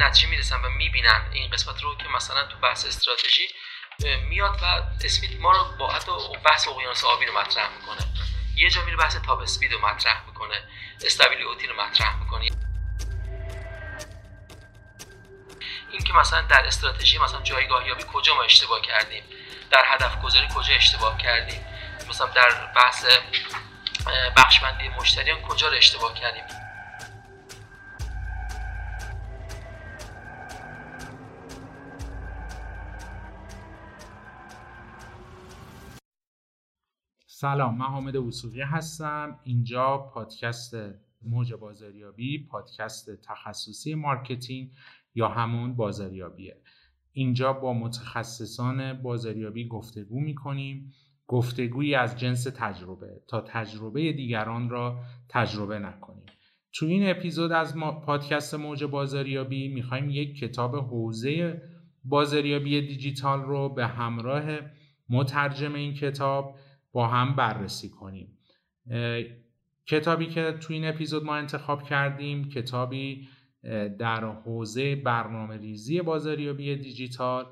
نتیجه 0.00 0.28
می‌رسن 0.28 0.60
و 0.60 0.68
می‌بینن 0.68 1.28
این 1.32 1.50
قسمت 1.50 1.82
رو 1.82 1.96
که 1.96 2.08
مثلا 2.08 2.46
تو 2.46 2.58
بحث 2.58 2.86
استراتژی 2.86 3.48
میاد 4.28 4.58
و 4.62 4.82
اسمیت 5.04 5.40
ما 5.40 5.52
رو 5.52 5.76
با 5.78 5.90
حتی 5.92 6.12
بحث 6.44 6.68
اقیانوس 6.68 7.04
آبی 7.04 7.26
رو 7.26 7.38
مطرح 7.38 7.68
می‌کنه. 7.76 8.06
یه 8.56 8.70
جا 8.70 8.84
میره 8.84 8.96
بحث 8.96 9.16
تاپ 9.16 9.38
اسپید 9.38 9.72
رو 9.72 9.80
مطرح 9.88 10.26
می‌کنه. 10.26 10.62
استابیلیتی 11.04 11.66
رو 11.66 11.82
مطرح 11.82 12.16
می‌کنه. 12.16 12.50
این 15.90 16.04
که 16.04 16.12
مثلا 16.12 16.40
در 16.40 16.66
استراتژی 16.66 17.18
مثلا 17.18 17.42
جایگاهیابی 17.42 18.04
کجا 18.12 18.34
ما 18.34 18.42
اشتباه 18.42 18.80
کردیم؟ 18.82 19.22
در 19.70 19.84
هدف 19.86 20.22
گذاری 20.22 20.48
کجا 20.54 20.74
اشتباه 20.74 21.18
کردیم؟ 21.18 21.66
مثلا 22.08 22.26
در 22.26 22.72
بحث 22.76 23.04
بخشبندی 24.36 24.88
مشتریان 24.88 25.42
کجا 25.42 25.68
رو 25.68 25.76
اشتباه 25.76 26.14
کردیم؟ 26.14 26.44
سلام 37.40 37.78
من 37.78 37.86
حامد 37.86 38.16
هستم. 38.64 39.38
اینجا 39.44 39.98
پادکست 39.98 40.76
موج 41.22 41.54
بازاریابی 41.54 42.46
پادکست 42.50 43.22
تخصصی 43.22 43.94
marketing 43.94 44.70
یا 45.14 45.28
همون 45.28 45.76
بازاریابیه. 45.76 46.56
اینجا 47.12 47.52
با 47.52 47.72
متخصصان 47.72 49.02
بازاریابی 49.02 49.68
گفتگو 49.68 50.20
می‌کنیم. 50.20 50.92
گفتگویی 51.26 51.94
از 51.94 52.18
جنس 52.18 52.44
تجربه. 52.44 53.20
تا 53.28 53.40
تجربه 53.40 54.12
دیگران 54.12 54.70
را 54.70 55.00
تجربه 55.28 55.78
نکنیم. 55.78 56.26
تو 56.72 56.86
این 56.86 57.10
اپیزود 57.10 57.52
از 57.52 57.76
پادکست 58.04 58.54
موج 58.54 58.84
بازاریابی 58.84 59.68
می‌خوایم 59.68 60.10
یک 60.10 60.38
کتاب 60.38 60.76
حوزه 60.76 61.62
بازاریابی 62.04 62.80
دیجیتال 62.80 63.42
رو 63.42 63.68
به 63.68 63.86
همراه 63.86 64.58
مترجم 65.08 65.74
این 65.74 65.94
کتاب 65.94 66.56
با 66.92 67.08
هم 67.08 67.36
بررسی 67.36 67.88
کنیم. 67.88 68.38
کتابی 69.86 70.26
که 70.26 70.52
تو 70.52 70.72
این 70.72 70.84
اپیزود 70.84 71.24
ما 71.24 71.36
انتخاب 71.36 71.82
کردیم 71.82 72.48
کتابی 72.48 73.28
در 73.98 74.24
حوزه 74.24 74.96
برنامه 74.96 75.56
ریزی 75.56 76.02
بازاریابی 76.02 76.76
دیجیتال 76.76 77.46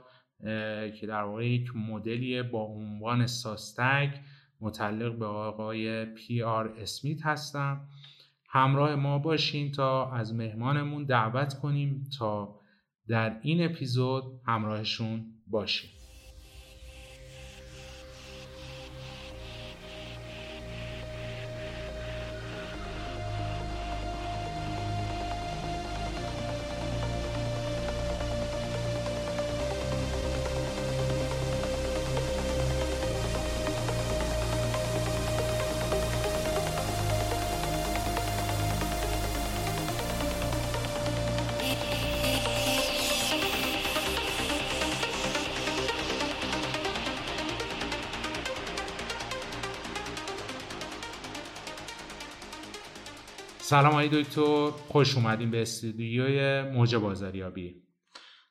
که 1.01 1.07
در 1.09 1.23
واقع 1.23 1.47
یک 1.47 1.77
مدلی 1.77 2.43
با 2.43 2.63
عنوان 2.63 3.27
ساستک 3.27 4.21
متعلق 4.61 5.19
به 5.19 5.27
آقای 5.27 6.05
پی 6.05 6.43
آر 6.43 6.69
اسمیت 6.69 7.27
هستم. 7.27 7.89
همراه 8.51 8.95
ما 8.95 9.19
باشین 9.19 9.73
تا 9.73 10.13
از 10.13 10.35
مهمانمون 10.35 11.05
دعوت 11.05 11.55
کنیم 11.55 12.05
تا 12.19 12.61
در 13.09 13.39
این 13.43 13.65
اپیزود 13.65 14.41
همراهشون 14.47 15.27
باشیم 15.47 15.98
سلام 53.69 53.93
آقای 53.93 54.09
دکتر. 54.13 54.71
خوش 54.71 55.17
اومدیم 55.17 55.51
به 55.51 55.63
استودیوی 55.63 56.63
موج 56.63 56.97
بازاریابی. 56.97 57.83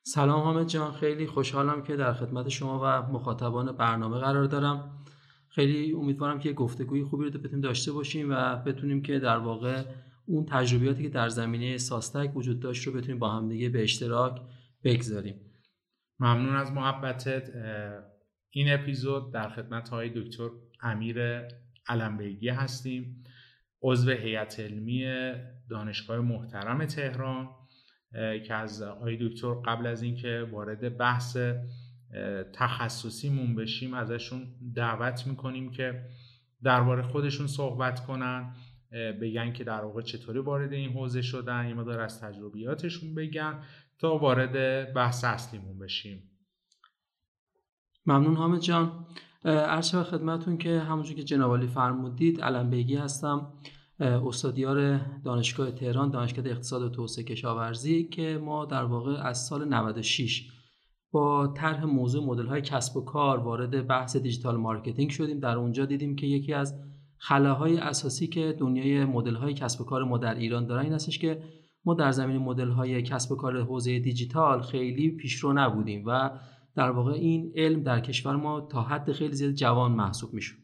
سلام 0.03 0.41
حامد 0.41 0.67
جان 0.67 0.91
خیلی 0.91 1.27
خوشحالم 1.27 1.83
که 1.83 1.95
در 1.95 2.13
خدمت 2.13 2.49
شما 2.49 2.79
و 2.83 3.11
مخاطبان 3.11 3.71
برنامه 3.71 4.17
قرار 4.17 4.45
دارم. 4.45 5.05
خیلی 5.49 5.93
امیدوارم 5.93 6.39
که 6.39 6.53
گفتگوی 6.53 7.03
خوبی 7.03 7.25
رو 7.25 7.39
بتونیم 7.39 7.61
داشته 7.61 7.91
باشیم 7.91 8.27
و 8.29 8.55
بتونیم 8.55 9.01
که 9.01 9.19
در 9.19 9.37
واقع 9.37 9.83
اون 10.25 10.45
تجربیاتی 10.45 11.03
که 11.03 11.09
در 11.09 11.29
زمینه 11.29 11.77
ساستک 11.77 12.31
وجود 12.35 12.59
داشت 12.59 12.87
رو 12.87 12.93
بتونیم 12.93 13.19
با 13.19 13.29
همدیگه 13.29 13.69
به 13.69 13.83
اشتراک 13.83 14.41
بگذاریم. 14.83 15.35
ممنون 16.19 16.55
از 16.55 16.71
محبتت. 16.71 17.49
این 18.49 18.73
اپیزود 18.73 19.33
در 19.33 19.49
خدمت 19.49 19.89
های 19.89 20.09
دکتر 20.09 20.49
امیر 20.81 21.41
علمبیگی 21.87 22.49
هستیم. 22.49 23.23
عضو 23.81 24.11
هیئت 24.11 24.59
علمی 24.59 25.05
دانشگاه 25.69 26.19
محترم 26.19 26.85
تهران 26.85 27.49
که 28.47 28.53
از 28.53 28.81
آقای 28.81 29.29
دکتر 29.29 29.53
قبل 29.53 29.87
از 29.87 30.01
اینکه 30.01 30.47
وارد 30.51 30.97
بحث 30.97 31.37
تخصصیمون 32.53 33.55
بشیم 33.55 33.93
ازشون 33.93 34.47
دعوت 34.75 35.27
می‌کنیم 35.27 35.71
که 35.71 36.05
درباره 36.63 37.01
خودشون 37.01 37.47
صحبت 37.47 38.05
کنن 38.05 38.55
بگن 38.91 39.53
که 39.53 39.63
در 39.63 39.81
واقع 39.81 40.01
چطوری 40.01 40.39
وارد 40.39 40.73
این 40.73 40.91
حوزه 40.91 41.21
شدن 41.21 41.67
یه 41.67 41.73
مدار 41.73 41.99
از 41.99 42.21
تجربیاتشون 42.21 43.15
بگن 43.15 43.63
تا 43.99 44.17
وارد 44.17 44.93
بحث 44.93 45.23
اصلیمون 45.23 45.79
بشیم. 45.79 46.23
ممنون 48.05 48.35
حامد 48.35 48.59
جان. 48.59 49.07
عرض 49.45 49.95
خدمتون 49.95 50.57
که 50.57 50.79
همونجور 50.79 51.15
که 51.15 51.23
جناب 51.23 51.65
فرمودید 51.65 52.41
علم 52.41 52.73
هستم 52.73 53.47
استادیار 53.99 55.01
دانشگاه 55.23 55.71
تهران 55.71 56.09
دانشکده 56.09 56.45
اقتصاد 56.47 56.81
و 56.81 56.89
توسعه 56.89 57.23
کشاورزی 57.23 58.03
که 58.03 58.39
ما 58.43 58.65
در 58.65 58.83
واقع 58.83 59.21
از 59.21 59.45
سال 59.45 59.67
96 59.67 60.51
با 61.11 61.47
طرح 61.47 61.85
موضوع 61.85 62.25
مدل 62.25 62.45
های 62.45 62.61
کسب 62.61 62.97
و 62.97 63.01
کار 63.01 63.37
وارد 63.37 63.87
بحث 63.87 64.17
digital 64.17 64.57
marketing 64.57 65.09
شدیم. 65.09 65.39
در 65.39 65.57
اونجا 65.57 65.85
دیدیم 65.85 66.15
که 66.15 66.27
یکی 66.27 66.53
از 66.53 66.75
خلاهای 67.17 67.77
اساسی 67.77 68.27
که 68.27 68.55
دنیای 68.59 69.05
مدل 69.05 69.35
های 69.35 69.53
کسب 69.53 69.81
و 69.81 69.83
کار 69.83 70.03
ما 70.03 70.17
در 70.17 70.35
ایران 70.35 70.65
دارن 70.65 70.83
این 70.83 70.93
هستش 70.93 71.19
که 71.19 71.43
ما 71.85 71.93
در 71.93 72.11
زمینه 72.11 72.37
مدل 72.37 72.69
های 72.69 73.01
کسب 73.01 73.31
و 73.31 73.35
کار 73.35 73.61
حوزه 73.61 73.99
دیجیتال 73.99 74.61
خیلی 74.61 75.09
پیشرو 75.09 75.53
نبودیم 75.53 76.03
و 76.05 76.31
در 76.77 76.89
واقع 76.89 77.11
این 77.11 77.51
علم 77.55 77.83
در 77.83 77.99
کشور 77.99 78.35
ما 78.35 78.61
تا 78.61 78.81
حد 78.81 79.11
خیلی 79.11 79.33
زیاد 79.33 79.53
جوان 79.53 79.91
محسوب 79.91 80.33
می‌شد 80.33 80.57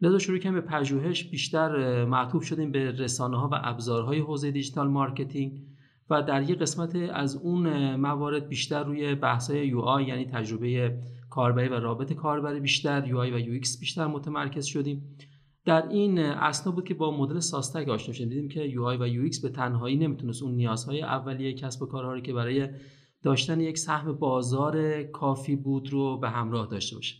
لذا 0.00 0.18
شروع 0.18 0.38
کردیم 0.38 0.60
به 0.60 0.66
پژوهش 0.66 1.24
بیشتر 1.24 2.04
معطوف 2.04 2.44
شدیم 2.44 2.72
به 2.72 2.90
رسانه 2.90 3.40
ها 3.40 3.48
و 3.52 3.54
ابزارهای 3.62 4.18
حوزه 4.18 4.50
digital 4.50 4.88
marketing 4.88 5.62
و 6.10 6.22
در 6.22 6.50
یک 6.50 6.58
قسمت 6.58 6.96
از 6.96 7.36
اون 7.36 7.96
موارد 7.96 8.48
بیشتر 8.48 8.84
روی 8.84 9.14
بحث 9.14 9.50
های 9.50 9.66
UI 9.66 10.04
یعنی 10.04 10.24
تجربه 10.24 10.98
کاربری 11.30 11.68
و 11.68 11.74
رابط 11.74 12.12
کاربری 12.12 12.60
بیشتر 12.60 13.08
UI 13.08 13.30
و 13.30 13.38
UX 13.38 13.80
بیشتر 13.80 14.06
متمرکز 14.06 14.64
شدیم. 14.64 15.16
در 15.64 15.88
این 15.88 16.18
اثنا 16.18 16.72
بود 16.72 16.84
که 16.84 16.94
با 16.94 17.18
مدل 17.18 17.38
SOSTAC 17.38 17.88
آشنا 17.88 18.14
شدیم. 18.14 18.28
دیدیم 18.28 18.48
که 18.48 18.60
UI 18.60 18.96
و 18.96 19.08
UX 19.08 19.40
به 19.40 19.48
تنهایی 19.48 19.96
نمی‌تونست 19.96 20.42
اون 20.42 20.54
نیازهای 20.54 21.02
اولیه 21.02 21.52
کسب 21.52 21.82
و 21.82 21.86
کارها 21.86 22.12
رو 22.12 22.20
که 22.20 22.32
برای 22.32 22.68
داشتن 23.22 23.60
یک 23.60 23.78
سهم 23.78 24.12
بازار 24.12 25.02
کافی 25.02 25.56
بود 25.56 25.90
رو 25.92 26.18
به 26.18 26.30
همراه 26.30 26.66
داشته 26.66 26.96
باشه. 26.96 27.16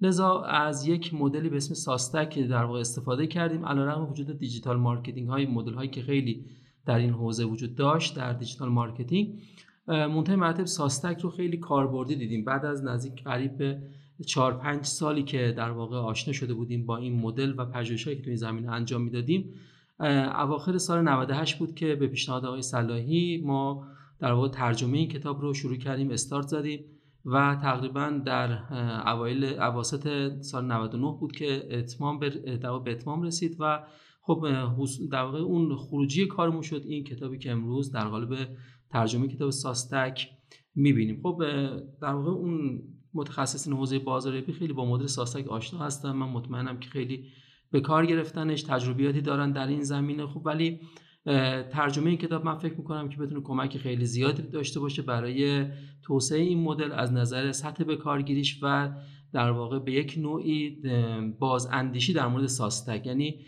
لذا 0.00 0.40
از 0.40 0.86
یک 0.86 1.14
مدلی 1.14 1.48
به 1.48 1.56
اسم 1.56 1.74
SOSTAC 1.74 2.38
در 2.38 2.64
واقع 2.64 2.80
استفاده 2.80 3.26
کردیم 3.26 3.66
علیرغم 3.66 4.10
وجود 4.10 4.38
digital 4.38 4.76
marketing 4.76 5.28
های 5.28 5.46
مدل 5.46 5.74
هایی 5.74 5.90
که 5.90 6.02
خیلی 6.02 6.44
در 6.86 6.98
این 6.98 7.10
حوزه 7.10 7.44
وجود 7.44 7.74
داشت 7.74 8.16
در 8.16 8.32
digital 8.32 8.68
marketing. 8.68 9.42
منتهی 9.88 10.36
مراتب 10.36 10.64
SOSTAC 10.64 11.20
رو 11.20 11.30
خیلی 11.30 11.56
کاربردی 11.56 12.16
دیدیم. 12.16 12.44
بعد 12.44 12.64
از 12.64 12.84
نزدیک 12.84 13.24
قریب 13.24 13.58
به 13.58 13.82
4 14.26 14.52
5 14.52 14.84
سالی 14.84 15.22
که 15.22 15.54
در 15.56 15.70
واقع 15.70 15.96
آشنا 15.96 16.32
شده 16.32 16.54
بودیم 16.54 16.86
با 16.86 16.96
این 16.96 17.20
مدل 17.20 17.54
و 17.56 17.64
پژوهش‌هایی 17.64 18.16
که 18.16 18.22
تو 18.22 18.30
این 18.30 18.36
زمینه 18.36 18.70
انجام 18.70 19.02
می‌دادیم 19.02 19.54
اواخر 20.00 20.78
سال 20.78 21.08
98 21.08 21.58
بود 21.58 21.74
که 21.74 21.94
به 21.94 22.06
پیشنهاد 22.06 22.44
آقای 22.44 22.62
صلاحی 22.62 23.42
ما 23.46 23.86
در 24.22 24.32
واقع 24.32 24.48
ترجمه 24.48 24.98
این 24.98 25.08
کتاب 25.08 25.40
رو 25.40 25.54
شروع 25.54 25.76
کردیم 25.76 26.10
استارت 26.10 26.46
زدیم 26.46 26.84
و 27.24 27.58
تقریبا 27.62 28.22
در 28.26 28.58
اوایل 29.08 29.44
اواسط 29.44 30.32
سال 30.42 30.64
99 30.64 31.16
بود 31.20 31.32
که 31.32 31.68
اتمام 31.70 32.18
به 32.18 32.92
اتمام 32.92 33.22
رسید 33.22 33.56
و 33.60 33.86
خب 34.20 34.46
در 35.12 35.22
واقع 35.22 35.38
اون 35.38 35.76
خروجی 35.76 36.26
کارمون 36.26 36.62
شد. 36.62 36.82
این 36.86 37.04
کتابی 37.04 37.38
که 37.38 37.50
امروز 37.50 37.92
در 37.92 38.08
قالب 38.08 38.48
ترجمه 38.90 39.28
کتاب 39.28 39.50
ساستک 39.50 40.28
می‌بینیم. 40.74 41.20
خب 41.22 41.42
در 42.02 42.14
واقع 42.14 42.30
اون 42.30 42.82
متخصصین 43.14 43.72
حوزه 43.72 43.98
بازاریابی 43.98 44.52
خیلی 44.52 44.72
با 44.72 44.84
مدل 44.84 45.06
ساستک 45.06 45.48
آشنا 45.48 45.80
هستن. 45.80 46.12
من 46.12 46.28
مطمئنم 46.28 46.78
که 46.78 46.88
خیلی 46.88 47.24
به 47.70 47.80
کار 47.80 48.06
گرفتنش 48.06 48.62
تجربیاتی 48.62 49.20
دارن 49.20 49.52
در 49.52 49.66
این 49.66 49.82
زمینه. 49.82 50.26
خب 50.26 50.42
ولی 50.46 50.80
ترجمه 51.70 52.06
این 52.10 52.18
کتاب 52.18 52.44
من 52.44 52.58
فکر 52.58 52.74
می‌کنم 52.74 53.08
که 53.08 53.16
بتونه 53.16 53.40
کمک 53.40 53.78
خیلی 53.78 54.04
زیادی 54.04 54.42
داشته 54.42 54.80
باشه 54.80 55.02
برای 55.02 55.66
توسعه 56.02 56.40
این 56.40 56.62
مدل 56.62 56.92
از 56.92 57.12
نظر 57.12 57.52
سطح 57.52 57.84
به 57.84 57.96
کارگیریش 57.96 58.58
و 58.62 58.92
در 59.32 59.50
واقع 59.50 59.78
به 59.78 59.92
یک 59.92 60.14
نوعی 60.18 60.82
باز 61.38 61.68
اندیشی 61.72 62.12
در 62.12 62.26
مورد 62.26 62.46
ساستک 62.46 63.06
یعنی 63.06 63.40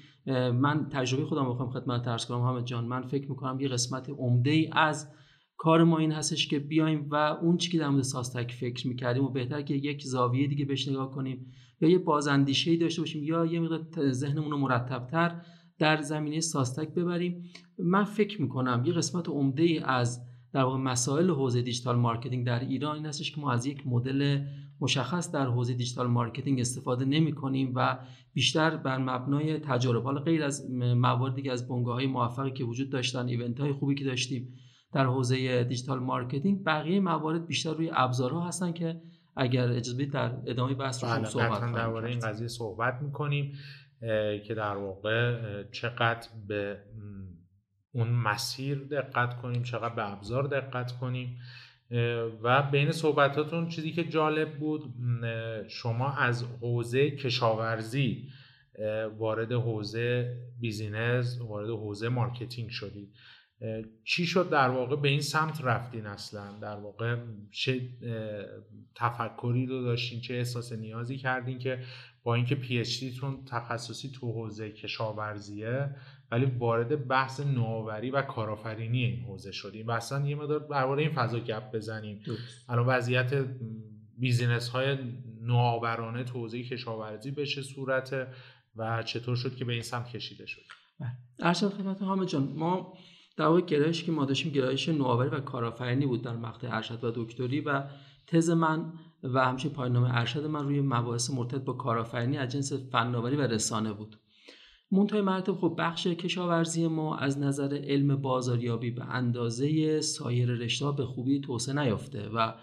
من 0.53 0.89
تجربه 0.91 1.25
خودم 1.25 1.49
بخوام 1.49 1.71
خدمت 1.71 2.05
ترس 2.05 2.27
کنم. 2.27 2.39
محمد 2.39 2.65
جان 2.65 2.85
من 2.85 3.03
فکر 3.03 3.29
می‌کنم 3.29 3.61
یه 3.61 3.69
قسمت 3.69 4.11
عمده 4.11 4.51
ای 4.51 4.71
از 4.73 5.13
کار 5.57 5.85
ما 5.85 5.99
این 5.99 6.13
هستش 6.13 6.49
که 6.49 6.59
بیایم 6.59 7.09
و 7.11 7.15
اون 7.15 7.57
چی 7.57 7.71
که 7.71 7.79
در 7.79 7.89
مورد 7.89 8.03
ساستک 8.03 8.53
فکر 8.53 8.89
می‌کردیم 8.89 9.25
و 9.25 9.29
بهتر 9.29 9.63
که 9.63 9.75
یک 9.75 10.03
زاویه 10.03 10.47
دیگه 10.47 10.65
بهش 10.65 10.89
نگاه 10.89 11.11
کنیم 11.11 11.47
یا 11.81 11.89
یه 11.89 11.99
بازاندیشه 11.99 12.71
ای 12.71 12.77
داشته 12.77 13.03
باشیم 13.03 13.25
یا 13.25 13.47
یه 13.47 13.61
مقدار 13.61 14.11
ذهنمون 14.11 14.51
رو 14.51 14.59
مرتبتر 14.59 15.41
در 15.79 16.01
زمینه 16.01 16.41
SOSTAC 16.41 16.89
ببریم. 16.89 17.43
من 17.79 18.05
فکر 18.05 18.43
می‌کنم 18.43 18.83
یه 18.87 18.93
قسمت 18.93 19.29
عمده 19.29 19.63
ای 19.63 19.79
از 19.79 20.21
در 20.53 20.63
واقع 20.63 20.79
مسائل 20.79 21.31
حوزه 21.31 21.63
digital 21.63 21.97
marketing 21.97 22.47
در 22.47 22.61
ایران 22.61 22.97
این 22.97 23.07
هستش 23.07 23.33
که 23.33 23.41
ما 23.41 23.53
از 23.53 23.67
یک 23.67 23.87
مدل 23.87 24.45
مشخص 24.81 25.33
در 25.33 25.47
حوزه 25.47 25.75
digital 25.75 26.07
marketing 26.07 26.61
استفاده 26.61 27.05
نمی 27.05 27.33
کنیم 27.33 27.73
و 27.75 27.99
بیشتر 28.35 28.77
بر 28.77 28.99
مبنای 28.99 29.59
تجارب 29.59 30.05
حالا 30.05 30.21
غیر 30.21 30.45
از 30.45 30.71
مواردی 30.71 31.43
که 31.43 31.53
از 31.53 31.69
بنگاه 31.69 31.95
های 31.95 32.07
موفقی 32.07 32.51
که 32.51 32.65
وجود 32.65 32.91
داشتن 32.91 33.27
event 33.27 33.61
های 33.61 33.73
خوبی 33.73 33.95
که 33.95 34.05
داشتیم 34.05 34.55
در 34.93 35.07
حوزه 35.07 35.65
digital 35.65 35.99
marketing 35.99 36.65
بقیه 36.65 37.01
موارد 37.01 37.47
بیشتر 37.47 37.75
روی 37.75 37.91
ابزارها 37.93 38.41
هستن 38.41 38.73
که 38.73 39.01
اگر 39.37 39.69
اجازه 39.69 40.05
در 40.05 40.37
ادامه 40.47 40.75
بحث 40.75 41.05
رو 41.05 41.11
بله، 41.11 41.25
صحبت 41.25 41.73
درباره 41.73 42.09
این 42.11 42.19
قضیه 42.19 42.49
صحبت 42.49 42.95
می‌کنیم. 43.03 43.53
که 44.47 44.55
در 44.57 44.77
واقع 44.77 45.63
چقدر 45.73 46.29
به 46.49 46.79
اون 47.93 48.09
مسیر 48.09 48.79
دقت 48.79 49.37
کنیم 49.37 49.63
چقدر 49.63 49.95
به 49.95 50.13
ابزار 50.13 50.43
دقت 50.43 50.93
کنیم. 50.93 51.39
و 52.43 52.63
بین 52.63 52.93
صحبتاتون 52.93 53.69
چیزی 53.69 53.93
که 53.93 54.05
جالب 54.05 54.59
بود 54.59 54.95
شما 55.69 56.13
از 56.13 56.45
حوزه 56.61 57.11
کشاورزی 57.11 58.29
وارد 59.19 59.53
حوزه 59.53 60.37
business 60.61 61.41
وارد 61.41 61.69
حوزه 61.71 62.09
marketing 62.09 62.71
شدید. 62.71 63.15
چی 64.05 64.27
شد 64.27 64.51
در 64.51 64.69
واقع؟ 64.69 64.97
به 64.97 65.09
این 65.09 65.21
سمت 65.21 65.61
رفتین 65.65 66.07
اصلا؟ 66.07 66.59
در 66.61 66.77
واقع 66.77 67.17
چه 67.51 67.89
تفکری 68.95 69.67
رو 69.67 69.83
داشتین؟ 69.83 70.21
چه 70.21 70.35
احساس 70.35 70.73
نیازی 70.73 71.19
کردین 71.19 71.59
که 71.59 71.79
با 72.23 72.35
اینکه 72.35 72.55
PhD 72.55 73.05
تون 73.21 73.45
تخصصی 73.45 74.11
تو 74.11 74.33
حوزه 74.33 74.71
کشاورزیه 74.71 75.91
ولی 76.31 76.45
وارد 76.45 77.09
بحث 77.09 77.41
نوآوری 77.41 78.11
و 78.11 78.23
کارآفرینی 78.23 79.05
این 79.05 79.25
حوزه 79.25 79.53
شدیم 79.53 79.87
و 79.87 79.91
اصلا 79.91 80.29
یه 80.29 80.35
مقدار 80.35 80.59
درباره 80.59 81.03
این 81.03 81.13
فضا 81.13 81.41
گپ 81.41 81.73
بزنیم 81.75 82.21
الان 82.69 82.87
وضعیت 82.87 83.47
business 84.19 84.69
های 84.69 84.99
نوآورانه 85.41 86.25
تو 86.25 86.39
حوزه 86.39 86.63
کشاورزی 86.63 87.31
به 87.31 87.47
چه 87.47 87.63
صورته 87.63 88.27
و 88.77 89.03
چطور 89.03 89.37
شد 89.37 89.57
که 89.57 89.65
به 89.65 89.73
این 89.73 89.83
سمت 89.83 90.09
کشیده 90.09 90.47
شد؟ 90.47 90.63
بله. 91.01 91.11
ارشد 91.39 91.69
خدمت 91.69 92.03
حامد 92.03 92.29
جان 92.29 92.43
ما 92.43 92.99
در 93.37 93.47
واقع 93.47 93.61
گرایشی 93.61 94.07
که 94.07 94.13
ما 94.13 94.25
داشتیم 94.25 94.53
گرایش 94.53 94.89
نوآوری 94.89 95.29
و 95.29 95.41
کارآفرینی 95.41 96.07
بود 96.07 96.23
در 96.23 96.37
مقطع 96.37 96.77
ارشد 96.77 97.05
و 97.05 97.13
دکتری 97.15 97.61
و 97.61 97.83
تز 98.27 98.51
من 98.51 98.93
و 99.23 99.45
همچنین 99.45 99.75
پایان‌نامه 99.75 100.09
ارشد 100.19 100.47
من 100.47 100.65
روی 100.65 100.81
مباحث 100.81 101.31
مرتبط 101.31 101.65
با 101.65 101.73
کارآفرینی 101.73 102.39
از 102.39 102.53
جنس 102.53 102.73
فناوری 102.73 103.37
و 103.37 103.41
رسانه 103.41 103.93
بود. 103.93 104.17
منتهای 104.91 105.23
مراتب 105.23 105.55
خب 105.55 105.75
بخش 105.79 106.07
کشاورزی 106.07 106.87
ما 106.87 107.17
از 107.17 107.39
نظر 107.39 107.81
علم 107.85 108.17
بازاریابی 108.17 108.91
به 108.91 109.05
اندازه 109.05 110.01
سایر 110.01 110.51
رشته 110.51 110.93
به 110.93 111.07
خوبی 111.07 111.41
توسعه 111.41 111.75
نیافته 111.75 112.29
و 112.29 112.55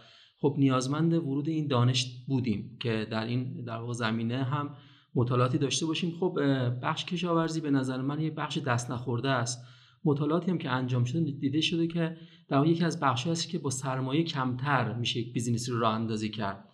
خب 0.42 0.56
نیازمند 0.58 1.14
ورود 1.14 1.50
این 1.50 1.68
دانش 1.68 2.26
بودیم 2.28 2.78
که 2.82 3.08
در 3.12 3.26
این 3.26 3.64
در 3.64 3.78
واقع 3.78 3.94
زمینه 3.94 4.44
هم 4.44 4.76
مطالعاتی 5.16 5.58
داشته 5.58 5.86
باشیم. 5.86 6.12
خب 6.20 6.40
بخش 6.84 7.06
کشاورزی 7.06 7.62
به 7.62 7.72
نظر 7.72 8.02
من 8.02 8.22
یه 8.22 8.32
بخش 8.32 8.58
دست 8.58 8.92
نخورده 8.92 9.30
است. 9.30 9.64
مطالعاتی 10.06 10.52
هم 10.52 10.58
که 10.58 10.70
انجام 10.70 11.04
شده 11.04 11.32
دیده 11.32 11.62
شده 11.62 11.88
که 11.88 12.18
در 12.48 12.66
یکی 12.66 12.84
از 12.84 13.00
بخش 13.00 13.28
هست 13.28 13.50
که 13.50 13.60
با 13.60 13.70
سرمایه 13.70 14.24
کمتر 14.24 14.94
میشه 14.94 15.20
یک 15.20 15.34
بیزینسی 15.34 15.72
رو 15.72 15.80
راه 15.80 15.94
اندازی 15.94 16.30
کرد. 16.30 16.66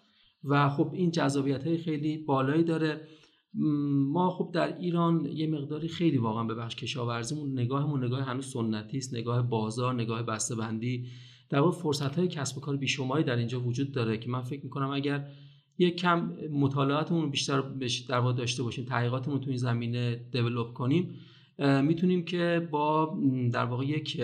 و 0.44 0.69
خب 0.69 0.91
این 0.94 1.12
جذابیت 1.12 1.68
های 1.68 1.77
خیلی 1.77 2.18
بالایی 2.18 2.63
داره. 2.63 3.07
ما 4.13 4.29
خب 4.29 4.51
در 4.53 4.77
ایران 4.77 5.25
یه 5.25 5.47
مقداری 5.47 5.88
خیلی 5.88 6.18
واقعا 6.18 6.44
به 6.44 6.56
بخش 6.56 6.75
کشاورزیمون 6.75 7.59
نگاهمون 7.59 8.03
نگاه 8.03 8.21
هنوز 8.21 8.45
سنتی 8.45 8.97
است 8.97 9.13
نگاه 9.13 9.50
بازار 9.50 9.94
نگاه 9.94 10.23
بندی 10.59 11.06
در 11.50 11.59
واقع 11.59 11.77
فرصت 11.77 12.15
های 12.15 12.27
کسب 12.27 12.57
و 12.57 12.62
کار 12.62 12.77
بیشماری 12.77 13.23
در 13.23 13.35
اینجا 13.35 13.62
وجود 13.62 13.91
داره 13.91 14.18
که 14.18 14.30
من 14.30 14.41
فکر 14.41 14.63
می‌کنم 14.63 14.89
اگر 14.89 15.27
یک 15.77 15.95
کم 15.95 16.33
مطالعاتمون 16.51 17.30
بیشتر 17.30 17.63
در 18.09 18.19
واقع 18.19 18.33
داشته 18.33 18.63
باشیم 18.63 18.85
تحقیقاتمون 18.85 19.39
تو 19.39 19.50
این 19.50 19.57
زمینه 19.57 20.15
دیولپ 20.31 20.73
کنیم 20.73 21.15
می‌تونیم 21.59 22.25
که 22.25 22.68
با 22.71 23.18
در 23.54 23.65
واقع 23.65 23.86
یک 23.86 24.21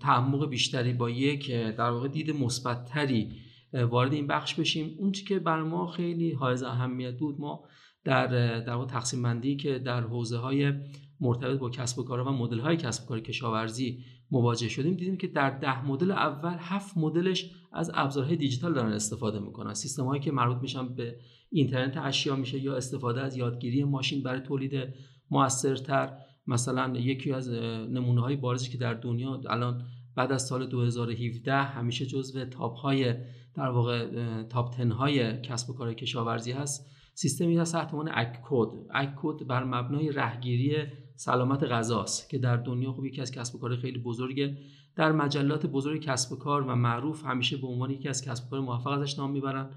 تعمق 0.00 0.48
بیشتری 0.48 0.92
با 0.92 1.10
یک 1.10 1.50
در 1.50 1.90
واقع 1.90 2.08
دید 2.08 2.30
مثبتتری 2.30 3.32
وارد 3.72 4.12
این 4.12 4.26
بخش 4.26 4.54
بشیم. 4.54 4.96
اون 4.98 5.12
که 5.12 5.38
بر 5.38 5.62
ما 5.62 5.86
خیلی 5.86 6.32
حائز 6.32 6.62
اهمیت 6.62 7.18
بود 7.18 7.40
ما 7.40 7.64
در 8.04 8.26
در 8.60 8.72
واقع 8.72 8.86
تقسیم 8.86 9.22
بندی 9.22 9.56
که 9.56 9.78
در 9.78 10.00
حوزه 10.00 10.36
های 10.36 10.72
مرتبط 11.20 11.58
با 11.58 11.70
کسب 11.70 11.98
و 11.98 12.02
کار 12.02 12.20
و 12.20 12.32
مدل 12.32 12.58
های 12.58 12.76
کسب 12.76 13.04
و 13.04 13.06
کار 13.06 13.20
کشاورزی 13.20 14.04
مواجه 14.30 14.68
شدیم 14.68 14.94
دیدیم 14.94 15.16
که 15.16 15.26
در 15.26 15.58
ده 15.58 15.86
مدل 15.86 16.10
اول 16.10 16.56
هفت 16.58 16.96
مدلش 16.96 17.50
از 17.72 17.90
ابزارهای 17.94 18.36
دیجیتال 18.36 18.74
دارن 18.74 18.92
استفاده 18.92 19.38
می‌کنن. 19.38 19.74
سیستم 19.74 20.04
هایی 20.04 20.20
که 20.20 20.32
مربوط 20.32 20.62
میشن 20.62 20.94
به 20.94 21.16
اینترنت 21.50 21.96
اشیا 21.96 22.36
میشه 22.36 22.58
یا 22.58 22.76
استفاده 22.76 23.20
از 23.20 23.36
یادگیری 23.36 23.84
ماشین 23.84 24.22
برای 24.22 24.40
تولید 24.40 24.94
موثرتر. 25.30 26.12
مثلا 26.46 26.98
یکی 26.98 27.32
از 27.32 27.48
نمونه 27.90 28.20
های 28.20 28.36
بارزی 28.36 28.70
که 28.70 28.78
در 28.78 28.94
دنیا 28.94 29.40
الان 29.50 29.84
بعد 30.16 30.32
از 30.32 30.46
سال 30.46 30.66
2017 30.66 31.52
همیشه 31.52 32.06
جزو 32.06 32.44
top 32.44 32.76
های 32.76 33.14
در 33.54 33.68
واقع 33.68 34.42
top 34.42 34.76
10 34.76 34.94
های 34.94 35.40
کسب 35.40 35.70
و 35.70 35.72
کار 35.72 35.94
کشاورزی 35.94 36.52
هست 36.52 36.90
سیستمی 37.14 37.56
هست 37.56 37.72
تحت 37.72 37.94
عنوان 37.94 38.10
اک 38.14 38.40
کد 38.42 38.68
اک 38.94 39.12
کد 39.16 39.46
بر 39.46 39.64
مبنای 39.64 40.12
رهگیری 40.12 40.76
سلامت 41.16 41.64
غذاست 41.64 42.30
که 42.30 42.38
در 42.38 42.56
دنیا 42.56 42.92
خوب 42.92 43.06
یکی 43.06 43.20
از 43.20 43.30
کسب 43.30 43.54
و 43.54 43.58
کار 43.58 43.76
خیلی 43.76 43.98
بزرگه. 43.98 44.58
در 44.96 45.12
مجلات 45.12 45.66
بزرگ 45.66 46.02
کسب 46.02 46.32
و 46.32 46.36
کار 46.36 46.62
و 46.62 46.74
معروف 46.74 47.24
همیشه 47.24 47.56
به 47.56 47.66
عنوان 47.66 47.90
یکی 47.90 48.08
از 48.08 48.22
کسب 48.22 48.46
و 48.46 48.50
کار 48.50 48.60
موفق 48.60 48.90
ازش 48.90 49.18
نام 49.18 49.30
می‌برن. 49.30 49.70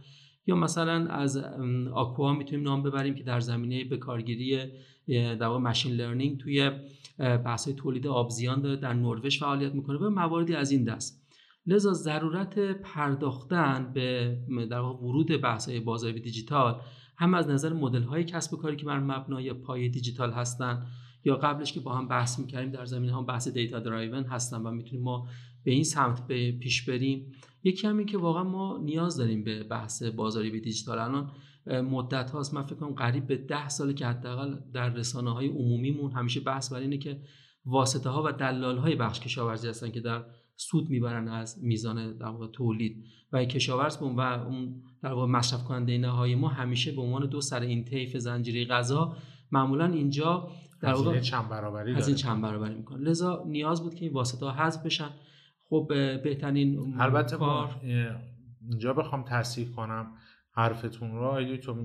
یا 0.46 0.56
مثلا 0.56 1.08
از 1.08 1.38
آکوا 1.94 2.34
می‌تونیم 2.34 2.64
نام 2.64 2.84
ببریم 2.84 3.16
که 3.16 3.24
در 3.24 3.40
زمینه 3.40 3.84
به 3.84 3.98
کارگیری 3.98 4.60
در 5.08 5.48
واقع 5.48 5.60
machine 5.60 5.94
learning 5.94 6.40
توی 6.40 6.72
بحث 7.18 7.70
تولید 7.70 8.08
آبزیان 8.08 8.62
داره 8.62 8.76
در 8.76 8.94
نروژ 8.94 9.40
فعالیت 9.40 9.76
می‌کنه 9.76 9.98
و 9.98 10.10
مواردی 10.10 10.56
از 10.56 10.72
این 10.72 10.84
دست. 10.84 11.22
لذا 11.68 11.94
ضرورت 11.94 12.60
پرداختن 12.60 13.92
به 13.94 14.38
در 14.70 14.80
واقع 14.80 15.04
ورود 15.06 15.42
بحث 15.42 15.70
بازار 15.70 16.12
دیجیتال 16.12 16.82
هم 17.18 17.34
از 17.34 17.48
نظر 17.50 17.74
مدل 17.74 18.04
های 18.04 18.24
کسب 18.24 18.54
و 18.54 18.58
کاری 18.58 18.76
که 18.76 18.86
بر 18.86 19.00
مبنای 19.00 19.54
پای 19.54 19.90
دیجیتال 19.90 20.32
هستن 20.32 20.86
یا 21.24 21.36
قبلش 21.36 21.74
که 21.74 21.80
با 21.80 21.94
هم 21.94 22.08
بحث 22.08 22.40
می‌کردیم 22.40 22.72
در 22.72 22.86
زمینه 22.86 23.16
هم 23.16 23.26
بحث 23.26 23.48
data 23.48 23.80
driven 23.80 24.24
هستن 24.24 24.58
و 24.58 24.72
می‌تونیم 24.72 25.04
ما 25.04 25.28
به 25.63 25.72
این 25.72 25.84
سمت 25.84 26.27
به 26.27 26.51
پیش 26.51 26.89
بریم. 26.89 27.32
یکی 27.63 27.88
همین 27.88 28.06
که 28.06 28.18
واقعا 28.18 28.44
ما 28.44 28.80
نیاز 28.84 29.18
داریم 29.18 29.44
به 29.44 29.63
بحث 29.63 30.03
بازاری 30.03 30.50
به 30.50 30.60
دیجیتال. 30.60 31.00
الان 31.00 31.32
مدت 31.68 32.32
هاست. 32.32 32.53
من 32.53 32.63
فکر 32.63 32.75
کنم 32.75 32.94
قریب 32.94 33.27
به 33.27 33.38
ده 33.38 33.70
ساله 33.70 33.94
که 33.94 34.06
حداقل 34.06 34.56
در 34.74 34.89
رسانه 34.89 35.34
های 35.34 35.48
عمومیمون 35.48 36.12
همیشه 36.12 36.39
بحث 36.39 36.74
بر 36.74 36.80
اینه 36.80 36.98
که 36.98 37.22
واسطه 37.65 38.10
ها 38.10 38.24
و 38.25 38.32
دلال 38.32 38.77
های 38.77 38.96
بخش 38.96 39.20
کشاورزی 39.20 39.68
هستن 39.68 39.91
که 39.91 40.00
در 40.00 40.25
سود 40.56 40.89
می‌برن 40.89 41.27
از 41.27 41.63
میزان 41.63 42.18
در 42.18 42.25
واقع 42.25 42.48
تولید. 42.48 43.06
و 43.32 43.46
کشاورز 43.46 43.98
و 44.01 44.20
اون 44.20 44.82
در 45.03 45.13
واقع 45.13 45.32
مصرف 45.32 45.63
کننده 45.63 45.98
نهایی 45.98 46.36
ما 46.36 46.48
همیشه 46.48 46.91
به 46.91 47.01
عنوان 47.01 47.25
دو 47.30 47.41
سر 47.41 47.60
این 47.60 47.86
طیف 47.86 48.18
زنجیره 48.18 48.65
غذا 48.65 49.15
معمولا 49.51 49.86
اینجا 49.86 50.50
در 50.82 50.94
واقع 50.94 51.20
چند 51.20 51.50
برابری 51.50 51.94
از 51.94 52.08
این 52.08 52.18
چند 52.18 52.41
برابری 52.41 52.75
می‌کنه. 52.75 53.10
لذا 53.10 53.44
نیاز 53.48 53.84
بود 53.84 53.96
که 53.96 54.06
این 54.06 54.13
واسطه 54.13 54.46
ها 54.46 54.51
حذف 54.51 54.86
بشن. 54.86 55.10
خب 55.72 55.88
بهترین 56.24 56.96
البته 57.00 57.38
کار. 57.38 57.75
اینجا 58.70 58.94
بخوام 58.94 59.24
تصحیح 59.24 59.72
کنم 59.75 60.08
حرفتون 60.56 61.12
رو. 61.12 61.58
تو 61.58 61.75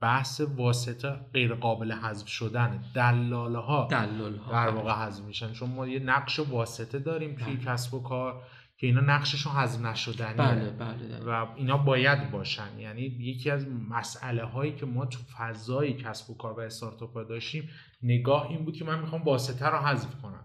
بحث 0.00 0.40
واسطه 0.56 1.10
غیر 1.32 1.54
قابل 1.54 1.92
حذف 1.92 2.28
شدن 2.28 2.80
دلاله 2.94 3.58
ها 3.58 3.88
دلاله 3.90 4.38
ها 4.38 4.52
در 4.52 4.68
واقع 4.68 4.92
حذف 4.92 5.24
میشن. 5.24 5.52
چون 5.52 5.70
ما 5.70 5.86
یه 5.86 5.98
نقش 5.98 6.38
واسطه 6.38 6.98
داریم 6.98 7.34
توی 7.34 7.54
بله. 7.54 7.64
کسب 7.64 7.94
و 7.94 8.02
کار 8.02 8.42
که 8.78 8.86
اینا 8.86 9.00
نقششون 9.00 9.52
حذف 9.52 9.80
نشدنیه 9.80 10.32
بله 10.32 10.70
بله 10.70 11.18
و 11.26 11.46
اینا 11.56 11.76
باید 11.76 12.30
باشن. 12.30 12.78
یعنی 12.78 13.02
یکی 13.02 13.50
از 13.50 13.66
مسئله 13.90 14.44
هایی 14.44 14.72
که 14.72 14.86
ما 14.86 15.06
تو 15.06 15.18
فضای 15.38 15.92
کسب 15.92 16.30
و 16.30 16.36
کار 16.36 16.52
و 16.52 16.60
استارتاپ 16.60 17.28
داشتیم 17.28 17.68
نگاه 18.02 18.50
این 18.50 18.64
بود 18.64 18.76
که 18.76 18.84
من 18.84 19.00
می‌خوام 19.00 19.22
واسطه 19.22 19.66
رو 19.66 19.78
حذف 19.78 20.22
کنم. 20.22 20.44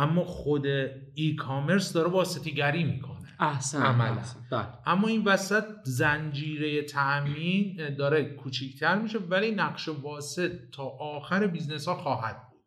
اما 0.00 0.24
خود 0.24 0.66
e-commerce 1.14 1.92
داره 1.92 2.10
واسطه 2.10 2.50
گری 2.50 2.84
می‌کنه 2.84 3.20
احسن 3.40 3.82
عملا. 3.82 4.22
بله. 4.50 4.66
اما 4.86 5.08
این 5.08 5.24
وسط 5.24 5.64
زنجیره 5.84 6.82
تامین 6.82 7.94
داره 7.98 8.24
کوچیکتر 8.24 8.98
میشه 8.98 9.18
ولی 9.18 9.50
نقش 9.50 9.88
واسط 9.88 10.50
تا 10.72 10.84
آخر 10.84 11.46
business 11.46 11.88
ها 11.88 11.94
خواهد 11.94 12.36
بود 12.50 12.60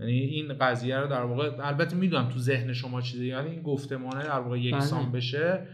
یعنی 0.00 0.12
این 0.12 0.58
قضیه 0.58 0.96
رو 0.96 1.08
در 1.08 1.22
واقع 1.22 1.66
البته 1.66 1.96
می‌دونم 1.96 2.28
تو 2.28 2.38
ذهن 2.38 2.72
شما 2.72 3.00
چیزه 3.00 3.24
یعنی 3.24 3.50
این 3.50 3.62
گفتمانه 3.62 4.24
در 4.24 4.38
واقع 4.40 4.58
یکسان 4.60 5.02
بله. 5.02 5.12
بشه 5.12 5.66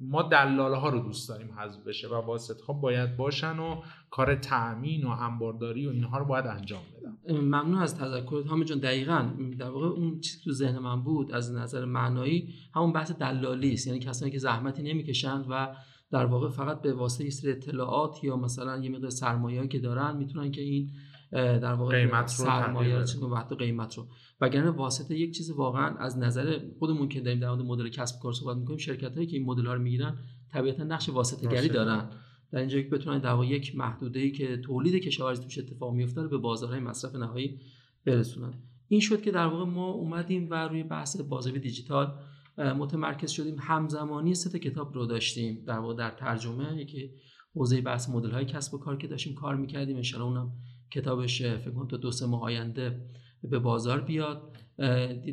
ما 0.00 0.22
دلاله 0.22 0.76
ها 0.76 0.88
رو 0.88 1.00
دوست 1.00 1.28
داریم 1.28 1.52
حذف 1.52 1.86
بشه 1.86 2.08
و 2.08 2.14
واسط 2.14 2.60
ها 2.60 2.72
باید 2.72 3.16
باشن 3.16 3.58
و 3.58 3.82
کار 4.10 4.34
تامین 4.34 5.04
و 5.04 5.08
انبارداری 5.08 5.86
و 5.86 5.90
اینها 5.90 6.18
رو 6.18 6.24
باید 6.24 6.46
انجام 6.46 6.82
بدن. 6.96 7.36
ممنون 7.36 7.82
از 7.82 7.98
تذکرت. 7.98 8.46
حامد 8.46 8.66
جان 8.66 8.78
دقیقا 8.78 9.30
در 9.58 9.70
واقع 9.70 9.86
اون 9.86 10.20
چیزی 10.20 10.44
تو 10.44 10.52
ذهن 10.52 10.78
من 10.78 11.02
بود 11.02 11.32
از 11.32 11.52
نظر 11.52 11.84
معنایی 11.84 12.48
همون 12.74 12.92
بحث 12.92 13.12
دلالی 13.12 13.72
است. 13.72 13.86
یعنی 13.86 13.98
کسانی 13.98 14.30
که 14.30 14.38
زحمتی 14.38 14.82
نمی‌کشند 14.82 15.46
و 15.48 15.74
در 16.10 16.26
واقع 16.26 16.48
فقط 16.48 16.82
به 16.82 16.92
واسطه 16.92 17.30
سری 17.30 17.50
اطلاعات 17.50 18.24
یا 18.24 18.36
مثلا 18.36 18.78
یه 18.78 18.90
مقدار 18.90 19.10
سرمایه‌ای 19.10 19.68
که 19.68 19.78
دارن 19.78 20.16
می‌تونن 20.16 20.50
که 20.50 20.62
این 20.62 20.90
در 21.32 21.72
واقع 21.72 22.06
قیمت 22.06 22.34
رو 22.38 22.44
سرمایه 22.44 23.04
رو 23.20 23.36
حتی 23.36 23.56
قیمت 23.56 23.94
رو. 23.94 24.06
وگرنه 24.40 24.70
واسطه 24.70 25.18
یک 25.18 25.36
چیز 25.36 25.50
واقعا 25.50 25.96
از 25.96 26.18
نظر 26.18 26.58
خودمون 26.78 27.08
که 27.08 27.20
داریم 27.20 27.40
در 27.40 27.48
مورد 27.48 27.60
مدل 27.60 27.88
کسب 27.88 28.20
کار 28.22 28.32
صحبت 28.32 28.56
می‌کنیم 28.56 28.78
شرکت 28.78 29.14
هایی 29.14 29.26
که 29.26 29.36
این 29.36 29.46
مدل 29.46 29.66
ها 29.66 29.74
رو 29.74 29.82
می‌گیرن 29.82 30.18
طبیعتا 30.52 30.84
نقش 30.84 31.08
واسطه 31.08 31.48
گری. 31.48 31.68
دارن. 31.68 32.10
در 32.52 32.58
اینجا 32.58 32.82
که 32.82 32.88
بتونن 32.88 33.18
در 33.18 33.30
واقع 33.30 33.46
یک 33.46 33.76
محدوده 33.76 34.20
ای 34.20 34.32
که 34.32 34.56
تولید 34.56 35.02
کشاورزی 35.02 35.42
توش 35.42 35.58
اتفاق 35.58 35.94
میفته 35.94 36.22
رو 36.22 36.28
به 36.28 36.38
بازارهای 36.38 36.80
مصرف 36.80 37.14
نهایی 37.14 37.60
برسونن. 38.06 38.54
این 38.88 39.00
شد 39.00 39.22
که 39.22 39.30
در 39.30 39.46
واقع 39.46 39.64
ما 39.64 39.90
اومدیم 39.90 40.48
و 40.50 40.68
روی 40.68 40.82
بحث 40.82 41.20
بازاریابی 41.20 41.60
دیجیتال 41.68 42.14
متمرکز 42.58 43.30
شدیم. 43.30 43.56
همزمانی 43.58 44.34
سه 44.34 44.50
تا 44.50 44.58
کتاب 44.58 44.94
رو 44.94 45.06
داشتیم 45.06 45.64
در 45.66 45.78
واقع 45.78 45.94
در 45.94 46.10
ترجمه. 46.10 46.76
یکی 46.76 47.10
حوزه 47.54 47.80
بحث 47.80 48.08
مدل 48.08 48.30
های 48.30 48.44
کسب 48.44 48.74
و 48.74 48.78
کار 48.78 48.96
که 48.96 49.06
داشتیم 49.08 49.34
کار 49.34 49.56
می‌کردیم. 49.56 49.96
ان 49.96 50.22
اونم 50.22 50.52
کتابش 50.92 51.42
فکر 51.42 51.70
کنم 51.70 51.86
تا 51.86 51.96
دو 51.96 52.10
سه 52.10 52.26
ماه 52.26 52.42
آینده 52.42 53.00
به 53.42 53.58
بازار 53.58 54.00
بیاد. 54.00 54.56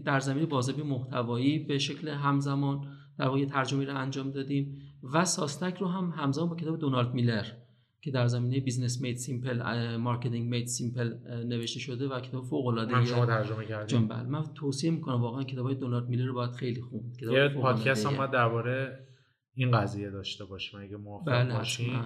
در 0.05 0.19
زمینه 0.19 0.45
بازاریابی 0.45 0.89
محتوایی 0.89 1.59
به 1.59 1.77
شکل 1.77 2.07
همزمان 2.07 2.81
در 3.19 3.25
واقع 3.25 3.45
ترجمه 3.45 3.85
رو 3.85 3.97
انجام 3.97 4.31
دادیم 4.31 4.79
و 5.13 5.25
SOSTAC 5.25 5.77
رو 5.77 5.87
هم 5.87 6.13
همزمان 6.17 6.49
با 6.49 6.55
کتاب 6.55 6.79
دونالد 6.79 7.13
میلر 7.13 7.45
که 8.01 8.11
در 8.11 8.27
زمینه 8.27 8.59
Business 8.59 9.01
Made 9.01 9.17
Simple 9.17 9.95
Marketing 9.95 10.49
Made 10.49 10.67
Simple 10.67 11.13
نوشته 11.45 11.79
شده 11.79 12.07
و 12.07 12.19
کتاب 12.19 12.43
فوق 12.43 12.67
العاده 12.67 12.93
من 12.93 13.05
شما 13.05 13.25
ترجمه 13.25 14.07
بله 14.07 14.23
من 14.23 14.43
توصیه 14.55 14.91
می‌کنم 14.91 15.21
واقعا 15.21 15.43
کتابای 15.43 15.75
دونالد 15.75 16.09
میلر 16.09 16.25
رو 16.25 16.33
باید 16.33 16.51
خیلی 16.51 16.81
خوند. 16.81 17.17
کتاب 17.21 17.33
یه. 17.33 17.49
پادکست 17.49 18.05
هم 18.05 18.25
درباره 18.25 19.07
این 19.53 19.71
قضیه 19.71 20.09
داشته 20.09 20.45
باشیم. 20.45 20.79
اگه 20.79 20.97
موافق 20.97 21.31
بله 21.31 21.57
باشین. 21.57 21.99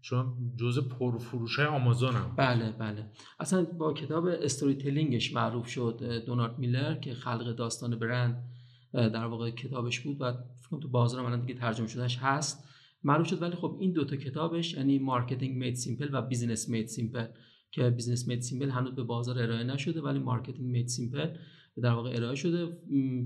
چون 0.00 0.52
جز 0.56 0.88
پرفروش 0.88 1.58
های 1.58 1.68
آمازون 1.68 2.14
هم 2.14 2.34
بله 2.36 2.72
بله. 2.72 3.10
اصلا 3.40 3.64
با 3.64 3.92
کتاب 3.92 4.26
storytelling 4.26 4.74
ش 4.74 5.32
معروف 5.34 5.68
شد 5.68 6.22
دونالد 6.26 6.58
میلر 6.58 6.94
که 6.94 7.14
خلق 7.14 7.56
داستان 7.56 7.98
برند 7.98 8.44
در 8.92 9.24
واقع 9.24 9.50
کتابش 9.50 10.00
بود 10.00 10.16
و 10.20 10.32
فکر 10.60 10.80
تو 10.80 10.88
بازار 10.88 11.24
الان 11.24 11.40
دیگه 11.40 11.60
ترجمه 11.60 11.86
شدهش 11.86 12.18
هست. 12.18 12.68
معروف 13.04 13.26
شد 13.26 13.42
ولی 13.42 13.56
خب 13.56 13.76
این 13.80 13.92
دوتا 13.92 14.16
کتابش 14.16 14.74
یعنی 14.74 14.98
Marketing 14.98 15.58
Made 15.58 15.74
Simple 15.74 16.08
و 16.12 16.22
Business 16.22 16.68
Made 16.68 16.86
Simple 16.86 17.26
که 17.70 17.90
Business 17.90 18.28
Made 18.28 18.40
Simple 18.40 18.70
هنوز 18.70 18.94
به 18.94 19.02
بازار 19.02 19.38
ارائه 19.38 19.64
نشده 19.64 20.00
ولی 20.00 20.18
Marketing 20.18 20.70
Made 20.70 20.86
Simple 20.86 21.36
در 21.82 21.92
واقع 21.92 22.10
ارائه 22.16 22.34
شده. 22.34 22.66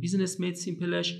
Business 0.00 0.40
Made 0.40 0.54
Simple 0.54 1.02
ش 1.02 1.18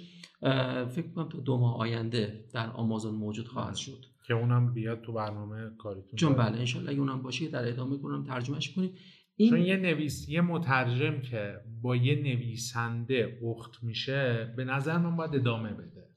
فکر 0.91 1.13
کنم 1.15 1.29
تا 1.29 1.41
دو 1.41 1.59
ماه 1.59 1.79
آینده 1.79 2.45
در 2.55 2.71
آمازون 2.71 3.15
موجود 3.15 3.49
خواهد 3.49 3.75
شد. 3.75 4.05
که 4.23 4.35
اونم 4.35 4.75
بیاد 4.75 5.01
تو 5.01 5.13
برنامه 5.13 5.71
کاریتون 5.79 6.17
چون 6.17 6.35
بله 6.35 6.59
انشالله 6.59 6.91
اگه 6.91 7.01
اونم 7.01 7.23
باشه 7.23 7.49
در 7.49 7.69
ادامه 7.69 7.99
کنم 7.99 8.25
ترجمهش 8.25 8.71
کنیم. 8.71 8.95
این 9.37 9.51
چون 9.51 9.61
یه 9.61 9.77
نویس 9.77 10.29
یه 10.29 10.41
مترجم 10.41 11.21
که 11.21 11.61
با 11.83 11.97
یه 11.97 12.15
نویسنده 12.15 13.39
اخت 13.45 13.85
میشه 13.85 14.55
به 14.57 14.65
نظر 14.65 14.99
من 14.99 15.17
باید 15.17 15.35
ادامه 15.35 15.73
بده. 15.73 16.09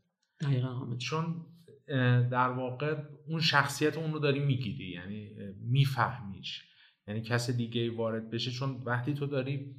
دقیقا 0.41 0.67
حامد. 0.67 0.97
چون 0.97 1.45
در 2.31 2.49
واقع 2.49 2.95
اون 3.27 3.41
شخصیت 3.41 3.97
اون 3.97 4.13
رو 4.13 4.19
داری 4.19 4.39
می‌گیری 4.39 4.91
یعنی 4.91 5.35
میفهمیش. 5.61 6.63
یعنی 7.07 7.21
کس 7.21 7.49
دیگه 7.49 7.81
ای 7.81 7.89
وارد 7.89 8.29
بشه 8.29 8.51
چون 8.51 8.81
وقتی 8.85 9.13
تو 9.13 9.25
داری 9.25 9.75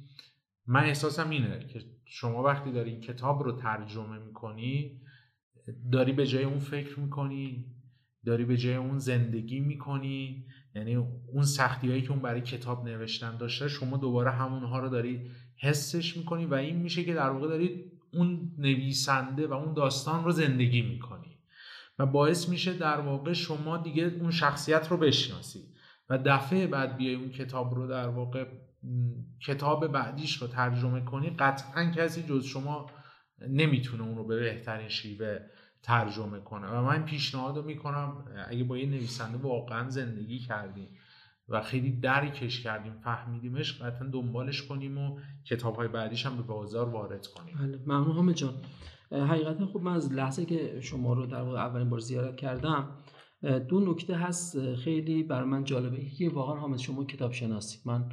من 0.67 0.83
احساسم 0.83 1.29
اینه 1.29 1.59
که 1.59 1.81
شما 2.05 2.43
وقتی 2.43 2.71
داری 2.71 2.91
این 2.91 3.01
کتاب 3.01 3.43
رو 3.43 3.51
ترجمه 3.51 4.19
می‌کنی 4.19 5.01
داری 5.91 6.11
به 6.11 6.27
جای 6.27 6.43
اون 6.43 6.59
فکر 6.59 6.99
می‌کنی 6.99 7.65
داری 8.25 8.45
به 8.45 8.57
جای 8.57 8.75
اون 8.75 8.99
زندگی 8.99 9.59
می‌کنی 9.59 10.45
یعنی 10.75 10.95
اون 11.33 11.43
سختی 11.43 11.89
هایی 11.89 12.01
که 12.01 12.11
اون 12.11 12.21
برای 12.21 12.41
کتاب 12.41 12.87
نوشتن 12.87 13.37
داشته 13.37 13.67
شما 13.67 13.97
دوباره 13.97 14.31
همونها 14.31 14.79
رو 14.79 14.89
داری 14.89 15.31
حسش 15.57 16.17
می‌کنی 16.17 16.45
و 16.45 16.53
این 16.53 16.75
میشه 16.75 17.03
که 17.03 17.13
در 17.13 17.29
واقع 17.29 17.47
داری 17.47 17.91
اون 18.13 18.51
نویسنده 18.57 19.47
و 19.47 19.53
اون 19.53 19.73
داستان 19.73 20.23
رو 20.23 20.31
زندگی 20.31 20.81
می‌کنی. 20.81 21.37
و 21.99 22.05
باعث 22.05 22.49
میشه 22.49 22.73
در 22.73 22.99
واقع 22.99 23.33
شما 23.33 23.77
دیگه 23.77 24.03
اون 24.03 24.31
شخصیت 24.31 24.87
رو 24.87 24.97
بشناسی 24.97 25.63
و 26.09 26.17
دفعه 26.17 26.67
بعد 26.67 26.97
بیای 26.97 27.15
اون 27.15 27.29
کتاب 27.29 27.75
رو 27.75 27.87
در 27.87 28.07
واقع 28.07 28.45
کتاب 29.41 29.87
بعدیش 29.87 30.41
رو 30.41 30.47
ترجمه 30.47 31.01
کنی 31.01 31.29
قطعا 31.29 31.91
کسی 31.91 32.23
جز 32.23 32.45
شما 32.45 32.85
نمی‌تونه 33.49 34.03
اون 34.03 34.15
رو 34.17 34.27
به 34.27 34.39
بهترین 34.39 34.89
شیوه 34.89 35.39
ترجمه 35.83 36.39
کنه. 36.39 36.67
و 36.67 36.81
من 36.81 37.05
پیشنهاد 37.05 37.57
رو 37.57 37.63
می‌کنم 37.63 38.25
اگه 38.47 38.63
با 38.63 38.77
یه 38.77 38.85
نویسنده 38.85 39.37
واقعا 39.37 39.89
زندگی 39.89 40.39
کردیم 40.39 40.89
و 41.49 41.61
خیلی 41.61 41.91
درکش 41.91 42.63
کردیم 42.63 42.93
فهمیدیمش 42.93 43.81
قطعا 43.81 44.07
دنبالش 44.07 44.63
کنیم 44.63 44.97
و 44.97 45.19
کتاب 45.45 45.75
های 45.75 45.87
بعدیش 45.87 46.25
هم 46.25 46.37
به 46.37 46.43
بازار 46.43 46.89
وارد 46.89 47.27
کنیم. 47.27 47.55
بله 47.59 47.79
ممنون 47.85 48.15
حامد 48.15 48.35
جان. 48.35 48.53
حقیقتا 49.11 49.65
خب 49.65 49.79
من 49.79 49.93
از 49.93 50.13
لحظه 50.13 50.45
که 50.45 50.81
شما 50.81 51.13
رو 51.13 51.25
در 51.25 51.41
واقع 51.41 51.59
اولین 51.59 51.89
بار 51.89 51.99
زیارت 51.99 52.35
کردم 52.35 52.89
دو 53.69 53.91
نکته 53.91 54.15
هست 54.15 54.75
خیلی 54.75 55.23
بر 55.23 55.43
من 55.43 55.63
جالبه. 55.63 56.03
یکی 56.03 56.27
واقعا 56.27 56.55
حامد 56.55 56.79
شما 56.79 57.03
کتاب 57.03 57.31
شناسی 57.31 57.79
من 57.85 58.09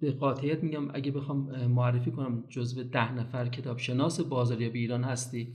به 0.00 0.12
قاطعیت 0.20 0.62
میگم 0.62 0.88
اگه 0.94 1.12
بخوام 1.12 1.66
معرفی 1.66 2.10
کنم 2.10 2.44
جزو 2.48 2.82
ده 2.82 3.12
نفر 3.12 3.48
کتاب 3.48 3.78
شناس 3.78 4.20
بازاریابی 4.20 4.78
ایران 4.78 5.04
هستی 5.04 5.54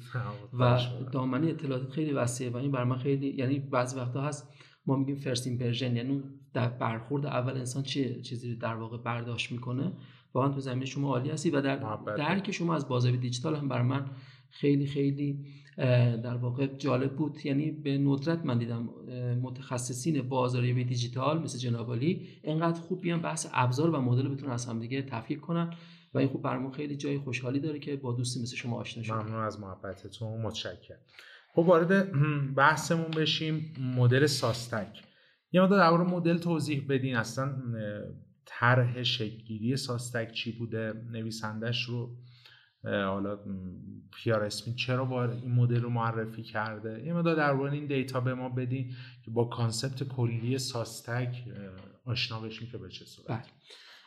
و 0.54 0.80
دامنه 1.12 1.48
اطلاعات 1.48 1.90
خیلی 1.90 2.12
وسیعه 2.12 2.50
و 2.50 2.58
این 2.58 2.72
بر 2.72 2.84
من 2.84 2.98
خیلی 2.98 3.28
یعنی 3.28 3.60
بعضی 3.60 3.98
وقتا 3.98 4.22
هست 4.22 4.50
ما 4.86 4.96
میگیم 4.96 5.16
first 5.16 5.48
impression 5.48 5.96
یعنی 5.96 6.24
در 6.54 6.70
برخورد 6.70 7.26
اول 7.26 7.58
انسان 7.58 7.84
چه 7.84 8.22
چیزی 8.22 8.56
در 8.56 8.76
واقع 8.76 8.98
برداشت 8.98 9.52
می‌کنه 9.52 9.94
واقعا 10.34 10.50
تو 10.50 10.60
زمینه 10.60 10.86
شما 10.86 11.08
عالی 11.08 11.30
هستی 11.30 11.50
و 11.50 11.62
در. 11.62 11.98
درک 12.18 12.52
شما 12.52 12.76
از 12.76 12.88
بازاریابی 12.88 13.22
دیجیتال 13.22 13.56
هم 13.56 13.68
بر 13.68 13.82
من 13.82 14.06
خیلی 14.50 14.88
خیلی 14.88 15.46
در 15.78 16.36
واقع 16.36 16.68
جالب 16.68 17.16
بود. 17.16 17.46
یعنی 17.46 17.72
به 17.72 17.98
ندرت 17.98 18.46
من 18.46 18.58
دیدم 18.58 18.90
متخصصین 19.42 20.22
بازاریابی 20.22 20.84
دیجیتال 20.84 21.42
مثل 21.42 21.58
جناب 21.58 21.94
علی 21.94 22.28
اینقدر 22.44 22.80
خوب 22.80 23.02
بیان 23.02 23.22
بحث 23.22 23.48
ابزار 23.54 23.90
و 23.90 24.02
مدل 24.02 24.28
بتونن 24.28 24.52
از 24.52 24.66
همدیگه 24.66 25.02
تفکیک 25.02 25.42
کنن 25.42 25.74
و 26.14 26.18
این 26.18 26.28
خوب 26.28 26.42
برامون 26.42 26.72
خیلی 26.72 26.96
جای 26.96 27.18
خوشحالی 27.18 27.60
داره 27.60 27.80
که 27.80 27.96
با 27.96 28.14
دوستی 28.14 28.42
مثل 28.42 28.56
شما 28.56 28.78
آشنا 28.78 29.04
شدیم 29.04 29.16
ممنون 29.16 29.44
از 29.44 29.60
محبتتون. 29.60 30.42
متشکرم. 30.42 30.98
خب 31.54 31.60
وارد 31.60 32.12
بحثمون 32.58 33.12
بشیم. 33.12 33.74
مدل 33.98 34.26
ساستک. 34.26 35.04
یه 35.52 35.62
مقدار 35.62 35.80
در 35.80 36.14
مدل 36.14 36.38
توضیح 36.38 36.86
بدین. 36.90 37.16
اصلا 37.16 37.56
طرح 38.46 39.04
شکلگیری 39.04 39.78
SOSTAC 39.78 40.32
چی 40.32 40.52
بوده؟ 40.52 40.94
نویسندش 41.12 41.84
رو 41.84 42.16
حالا 42.86 43.40
پی‌آر 44.14 44.44
اسمیت 44.44 44.76
چرا 44.76 45.06
با 45.06 45.24
این 45.24 45.52
مدل 45.52 45.82
رو 45.82 45.90
معرفی 45.90 46.44
کرده؟ 46.44 47.06
یه 47.06 47.14
مقدار 47.14 47.36
در 47.36 47.52
این 47.52 47.86
data 47.86 48.20
به 48.20 48.34
ما 48.34 48.50
بدین 48.50 48.94
که 49.26 49.32
با 49.32 49.46
concept 49.46 50.04
کلی 50.04 50.58
SOSTAC 50.58 51.44
آشنا 52.06 52.40
بشیم 52.40 52.68
که 52.72 52.78
به 52.78 52.90
چه 52.90 53.06
صورت. 53.06 53.48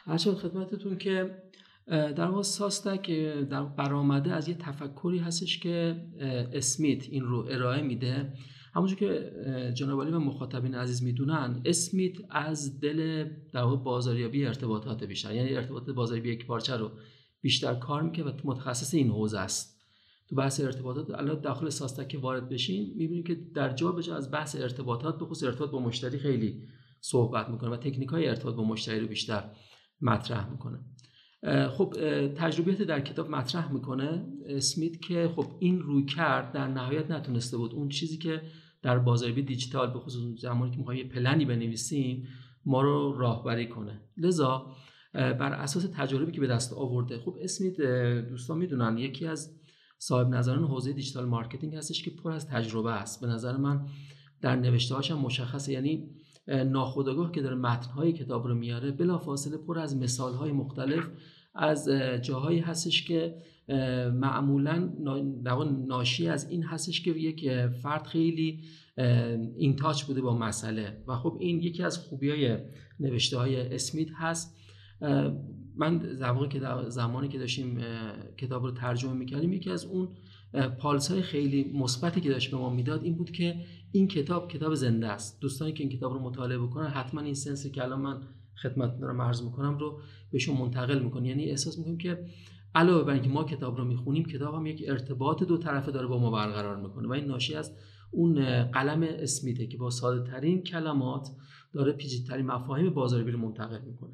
بله. 0.06 0.34
خدمتتون 0.34 0.98
که 0.98 1.42
در 1.88 2.26
واقع 2.26 2.42
SOSTAC 2.42 3.10
در 3.50 3.64
برآمده 3.64 4.32
از 4.32 4.48
یه 4.48 4.54
تفکری 4.54 5.18
هستش 5.18 5.58
که 5.58 5.96
اسمیت 6.52 7.08
این 7.10 7.24
رو 7.24 7.46
ارائه 7.50 7.82
میده. 7.82 8.32
همونجور 8.74 8.98
که 8.98 9.32
جناب 9.74 10.02
علی 10.02 10.10
و 10.10 10.18
مخاطبین 10.18 10.74
عزیز 10.74 11.02
می‌دونن 11.02 11.62
اسمیت 11.64 12.16
از 12.30 12.80
دل 12.80 13.28
در 13.52 13.62
واقع 13.62 13.76
بازاریابی 13.76 14.46
ارتباطات 14.46 15.04
بیشتر. 15.04 15.34
یعنی 15.34 15.54
ارتباطات 15.54 15.94
بازاریابی 15.94 16.30
یک 16.30 16.46
پارچه 16.46 16.76
رو 16.76 16.90
بیشتر 17.40 17.74
کار 17.74 18.02
می‌کنه 18.02 18.24
و 18.24 18.32
متخصص 18.44 18.94
این 18.94 19.10
حوزه 19.10 19.38
است. 19.38 19.78
تو 20.28 20.36
بحث 20.36 20.60
ارتباطات 20.60 21.10
الان 21.10 21.40
داخل 21.40 21.68
ساستک 21.68 22.18
وارد 22.22 22.48
بشین 22.48 22.94
می‌بینید 22.96 23.26
که 23.26 23.34
در 23.54 23.72
جا 23.72 23.92
به 23.92 24.14
از 24.14 24.30
بحث 24.30 24.56
ارتباطات 24.56 25.18
به 25.18 25.24
خصوص 25.24 25.44
ارتباط 25.44 25.70
با 25.70 25.80
مشتری 25.80 26.18
خیلی 26.18 26.62
صحبت 27.00 27.48
می‌کنه 27.48 27.70
و 27.70 27.76
تکنیک 27.76 28.08
های 28.08 28.28
ارتباط 28.28 28.54
با 28.54 28.64
مشتری 28.64 29.00
رو 29.00 29.06
بیشتر 29.06 29.50
مطرح 30.00 30.50
می‌کنه. 30.50 30.78
خب 31.68 31.94
تجربیات 32.36 32.82
در 32.82 33.00
کتاب 33.00 33.30
مطرح 33.30 33.72
می‌کنه 33.72 34.26
اسمیت 34.46 35.00
که 35.00 35.30
خب 35.36 35.46
این 35.58 35.80
رویکرد 35.80 36.52
در 36.52 36.68
نهایت 36.68 37.10
نتونسته 37.10 37.56
بود. 37.56 37.72
اون 37.72 37.88
چیزی 37.88 38.18
که 38.18 38.42
در 38.82 38.98
بازاریابی 38.98 39.42
دیجیتال 39.42 39.92
به 39.92 39.98
خصوص 39.98 40.40
زمانی 40.40 40.70
که 40.70 40.78
می‌خوایم 40.78 41.06
یه 41.06 41.12
پلنی 41.12 41.44
بنویسیم 41.44 42.28
ما 42.64 42.82
رو 42.82 43.18
راهبری 43.18 43.68
کنه. 43.68 44.00
لذا 44.16 44.76
بر 45.14 45.52
اساس 45.52 45.86
تجربه‌ای 45.94 46.32
که 46.32 46.40
به 46.40 46.46
دست 46.46 46.72
آورده. 46.72 47.18
خب 47.18 47.36
اسمیت 47.40 47.80
دوستان 48.28 48.58
می‌دونن. 48.58 48.98
یکی 48.98 49.26
از 49.26 49.54
صاحب 49.98 50.28
نظران 50.28 50.64
حوزه 50.64 50.92
digital 50.92 51.24
marketing 51.24 51.74
هستش 51.74 52.02
که 52.02 52.10
پر 52.10 52.32
از 52.32 52.48
تجربه 52.48 52.92
است. 52.92 53.20
به 53.20 53.26
نظر 53.26 53.56
من 53.56 53.86
در 54.40 54.56
نوشته 54.56 54.94
هاشم 54.94 55.18
مشخصه. 55.18 55.72
یعنی 55.72 56.10
ناخودآگاه 56.46 57.32
که 57.32 57.42
داره 57.42 57.56
متنهای 57.56 58.12
کتاب 58.12 58.46
رو 58.46 58.54
میاره 58.54 58.90
بلافاصله 58.90 59.56
پر 59.56 59.78
از 59.78 59.96
مثالهای 59.96 60.52
مختلف 60.52 61.04
از 61.54 61.88
جاهایی 62.22 62.58
هستش 62.58 63.04
که 63.04 63.34
معمولا 64.12 64.92
ناشی 65.86 66.28
از 66.28 66.50
این 66.50 66.62
هستش 66.62 67.02
که 67.02 67.10
یک 67.10 67.50
فرد 67.82 68.06
خیلی 68.06 68.60
این 69.56 69.76
تاچ 69.76 70.04
بوده 70.04 70.20
با 70.20 70.38
مسئله. 70.38 71.04
و 71.06 71.16
خب 71.16 71.36
این 71.40 71.60
یکی 71.62 71.82
از 71.82 71.98
خوبی 71.98 72.30
های 72.30 72.58
نوشته 73.00 73.38
های 73.38 73.74
اسمیت 73.74 74.08
هست. 74.14 74.56
من 75.76 76.14
زمانی 76.14 76.48
که 76.48 76.60
زمانی 76.88 77.28
که 77.28 77.38
داشتیم 77.38 77.80
کتاب 78.36 78.64
رو 78.64 78.70
ترجمه 78.70 79.12
می‌کردیم 79.12 79.52
یکی 79.52 79.70
از 79.70 79.84
اون 79.84 80.08
پالس 80.78 81.10
های 81.10 81.22
خیلی 81.22 81.72
مثبتی 81.74 82.20
که 82.20 82.28
داشت 82.28 82.50
به 82.50 82.56
ما 82.56 82.70
می‌داد 82.70 83.02
این 83.02 83.14
بود 83.14 83.30
که 83.30 83.60
این 83.92 84.08
کتاب 84.08 84.48
کتاب 84.48 84.74
زنده 84.74 85.08
است. 85.08 85.40
دوستانی 85.40 85.72
که 85.72 85.84
این 85.84 85.92
کتاب 85.92 86.12
رو 86.12 86.18
مطالعه 86.18 86.58
بکنن 86.58 86.86
حتما 86.86 87.20
این 87.20 87.34
سنسی 87.34 87.70
که 87.70 87.82
الان 87.82 88.00
من 88.00 88.20
خدمت 88.62 88.98
دارم 89.00 89.22
عرض 89.22 89.42
می‌کنم 89.42 89.78
رو 89.78 90.00
بهشون 90.30 90.56
منتقل 90.56 91.02
می‌کنه 91.02 91.28
یعنی 91.28 91.44
احساس 91.44 91.78
می‌کنیم 91.78 91.98
که 91.98 92.24
علاوه 92.74 93.04
بر 93.04 93.12
اینکه 93.12 93.28
ما 93.28 93.44
کتاب 93.44 93.76
رو 93.76 93.84
می‌خونیم 93.84 94.24
کتاب 94.24 94.54
هم 94.54 94.66
یک 94.66 94.84
ارتباط 94.88 95.42
دو 95.42 95.56
طرفه 95.56 95.92
داره 95.92 96.06
با 96.06 96.18
ما 96.18 96.30
برقرار 96.30 96.76
می‌کنه 96.76 97.08
و 97.08 97.12
این 97.12 97.24
ناشی 97.24 97.54
از 97.54 97.72
اون 98.10 98.62
قلم 98.62 99.02
اسمیته 99.02 99.66
که 99.66 99.76
با 99.76 99.90
ساده 99.90 100.30
ترین 100.30 100.62
کلمات 100.62 101.28
داره 101.72 101.92
پیچیده‌ترین 101.92 102.46
مفاهیم 102.46 102.90
بازاریابی 102.90 103.32
رو 103.32 103.38
منتقل 103.38 103.80
می‌کنه. 103.86 104.12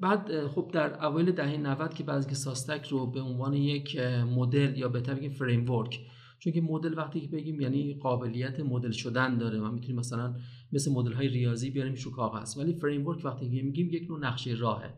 بعد 0.00 0.46
خب 0.46 0.70
در 0.72 1.04
اوایل 1.04 1.32
دهه 1.32 1.56
90 1.56 1.94
که 1.94 2.04
بعضی 2.04 2.28
که 2.28 2.34
ساستک 2.34 2.86
رو 2.86 3.06
به 3.06 3.20
عنوان 3.20 3.54
یک 3.54 3.96
مدل 4.36 4.78
یا 4.78 4.88
بهتر 4.88 5.14
بگیم 5.14 5.30
فریم 5.30 5.70
ورک 5.70 6.00
چون 6.38 6.52
که 6.52 6.60
مدل 6.60 6.98
وقتی 6.98 7.20
که 7.20 7.28
بگیم 7.28 7.60
یعنی 7.60 7.94
قابلیت 7.94 8.60
مدل 8.60 8.90
شدن 8.90 9.38
داره. 9.38 9.60
و 9.60 9.70
می‌تونیم 9.70 9.96
مثلا 9.96 10.34
مثل 10.72 10.92
مدل 10.92 11.12
های 11.12 11.28
ریاضی 11.28 11.70
بیاریم 11.70 11.94
رو 12.04 12.10
کاغذ. 12.10 12.58
ولی 12.58 12.72
framework 12.72 13.24
وقتی 13.24 13.50
که 13.50 13.62
میگیم 13.62 13.90
یک 13.90 14.10
نوع 14.10 14.20
نقشه 14.20 14.54
راهه. 14.54 14.94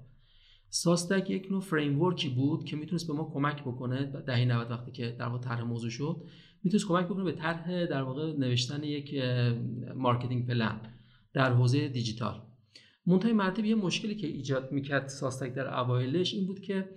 SOSTAC 0.68 1.30
یک 1.30 1.48
نوع 1.50 1.60
framework 1.60 2.02
ی 2.02 2.28
بود 2.28 2.64
که 2.64 2.76
می‌تونست 2.76 3.06
به 3.06 3.12
ما 3.12 3.30
کمک 3.34 3.62
بکنه. 3.62 4.04
دهه 4.04 4.44
90 4.44 4.70
وقتی 4.70 4.92
که 4.92 5.16
در 5.18 5.26
واقع 5.26 5.38
طرح 5.38 5.62
موضوع 5.62 5.90
شد 5.90 6.16
می‌تونست 6.64 6.86
کمک 6.88 7.04
بکنه 7.04 7.24
به 7.24 7.32
طرح 7.32 7.86
در 7.86 8.02
واقع 8.02 8.32
نوشتن 8.32 8.84
یک 8.84 9.14
marketing 9.96 10.46
plan 10.46 10.80
در 11.32 11.52
حوزه 11.52 11.88
دیجیتال. 11.88 12.49
منتهای 13.10 13.32
مراتب 13.32 13.64
یه 13.64 13.74
مشکلی 13.74 14.14
که 14.14 14.26
ایجاد 14.26 14.72
می‌کرد 14.72 15.08
SOSTAC 15.08 15.54
در 15.54 15.80
اوایلش 15.80 16.34
این 16.34 16.46
بود 16.46 16.60
که 16.60 16.88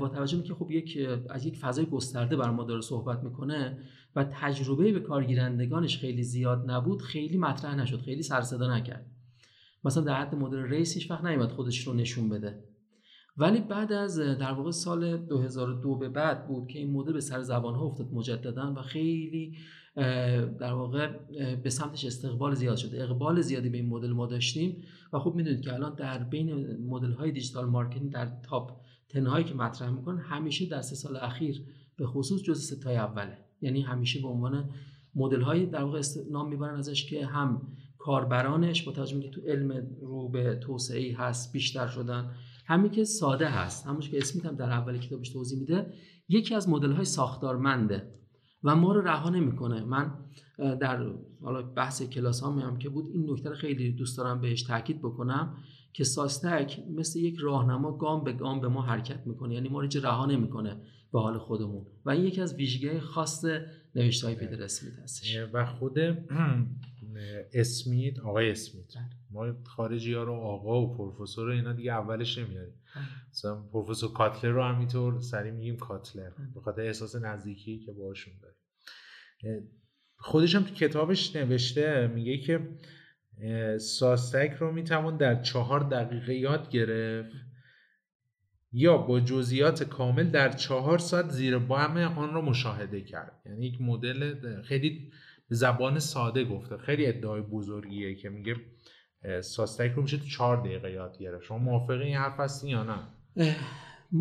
با 0.00 0.08
توجه 0.08 0.42
که 0.42 0.54
خب 0.54 0.70
یک 0.70 0.98
از 1.30 1.46
یک 1.46 1.56
فضای 1.56 1.86
گسترده 1.86 2.36
بر 2.36 2.50
ما 2.50 2.64
داره 2.64 2.80
صحبت 2.80 3.22
می‌کنه 3.22 3.78
و 4.16 4.24
تجربه 4.24 4.92
به 4.92 5.00
کارگیرندگانش 5.00 5.98
خیلی 5.98 6.22
زیاد 6.22 6.70
نبود 6.70 7.02
خیلی 7.02 7.38
مطرح 7.38 7.74
نشد 7.74 8.00
خیلی 8.00 8.22
سر 8.22 8.40
صدا 8.40 8.76
نکرد. 8.76 9.06
مثلا 9.84 10.02
در 10.02 10.14
حد 10.14 10.34
مدل 10.34 10.62
RACE 10.62 10.94
هیچ 10.94 11.10
وقت 11.10 11.24
نیومد 11.24 11.52
خودش 11.52 11.86
رو 11.86 11.94
نشون 11.94 12.28
بده. 12.28 12.64
ولی 13.36 13.60
بعد 13.60 13.92
از 13.92 14.18
در 14.18 14.52
واقع 14.52 14.70
سال 14.70 15.16
2002 15.16 15.98
به 15.98 16.08
بعد 16.08 16.46
بود 16.46 16.68
که 16.68 16.78
این 16.78 16.92
مدل 16.92 17.12
به 17.12 17.20
سر 17.20 17.42
زبان 17.42 17.74
ها 17.74 17.84
افتاد 17.84 18.12
مجددا 18.12 18.74
و 18.76 18.82
خیلی 18.82 19.56
در 20.58 20.72
واقع 20.72 21.12
به 21.54 21.70
سمتش 21.70 22.04
استقبال 22.04 22.54
زیاد 22.54 22.76
شده. 22.76 23.02
اقبال 23.02 23.40
زیادی 23.40 23.68
به 23.68 23.78
این 23.78 23.88
مدل 23.88 24.12
ما 24.12 24.26
داشتیم 24.26 24.82
و 25.12 25.18
خب 25.18 25.34
می‌دونید 25.34 25.60
که 25.60 25.74
الان 25.74 25.94
در 25.94 26.18
بین 26.18 26.76
مدل 26.86 27.12
های 27.12 27.32
digital 27.32 27.66
marketing 27.66 28.12
در 28.12 28.32
top 28.42 28.70
ten 29.08 29.26
هایی 29.26 29.44
که 29.44 29.54
مطرح 29.54 29.90
می‌کنن 29.90 30.18
همیشه 30.18 30.66
در 30.66 30.80
سه 30.80 30.94
سال 30.94 31.16
اخیر 31.16 31.64
به 31.96 32.06
خصوص 32.06 32.42
جز 32.42 32.72
ستای 32.72 32.96
اوله. 32.96 33.38
یعنی 33.60 33.80
همیشه 33.80 34.22
به 34.22 34.28
عنوان 34.28 34.70
مدل 35.14 35.40
های 35.40 35.66
در 35.66 35.82
واقع 35.82 36.00
نام 36.30 36.48
می‌برن 36.48 36.78
ازش 36.78 37.10
که 37.10 37.26
هم 37.26 37.62
کاربرانش 37.98 38.82
با 38.82 38.92
توجه 38.92 39.20
که 39.20 39.30
تو 39.30 39.40
علم 39.40 39.86
رو 40.00 40.28
به 40.28 40.54
توسعه 40.54 41.16
هست 41.16 41.52
بیشتر 41.52 41.86
شدن 41.86 42.30
همین 42.66 42.90
که 42.90 43.04
ساده 43.04 43.48
هست. 43.48 43.86
همونش 43.86 44.10
که 44.10 44.18
اسمیت 44.18 44.46
هم 44.46 44.56
در 44.56 44.70
اول 44.70 44.98
کتابش 44.98 45.28
توضیح 45.28 45.58
میده 45.58 45.92
یکی 46.28 46.54
از 46.54 46.68
مدل 46.68 46.92
های 46.92 47.04
ساختارمنده. 47.04 48.14
و 48.64 48.76
ما 48.76 48.92
رو 48.92 49.00
رها 49.00 49.30
نمی‌کنه. 49.30 49.82
من 49.84 50.12
در 50.58 51.06
حالا 51.42 51.62
بحث 51.62 52.02
کلاس 52.02 52.40
ها 52.40 52.52
هم 52.52 52.78
که 52.78 52.88
بود 52.88 53.06
این 53.06 53.30
نکته 53.30 53.54
خیلی 53.54 53.92
دوست 53.92 54.18
دارم 54.18 54.40
بهش 54.40 54.62
تاکید 54.62 54.98
بکنم 54.98 55.56
که 55.92 56.04
ساستک 56.04 56.82
مثل 56.96 57.18
یک 57.18 57.36
راهنما 57.40 57.92
گام 57.92 58.24
به 58.24 58.32
گام 58.32 58.60
به 58.60 58.68
ما 58.68 58.82
حرکت 58.82 59.26
می‌کنه. 59.26 59.54
یعنی 59.54 59.68
ما 59.68 59.80
رو 59.80 59.88
رها 60.02 60.26
نمی‌کنه 60.26 60.76
به 61.12 61.20
حال 61.20 61.38
خودمون. 61.38 61.86
و 62.04 62.10
این 62.10 62.24
یکی 62.24 62.40
از 62.40 62.54
ویژگی 62.54 62.98
خاص 63.00 63.44
نوشته 63.94 64.26
های 64.26 64.36
پیتر 64.36 64.62
اسمیت 64.62 64.98
هستش. 64.98 65.36
و 65.52 65.66
خود 65.66 65.98
اسمیت 67.52 68.18
آقای 68.18 68.50
اسمیت. 68.50 68.94
بله. 68.94 69.04
ما 69.30 69.54
خارجی 69.64 70.14
ها 70.14 70.22
رو 70.22 70.32
آقا 70.32 70.82
و 70.82 70.96
پروفسور 70.96 71.48
اینا 71.48 71.72
دیگه 71.72 71.92
اولش 71.92 72.38
نمیاریم 72.38 72.70
بله. 72.70 72.83
مثلا 73.30 73.62
پروفسور 73.62 74.12
کاتلر 74.12 74.50
رو 74.50 74.62
همینطور 74.62 75.20
سری 75.20 75.50
میگیم 75.50 75.76
کاتلر. 75.76 76.30
به 76.54 76.60
خاطر 76.60 76.82
احساس 76.82 77.16
نزدیکی 77.16 77.78
که 77.78 77.92
باشون 77.92 78.34
داره 78.42 78.54
خودش 80.16 80.54
هم 80.54 80.62
تو 80.62 80.74
کتابش 80.74 81.36
نوشته 81.36 82.06
میگه 82.06 82.38
که 82.38 82.78
ساستک 83.78 84.56
رو 84.60 84.72
می‌توان 84.72 85.16
در 85.16 85.42
چهار 85.42 85.80
دقیقه 85.80 86.34
یاد 86.34 86.70
گرفت 86.70 87.32
یا 88.72 88.96
با 88.96 89.20
جزئیات 89.20 89.82
کامل 89.82 90.30
در 90.30 90.52
چهار 90.52 90.98
ساعت 90.98 91.30
زیر 91.30 91.58
بام 91.58 91.96
آن 91.96 92.34
رو 92.34 92.42
مشاهده 92.42 93.00
کرد. 93.00 93.42
یعنی 93.46 93.66
یک 93.66 93.80
مدل 93.80 94.62
خیلی 94.62 95.12
زبان 95.48 95.98
ساده 95.98 96.44
گفته. 96.44 96.76
خیلی 96.76 97.06
ادعای 97.06 97.40
بزرگیه 97.40 98.14
که 98.14 98.28
میگه 98.28 98.56
ساستک 99.40 99.92
رو 99.96 100.02
میشه 100.02 100.16
تو 100.16 100.24
چهار 100.24 100.56
دقیقه 100.56 100.92
یاد 100.92 101.18
گرفت. 101.18 101.44
شما 101.44 101.58
موافق 101.58 101.90
این 101.90 102.16
حرف 102.16 102.40
هستی 102.40 102.68
یا 102.68 102.84
نه؟ 102.84 102.98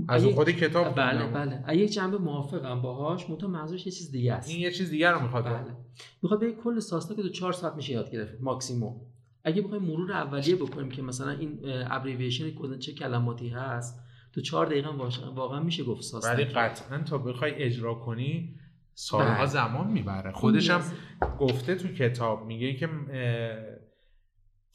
از 0.08 0.26
خود 0.26 0.50
کتاب 0.50 0.96
بله 0.96 1.28
بله. 1.28 1.78
یک 1.78 1.94
جنبه 1.94 2.18
موافقم 2.18 2.82
باهاش 2.82 3.30
منتها 3.30 3.48
منظورش 3.48 3.86
یه 3.86 3.92
چیز 3.92 4.12
دیگه 4.12 4.34
است. 4.34 4.50
این 4.50 4.60
یه 4.60 4.72
چیز 4.72 4.89
دیگه 4.89 5.10
رو 5.10 5.22
می‌خواد 5.22 5.46
بله. 5.46 5.76
می‌خواد 6.22 6.39
به 6.39 6.52
کل 6.52 6.80
ساستک 6.80 7.16
تو 7.16 7.30
4 7.30 7.54
ساعت 7.54 7.76
میشه 7.76 7.94
یاد 7.94 8.12
گرفت 8.12 8.34
ماکسیموم. 8.42 9.02
اگه 9.44 9.62
بخوایم 9.62 9.84
مرور 9.84 10.12
اولیه 10.12 10.56
بکنیم 10.56 10.89
که 10.89 11.02
مثلا 11.02 11.32
این 11.32 11.60
ابریویشن 11.66 12.52
کد 12.52 12.80
چه 12.80 12.94
کلماتی 12.94 13.50
هست 13.50 14.04
تو 14.34 14.42
4 14.42 14.66
دقیقه 14.66 14.89
واقعا 15.36 15.60
میشه 15.60 15.84
گفت 15.84 16.02
ساستک 16.02 16.34
ولی 16.34 16.44
قطعا 16.44 16.98
تا 16.98 17.18
بخوای 17.18 17.54
اجرا 17.54 17.94
کنی 17.94 18.56
سالها 18.94 19.36
بله. 19.36 19.46
زمان 19.46 19.88
می‌بره. 19.88 20.32
خودش 20.32 20.70
هم 20.70 20.82
گفته 21.39 21.76
تو 21.76 21.88
کتاب 21.88 22.46
میگه 22.46 22.74
که 22.74 22.89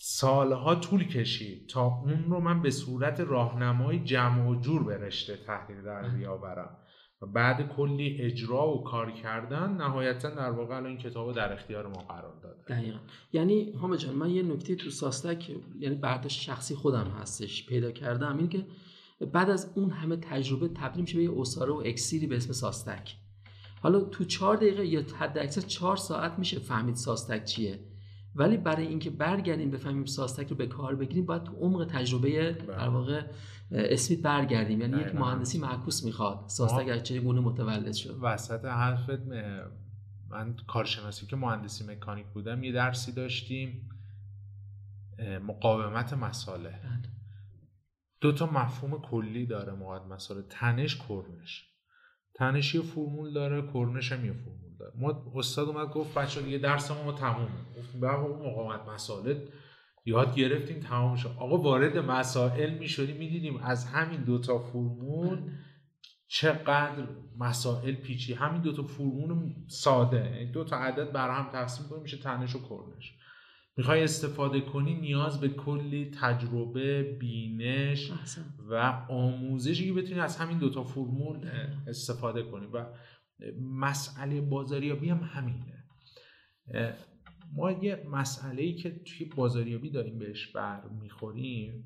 سالها 0.01 0.75
طول 0.75 1.05
کشید 1.05 1.69
تا 1.69 1.87
اون 1.87 2.25
رو 2.25 2.41
من 2.41 2.63
به 2.63 2.71
صورت 2.71 3.21
راهنمای 3.21 3.99
جمع 3.99 4.49
و 4.49 4.61
جور 4.61 4.85
به 4.85 4.99
رشته 4.99 5.37
تحلیل 5.37 5.83
در. 5.83 6.09
بیاورم. 6.09 6.77
و 7.23 7.27
بعد 7.27 7.69
کلی 7.77 8.19
اجرا 8.21 8.69
و 8.69 8.85
کار 8.85 9.11
کردن 9.11 9.73
نهایتا 9.73 10.31
در 10.31 10.51
واقع 10.51 10.77
الان 10.77 10.87
این 10.87 10.99
کتاب 10.99 11.35
در 11.35 11.53
اختیار 11.53 11.87
ما 11.87 12.01
قرار 12.03 12.41
داده. 12.43 12.63
دقیقا. 12.69 12.99
یعنی 13.33 13.73
همه 13.73 13.97
جان 13.97 14.15
من 14.15 14.31
یه 14.31 14.43
نکته 14.43 14.75
تو 14.75 14.91
ساستک 14.91 15.51
یعنی 15.79 15.95
برداشت 15.95 16.41
شخصی 16.41 16.75
خودم 16.75 17.07
هستش 17.21 17.67
پیدا 17.67 17.91
کردم 17.91 18.39
این 18.39 18.49
که 18.49 18.67
بعد 19.33 19.51
از 19.51 19.73
اون 19.75 19.91
همه 19.91 20.17
تجربه 20.17 20.69
تبدیل 20.69 21.01
میشه 21.01 21.17
به 21.17 21.23
یه 21.23 21.41
اساره 21.41 21.73
و 21.73 21.83
اکسیری 21.87 22.27
به 22.27 22.37
اسم 22.37 22.53
ساستک. 22.53 23.17
حالا 23.83 24.01
تو 24.01 24.25
چهار 24.25 24.57
دقیقه 24.57 24.87
یا 24.87 25.03
حد 25.19 25.39
اکثر 25.39 25.61
چهار 25.61 25.97
ساعت 25.97 26.39
میشه 26.39 26.59
فهمید 26.59 26.95
ساستک 26.95 27.45
چیه. 27.45 27.81
ولی 28.35 28.57
برای 28.57 28.87
اینکه 28.87 29.11
برگردیم 29.11 29.71
بفهمیم 29.71 30.05
ساستک 30.05 30.49
رو 30.49 30.57
به 30.57 30.67
کار 30.67 30.95
بگیریم 30.95 31.27
باید 31.27 31.43
تو 31.43 31.53
عمق 31.53 31.87
تجربه 31.91 32.53
بله. 32.53 32.67
در 32.67 32.89
واقع 32.89 33.23
اسمیت 33.73 34.23
برگردیم. 34.23 34.81
یعنی 34.81 35.01
یک 35.01 35.15
مهندسی 35.15 35.59
معکوس 35.59 36.05
می‌خواد. 36.05 36.45
ساستک 36.47 36.89
از 36.89 37.03
چه 37.03 37.21
گونه 37.21 37.41
متولد 37.41 37.93
شد؟ 37.93 38.19
وسط 38.23 38.65
حرفت 38.65 39.21
من 40.31 40.57
کارشناسی 40.67 41.27
که 41.27 41.37
مهندسی 41.37 41.87
مکانیک 41.87 42.27
بودم 42.27 42.65
یه 42.65 42.73
درسی 42.73 43.13
داشتیم 43.13 43.89
مقاومت 45.43 46.13
مساله 46.13 46.69
بله. 46.69 47.13
دو 48.21 48.33
تا 48.33 48.47
مفهوم 48.47 49.01
کلی 49.01 49.47
داره 49.47 49.73
مقاومت 49.73 50.13
مساله 50.13 50.43
تنش 50.43 50.97
کرنش. 50.97 51.65
تنش 52.35 52.75
یه 52.75 52.83
فرمول 52.83 53.33
داره 53.33 53.73
کرنش 53.73 54.13
هم 54.13 54.25
یه 54.25 54.33
فرمول. 54.33 54.68
ما 54.99 55.33
استاد 55.35 55.69
اومد 55.69 55.89
گفت 55.89 56.15
بچه 56.15 56.43
دیگه 56.43 56.59
درس 56.59 56.91
ما 56.91 57.13
تمومه. 57.13 57.49
گفتیم 57.79 58.01
به 58.01 58.15
اون 58.15 58.51
مقاومت 58.51 58.89
مسائل. 58.89 59.39
یاد 60.05 60.35
گرفتیم 60.35 60.81
تمام 60.81 61.17
شد. 61.17 61.31
آقا 61.39 61.59
وارد 61.59 61.99
مسائل 61.99 62.79
می‌شدیم 62.79 63.17
می‌دیدیم 63.17 63.57
از 63.57 63.85
همین 63.85 64.21
دوتا 64.21 64.59
فرمول 64.59 65.51
چقدر 66.29 67.07
مسائل 67.39 67.95
پیچی 67.95 68.35
همین 68.35 68.63
دوتا 68.63 68.83
فرمول 68.83 69.55
ساده. 69.69 70.31
یعنی 70.37 70.53
دو 70.53 70.65
تا 70.65 70.77
عدد 70.77 71.13
بر 71.13 71.31
هم 71.31 71.51
تقسیم 71.53 71.89
کنیم 71.89 72.03
میشه 72.03 72.17
تنش 72.17 72.57
و 72.57 72.59
کرنش. 72.59 73.15
می‌خوای 73.77 74.05
استفاده 74.05 74.61
کنی 74.61 74.95
نیاز 74.95 75.41
به 75.41 75.49
کلی 75.49 76.11
تجربه 76.21 77.03
بینش 77.03 78.13
و 78.71 78.75
آموزشی 79.09 79.87
که 79.87 79.93
بتونی 79.93 80.21
از 80.21 80.37
همین 80.37 80.59
دوتا 80.59 80.85
فرمول 80.85 81.51
استفاده 81.87 82.43
کنی. 82.43 82.67
و 82.67 82.87
مسئله 83.61 84.41
بازاریابی 84.41 85.09
هم 85.09 85.19
همینه. 85.19 85.85
ما 87.53 87.73
یه 87.73 88.07
مسئله 88.11 88.63
ای 88.63 88.75
که 88.75 88.91
توی 88.91 89.27
بازاریابی 89.27 89.91
داریم 89.91 90.19
بهش 90.19 90.47
بر 90.47 90.89
می‌خوریم 90.89 91.85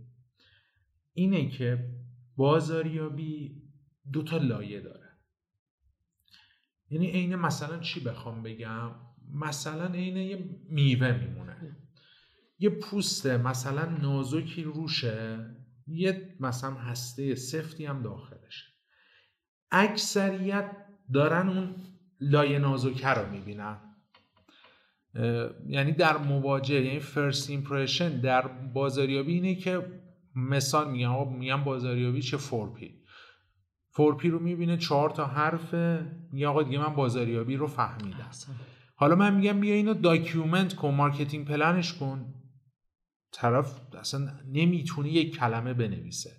اینه 1.13 1.49
که 1.51 1.91
بازاریابی 2.37 3.63
دو 4.13 4.23
تا 4.23 4.37
لایه 4.37 4.81
داره. 4.81 5.09
یعنی 6.91 7.11
عین 7.11 7.37
مثلا 7.37 7.79
چی 7.79 8.01
بخوام 8.01 8.43
بگم؟ 8.43 8.91
مثلا 9.35 9.87
عین 9.87 10.17
یه 10.17 10.61
میوه 10.69 11.19
میمونه. 11.19 11.77
یه 12.59 12.71
پوست 12.71 13.27
مثلا 13.27 13.99
نازکی 13.99 14.63
روشه 14.63 15.57
یه 15.87 16.37
مثلا 16.41 16.75
هسته 16.75 17.35
سفتی 17.35 17.87
هم 17.87 18.03
داخلشه. 18.03 18.67
اکثریت 19.71 20.71
دارن 21.15 21.49
اون 21.49 21.75
لایه 22.21 22.59
نازکه 22.59 23.09
رو 23.09 23.31
می‌بینن. 23.31 23.77
یعنی 25.67 25.93
در 25.93 26.19
مواجهه 26.19 26.85
یعنی 26.85 27.01
first 27.01 27.51
impression 27.51 28.21
در 28.21 28.47
بازاریابی 28.49 29.33
اینه 29.33 29.55
که 29.55 29.87
مثال 30.37 30.91
میگم 30.91 31.33
میگم 31.33 31.65
بازاریابی 31.65 32.23
چه 32.23 32.37
four 32.37 32.81
P؟ 32.81 33.03
four 33.91 34.21
P 34.21 34.29
رو 34.29 34.39
می‌بینه 34.39 34.77
چهار 34.77 35.11
تا 35.11 35.27
حرف 35.27 35.75
میگه 36.33 36.49
آقا 36.49 36.63
دیگه 36.63 36.79
من 36.79 36.95
بازاریابی 36.95 37.57
رو 37.57 37.67
فهمیدم. 37.67 38.31
حالا 38.97 39.15
من 39.15 39.35
میگم 39.35 39.61
بیا 39.61 39.75
اینو 39.75 39.95
document 39.95 40.75
کن 40.75 40.95
marketing 40.95 41.47
plan 41.47 41.79
ش 41.79 41.95
کن. 41.95 42.35
طرف 43.33 43.81
اصلا 43.99 44.31
نمی‌تونه 44.53 45.09
یک 45.09 45.37
کلمه 45.37 45.75
بنویسه. 45.75 46.31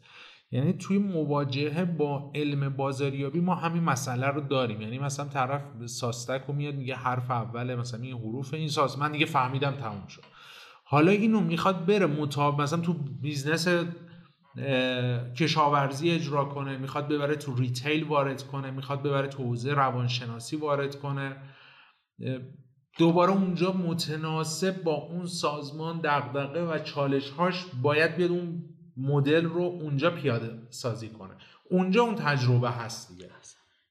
یعنی 0.54 0.74
توی 0.74 0.98
مواجهه 0.98 1.86
با 1.86 2.32
علم 2.36 2.70
بازاریابی 2.70 3.40
ما 3.40 3.56
همین 3.56 3.84
مسئله 3.84 4.28
رو 4.28 4.42
داریم. 4.42 4.82
یعنی 4.82 5.00
مثلا 5.00 5.26
طرف 5.26 5.62
SOSTAC 5.86 6.44
رو 6.48 6.54
میاد 6.54 6.76
میگه 6.76 6.96
حرف 6.96 7.32
اوله 7.32 7.76
مثلا 7.76 8.02
این 8.02 8.18
حروف 8.18 8.54
این 8.54 8.68
ساز 8.68 9.00
من 9.00 9.12
دیگه 9.12 9.26
فهمیدم 9.26 9.72
تموم 9.72 10.08
شد. 10.08 10.22
حالا 10.86 11.12
اینو 11.12 11.40
می‌خواد 11.40 11.86
بره 11.86 12.06
مطابق 12.06 12.62
مثلا 12.62 12.80
تو 12.80 12.94
business 13.22 13.68
کشاورزی 15.38 16.12
اجرا 16.12 16.46
کنه 16.46 16.78
می‌خواد 16.78 17.08
ببره 17.08 17.36
تو 17.36 17.56
ریتیل 17.56 18.04
وارد 18.04 18.44
کنه 18.44 18.72
می‌خواد 18.72 19.04
ببره 19.04 19.28
تو 19.28 19.44
حوزه 19.44 19.74
روانشناسی 19.74 20.56
وارد 20.56 20.96
کنه. 20.96 21.36
دوباره 22.98 23.32
اونجا 23.32 23.72
متناسب 23.72 24.84
با 24.84 24.94
اون 24.94 25.26
سازمان 25.26 26.00
دغدغه 26.04 26.62
و 26.62 26.80
چالش 26.80 27.30
هاش 27.30 27.66
باید 27.82 28.16
بیاد 28.16 28.32
اون 28.32 28.64
مدل 28.98 29.46
رو 29.46 29.62
اونجا 29.62 30.12
پیاده 30.12 30.60
سازی 30.70 31.10
کنه. 31.10 31.34
اونجا 31.70 32.04
اون 32.04 32.16
تجربه 32.16 32.70
هست 32.70 33.10
دیگه. 33.10 33.30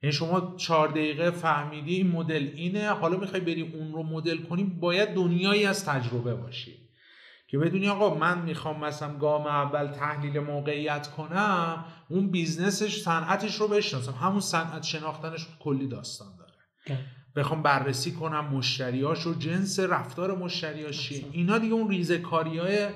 یعنی 0.03 0.13
شما 0.13 0.55
چهار 0.57 0.89
دقیقه 0.89 1.31
فهمیدی 1.31 1.95
این 1.95 2.11
مدل 2.11 2.51
اینه 2.55 2.89
حالا 2.89 3.17
می‌خوای 3.17 3.41
بری 3.41 3.63
اون 3.63 3.93
رو 3.93 4.03
مدل 4.03 4.37
کنی 4.37 4.65
باید 4.65 5.15
دنیایی 5.15 5.67
از 5.67 5.85
تجربه 5.85 6.35
باشی. 6.35 6.73
که 7.49 7.59
بدونی 7.59 7.89
آقا 7.89 8.15
من 8.15 8.43
می‌خوام 8.43 8.85
مثلا 8.85 9.19
گام 9.19 9.47
اول 9.47 9.87
تحلیل 9.87 10.39
موقعیت 10.39 11.09
کنم 11.09 11.85
اون 12.09 12.31
business 12.31 12.88
ش 12.88 13.03
صنعتش 13.03 13.55
رو 13.55 13.69
بشناسم. 13.69 14.13
همون 14.13 14.41
صنعت 14.41 14.83
شناختنش 14.83 15.47
کلی 15.61 15.87
داستان 15.87 16.29
داره. 16.39 16.53
بخوام 17.37 17.63
بررسی 17.63 18.13
کنم 18.13 18.45
مشتریاش 18.45 19.27
و 19.27 19.35
جنس 19.35 19.81
رفتار 19.81 20.37
مشتریاش 20.37 21.09
چیه. 21.09 21.25
اینا 21.33 21.59
دیگه 21.59 21.75
اون 21.75 21.89
ریزکاری 21.89 22.59
های 22.59 22.89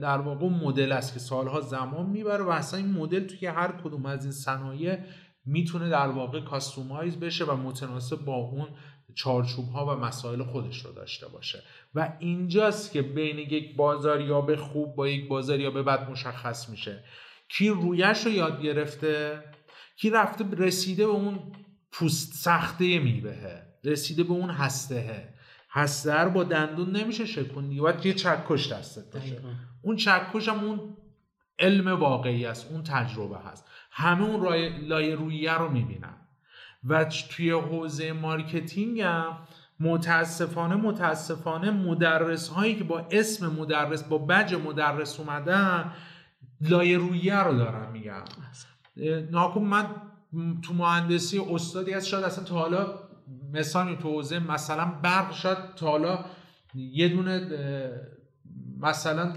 در 0.00 0.18
واقع 0.18 0.48
مدل 0.48 0.92
است 0.92 1.12
که 1.12 1.20
سالها 1.20 1.60
زمان 1.60 2.06
می‌بره 2.06 2.44
و 2.44 2.48
اصلا 2.48 2.80
این 2.80 2.92
مدل 2.92 3.26
توی 3.26 3.48
هر 3.48 3.72
کدوم 3.84 4.06
از 4.06 4.24
این 4.24 4.32
صنایع 4.32 4.98
می‌تونه 5.46 5.88
در 5.88 6.08
واقع 6.08 6.40
customize 6.40 7.16
بشه 7.16 7.44
و 7.44 7.56
متناسب 7.56 8.24
با 8.24 8.34
اون 8.34 8.68
چارچوب 9.14 9.68
ها 9.68 9.86
و 9.86 9.98
مسائل 9.98 10.42
خودش 10.42 10.84
رو 10.84 10.92
داشته 10.92 11.28
باشه. 11.28 11.62
و 11.94 12.12
اینجاست 12.18 12.92
که 12.92 13.02
بین 13.02 13.38
یک 13.38 13.76
بازاریاب 13.76 14.56
خوب 14.56 14.94
با 14.94 15.08
یک 15.08 15.28
بازاریاب 15.28 15.82
بد 15.82 16.10
مشخص 16.10 16.68
میشه. 16.68 17.04
کی 17.48 17.68
رویش 17.68 18.26
رو 18.26 18.32
یاد 18.32 18.62
گرفته؟ 18.62 19.44
کی 19.96 20.10
رفته 20.10 20.44
رسیده 20.56 21.06
به 21.06 21.12
اون 21.12 21.38
پوست 21.92 22.34
سخته 22.34 22.98
میوهه 22.98 23.62
رسیده 23.84 24.24
به 24.24 24.32
اون 24.32 24.50
هسته 24.50 25.28
هسته 25.70 26.14
رو 26.14 26.30
با 26.30 26.44
دندون 26.44 26.96
نمیشه 26.96 27.42
دیگه 27.42 27.82
باید 27.82 28.06
یه 28.06 28.14
چکش 28.14 28.72
دستت 28.72 29.14
باشه. 29.14 29.40
اون 29.82 29.96
چکش 29.96 30.48
هم 30.48 30.64
اون 30.64 30.96
علم 31.58 32.00
واقعی 32.00 32.46
است. 32.46 32.70
اون 32.70 32.82
تجربه 32.82 33.38
هست. 33.38 33.64
همه 33.90 34.24
اون 34.24 34.46
لایه 34.86 35.14
رویه 35.14 35.58
رو 35.58 35.68
می‌بینن. 35.68 36.14
و 36.84 37.04
توی 37.04 37.50
حوزه 37.50 38.12
marketing 38.12 39.00
هم 39.00 39.38
متاسفانه 39.80 40.74
متاسفانه 40.74 41.70
مدرس 41.70 42.48
هایی 42.48 42.76
که 42.76 42.84
با 42.84 43.06
اسم 43.10 43.46
مدرس 43.46 44.02
با 44.02 44.18
بج 44.18 44.54
مدرس 44.54 45.20
اومدن 45.20 45.92
لایه 46.60 46.98
رویه 46.98 47.42
رو 47.42 47.56
دارن 47.56 47.92
میگم 47.92 48.22
ناکن 49.30 49.60
من 49.60 49.86
تو 50.62 50.74
مهندسی 50.74 51.38
استادی 51.38 51.92
هست. 51.92 52.06
شاید 52.06 52.24
اصلا 52.24 52.44
تا 52.44 52.54
حالا 52.54 53.09
مثال 53.52 53.96
تو 53.96 54.08
حوزه 54.08 54.38
مثلا 54.38 54.84
برق 55.02 55.34
شاید 55.34 55.58
تا 55.76 55.86
حالا 55.86 56.24
یه 56.74 57.08
دونه 57.08 57.48
مثلا 58.80 59.32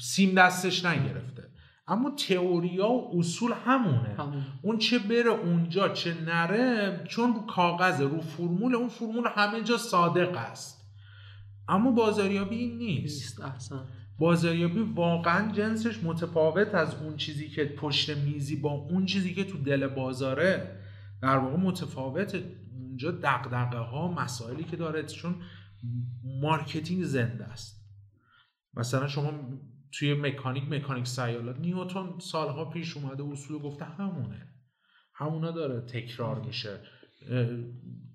سیم 0.00 0.34
دستش 0.34 0.84
نگرفته. 0.84 1.42
اما 1.88 2.10
تئوریا 2.10 2.88
و 2.88 3.18
اصول 3.18 3.52
همونه. 3.64 4.16
اون 4.62 4.78
چه 4.78 4.98
بره 4.98 5.30
اونجا 5.30 5.88
چه 5.88 6.14
نره 6.24 7.04
چون 7.08 7.34
رو 7.34 7.40
کاغذ 7.40 8.00
رو 8.00 8.20
فرمول 8.20 8.74
اون 8.74 8.88
فرمول 8.88 9.24
همه 9.34 9.62
جا 9.62 9.76
صادق 9.76 10.36
است. 10.36 10.76
اما 11.68 11.90
بازاریابی 11.90 12.56
این 12.56 12.78
نیست, 12.78 13.44
نیست 13.44 13.72
بازاریابی 14.18 14.80
واقعا 14.80 15.52
جنسش 15.52 16.04
متفاوت 16.04 16.74
از 16.74 16.94
اون 16.94 17.16
چیزی 17.16 17.48
که 17.48 17.64
پشت 17.64 18.16
میزی 18.16 18.56
با 18.56 18.70
اون 18.70 19.06
چیزی 19.06 19.34
که 19.34 19.44
تو 19.44 19.58
دل 19.58 19.86
بازاره 19.86 20.78
در 21.22 21.38
واقع 21.38 21.56
متفاوته. 21.56 22.44
اونجا 22.80 23.10
دقدقه 23.10 23.78
ها 23.78 24.12
مسائلی 24.12 24.64
که 24.64 24.76
داره 24.76 25.02
چون 25.02 25.34
marketing 26.40 27.04
زنده 27.04 27.44
است. 27.44 27.86
مثلا 28.74 29.08
شما 29.08 29.32
توی 29.92 30.14
مکانیک 30.14 30.72
مکانیک 30.72 31.06
سیالات 31.06 31.60
نیوتن 31.60 32.18
سالها 32.18 32.64
پیش 32.64 32.96
اومده 32.96 33.24
اصول 33.24 33.58
گفته 33.58 33.84
همونه. 33.84 34.46
همونا 35.14 35.50
داره 35.50 35.80
تکرار 35.80 36.40
میشه. 36.40 36.80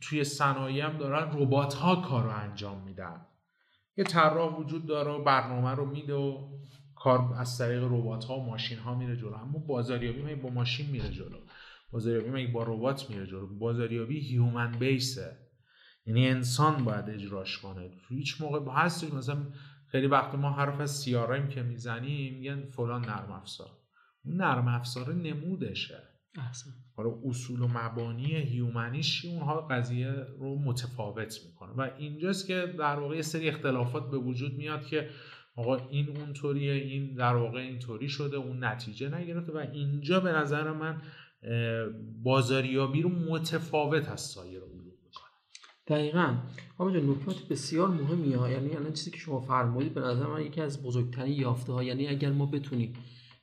توی 0.02 0.24
صنایع 0.24 0.86
هم 0.86 0.98
دارن 0.98 1.42
ربات 1.42 1.74
ها 1.74 1.96
کار 1.96 2.30
انجام 2.30 2.84
میدن. 2.84 3.26
یه 3.98 4.04
طراح 4.04 4.56
وجود 4.56 4.86
داره 4.86 5.12
و 5.12 5.24
برنامه 5.24 5.70
رو 5.70 5.86
میده 5.86 6.14
و 6.14 6.50
کار 6.96 7.34
از 7.38 7.58
طریق 7.58 7.84
ربات 7.84 8.26
ها 8.26 8.40
و 8.40 8.46
ماشین 8.46 8.80
ها 8.80 8.96
میره 8.96 9.18
جلو. 9.18 9.34
اما 9.34 9.60
بازاریابی 9.60 10.36
با 10.36 10.50
ماشین 10.50 10.90
میره 10.90 11.10
جلو. 11.10 11.38
بازاریابی 11.92 12.30
مگه 12.30 12.52
با 12.52 12.64
ربات 12.64 13.10
میره 13.10 13.28
جلو. 13.28 13.58
بازاریابی 13.60 14.20
human 14.20 14.72
base 14.72 15.24
ه 15.24 15.38
یعنی 16.06 16.28
انسان 16.28 16.86
باید 16.86 17.10
اجراش 17.10 17.58
کنه. 17.58 17.92
هیچ 18.10 18.42
موقع 18.42 18.72
هست 18.72 19.14
مثلا 19.14 19.48
خیلی 19.88 20.08
وقت 20.08 20.36
ما 20.36 20.52
حرف 20.52 20.80
از 20.80 20.92
سیارم 20.92 21.50
که 21.50 21.64
می‌زنیم 21.64 22.34
میگن 22.34 22.70
فلان 22.70 23.02
نرم 23.02 23.32
افزار. 23.32 23.70
اون 24.26 24.36
نرم 24.36 24.68
افزار 24.68 25.14
نمودشه. 25.14 26.04
حالا 26.96 27.10
اصول 27.26 27.62
و 27.62 27.68
مبانی 27.68 28.36
هیومنیش 28.36 29.26
اونها 29.26 29.62
قضیه 29.62 30.12
رو 30.40 30.60
متفاوت 30.60 31.40
می‌کنه. 31.46 31.72
و 31.72 31.90
اینجاست 31.98 32.48
که 32.48 32.74
در 32.80 33.00
واقع 33.00 33.16
یه 33.16 33.22
سری 33.22 33.50
اختلافات 33.50 34.12
به 34.12 34.18
وجود 34.18 34.54
میاد 34.54 34.86
که 34.86 35.10
آقا 35.56 35.88
این 35.88 36.18
اونطوریه 36.18 36.74
این 36.74 37.16
در 37.16 37.36
واقع 37.36 37.60
اینطوری 37.60 38.10
شده 38.10 38.38
اون 38.38 38.64
نتیجه 38.64 39.16
نگرفته. 39.16 39.52
و 39.52 39.58
اینجا 39.58 40.20
به 40.20 40.32
نظر 40.32 40.72
من 40.72 41.02
بازاریابی 42.24 43.02
رو 43.02 43.10
متفاوت 43.10 44.10
از 44.10 44.22
سایر 44.22 44.60
علوم 44.60 44.78
می‌کنه. 44.78 45.26
دقیقا. 45.88 46.38
آقا 46.78 46.90
نکات 46.90 47.48
بسیار 47.50 47.88
مهمی 47.88 48.34
ها. 48.34 48.52
یعنی 48.52 48.76
الان 48.76 48.94
چیزی 48.94 49.12
که 49.12 49.18
شما 49.18 49.40
فرمودید 49.40 49.94
به 49.94 50.02
نظر 50.02 50.28
من 50.28 50.46
یکی 50.46 50.62
از 50.62 50.84
بزرگترین 50.84 51.40
یافته 51.40 51.74
ها 51.74 51.84
یعنی 51.84 52.08
اگر 52.08 52.32
ما 52.32 52.46
بتونیم 52.46 52.94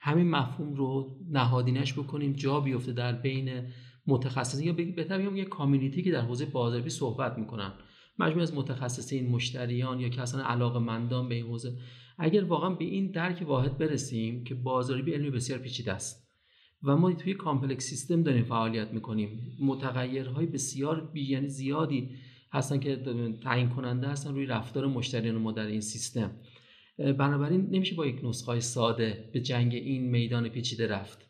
همین 0.01 0.31
مفهوم 0.31 0.75
رو 0.75 1.17
نهادینش 1.31 1.93
بکنیم 1.93 2.33
جا 2.33 2.61
بیفته 2.61 2.93
در 2.93 3.13
بین 3.13 3.73
متخصصین. 4.07 4.67
یا 4.67 4.73
بهتر 4.73 5.19
بگم 5.19 5.37
یه 5.37 5.45
کامیونیتی 5.45 6.03
که 6.03 6.13
در 6.13 6.21
حوزه 6.21 6.47
بازاریابی 6.47 6.91
صحبت 6.91 7.39
می‌کنن. 7.39 7.73
مجموعه 8.19 8.43
از 8.43 8.55
متخصصین 8.55 9.31
مشتریان 9.31 10.01
یا 10.01 10.23
اصلا 10.23 10.45
علاقه 10.45 10.79
مندان 10.79 11.29
به 11.29 11.35
این 11.35 11.47
حوزه. 11.47 11.79
اگر 12.19 12.45
واقعا 12.45 12.71
به 12.71 12.85
این 12.85 13.11
درک 13.11 13.45
واحد 13.47 13.79
برسیم 13.79 14.45
که 14.45 14.55
بازاریابی 14.55 15.13
علمی 15.13 15.31
بسیار 15.31 15.59
پیچیده 15.59 15.93
است. 15.93 16.28
و 16.83 16.97
ما 16.97 17.13
توی 17.13 17.35
complex 17.35 17.85
system 17.85 18.23
داریم 18.23 18.45
فعالیت 18.45 18.93
می‌کنیم. 18.93 19.57
متغیرهای 19.61 20.47
بسیار 20.47 21.11
بی 21.13 21.23
یعنی 21.23 21.49
زیادی 21.49 22.11
هستن 22.53 22.79
که 22.79 22.97
تعیین 23.43 23.69
کننده 23.69 24.09
هستن 24.09 24.35
روی 24.35 24.47
رفتار 24.47 24.87
مشتریان 24.87 25.37
ما 25.37 25.53
در 25.53 25.67
این 25.67 25.81
سیستم. 25.81 26.31
بنابراین 26.99 27.69
نمیشه 27.71 27.95
با 27.95 28.07
یک 28.07 28.25
نسخه 28.25 28.61
ساده 28.61 29.31
به 29.33 29.41
جنگ 29.41 29.75
این 29.75 30.11
میدان 30.11 30.49
پیچیده 30.49 30.89
رفت. 30.89 31.29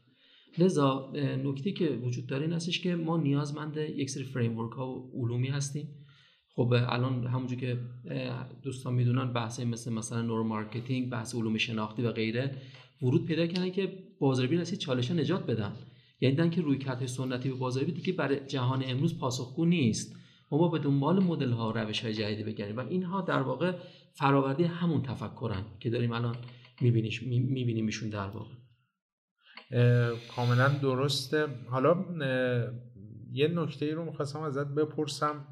لذا 0.59 1.13
نکته 1.45 1.73
که 1.73 1.87
وجود 1.87 2.27
داره 2.27 2.43
این 2.43 2.53
هستش 2.53 2.81
که 2.81 2.95
ما 2.95 3.17
نیازمند 3.17 3.77
یک 3.77 4.11
سری 4.11 4.25
فریم 4.25 4.55
ها 4.55 4.91
و 4.91 5.11
علومی 5.15 5.49
هستیم. 5.49 5.89
خب 6.55 6.73
الان 6.73 7.27
همونجور 7.27 7.59
که 7.59 7.79
دوستان 8.63 8.95
می‌دونن 8.95 9.33
بحث 9.33 9.61
مثل 9.61 9.93
مثلا 9.93 10.23
neuromarketing 10.23 11.11
بحث 11.11 11.35
علوم 11.35 11.57
شناختی 11.57 12.03
و 12.03 12.13
غیره. 12.13 12.57
ورود 13.03 13.27
پیدا 13.27 13.47
کردن 13.47 13.71
که 13.71 13.93
بازاریابی 14.19 14.57
رسید 14.57 14.79
چالش 14.79 15.11
نجات 15.11 15.47
بدن. 15.47 15.73
یعنی 16.21 16.37
دن 16.37 16.51
که 16.51 16.61
روی 16.61 16.79
کت 16.79 17.07
سنتی 17.07 17.49
به 17.49 17.55
بازاریابی 17.55 17.93
دیگه 17.93 18.13
برای 18.13 18.47
جهان 18.47 18.83
امروز 18.87 19.19
پاسخگو 19.19 19.65
نیست. 19.65 20.17
ما 20.51 20.69
به 20.69 20.79
دنبال 20.79 21.23
مدل 21.23 21.51
ها 21.51 21.71
روش 21.71 22.01
های 22.05 22.15
جدیدی 22.15 22.43
بگردیم 22.43 22.77
و 22.77 22.81
اینها 22.81 23.21
در 23.21 23.43
واقع 23.43 23.73
فراورده 24.13 24.67
همون 24.67 25.03
تفکرن 25.03 25.65
که 25.81 25.91
داریم 25.91 26.13
الان 26.13 26.37
می‌بینیم 26.81 27.87
ایشون 27.87 28.09
در 28.09 28.29
واقع. 28.29 28.55
کاملا 30.37 30.69
درسته. 30.69 31.47
حالا 31.67 32.05
یه 33.33 33.49
نکته 33.49 33.87
ای 33.87 33.93
رو 33.93 34.05
می‌خواستم 34.05 34.41
ازت 34.41 34.67
بپرسم 34.67 35.47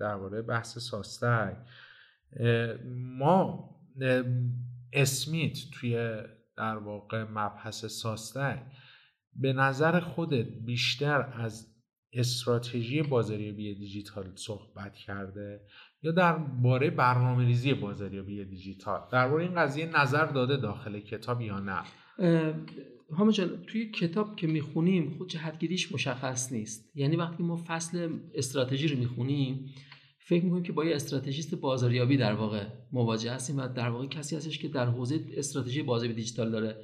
درباره 0.00 0.42
بحث 0.42 0.78
ساستک 0.78 1.56
ما 2.94 3.70
اسمیت 4.92 5.58
توی 5.72 6.22
در 6.60 6.76
واقع 6.76 7.24
مبحث 7.30 7.84
ساستک 7.84 8.62
به 9.36 9.52
نظر 9.52 10.00
خودت 10.00 10.46
بیشتر 10.66 11.32
از 11.32 11.66
استراتژی 12.12 13.02
بازاریابی 13.02 13.74
دیجیتال 13.74 14.32
صحبت 14.34 14.94
کرده 14.94 15.60
یا 16.02 16.12
درباره 16.12 16.90
برنامه 16.90 17.44
ریزی 17.44 17.74
بازاریابی 17.74 18.44
دیجیتال؟ 18.44 19.00
درباره 19.12 19.44
این 19.44 19.54
قضیه 19.54 20.00
نظر 20.00 20.26
داده 20.26 20.56
داخل 20.56 21.00
کتاب 21.00 21.40
یا 21.40 21.60
نه؟ 21.60 21.82
همه 23.18 23.32
جان 23.32 23.62
توی 23.66 23.90
کتاب 23.90 24.36
که 24.36 24.46
می‌خونیم 24.46 25.14
خود 25.18 25.28
جهتگیریش 25.28 25.92
مشخص 25.92 26.52
نیست. 26.52 26.96
یعنی 26.96 27.16
وقتی 27.16 27.42
ما 27.42 27.56
فصل 27.66 28.18
استراتژی 28.34 28.88
رو 28.88 28.98
می‌خونیم 28.98 29.74
فکر 30.30 30.44
می‌کنیم 30.44 30.62
که 30.62 30.72
با 30.72 30.84
یه 30.84 30.94
استراتژیست 30.94 31.54
بازاریابی 31.54 32.16
در 32.16 32.34
واقع 32.34 32.64
مواجه 32.92 33.32
هستیم 33.32 33.58
و 33.58 33.68
در 33.68 33.88
واقع 33.88 34.06
کسی 34.06 34.36
هستش 34.36 34.58
که 34.58 34.68
در 34.68 34.86
حوزه 34.86 35.20
استراتژی 35.36 35.82
بازاریابی 35.82 36.20
دیجیتال 36.20 36.50
داره 36.50 36.76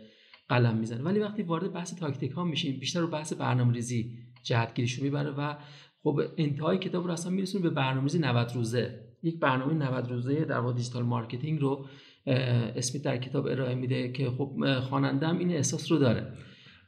قلم 0.48 0.76
می‌زنه. 0.76 1.02
ولی 1.02 1.18
وقتی 1.18 1.42
وارد 1.42 1.72
بحث 1.72 1.94
تاکتیک 1.94 2.32
ها 2.32 2.44
میشیم 2.44 2.80
بیشتر 2.80 3.00
رو 3.00 3.06
بحث 3.06 3.32
برنامه‌ریزی 3.32 4.12
جهتگیریشو 4.42 5.02
می‌بره 5.02 5.30
و 5.30 5.54
خب 6.02 6.20
انتهای 6.36 6.78
کتاب 6.78 7.06
رو 7.06 7.12
اصلا 7.12 7.32
میرسونه 7.32 7.62
به 7.62 7.70
برنامه‌ریزی 7.70 8.18
90 8.18 8.52
روزه. 8.54 9.00
یک 9.22 9.40
برنامه 9.40 9.74
90 9.74 10.10
روزه 10.10 10.44
در 10.44 10.58
واقع 10.58 10.74
digital 10.74 11.02
marketing 11.02 11.60
رو 11.60 11.86
اسمیت 12.26 13.00
در 13.00 13.16
کتاب 13.16 13.46
ارائه 13.46 13.74
میده 13.74 14.12
که 14.12 14.30
خب 14.30 14.80
خواننده 14.80 15.30
این 15.30 15.50
احساس 15.50 15.92
رو 15.92 15.98
داره. 15.98 16.32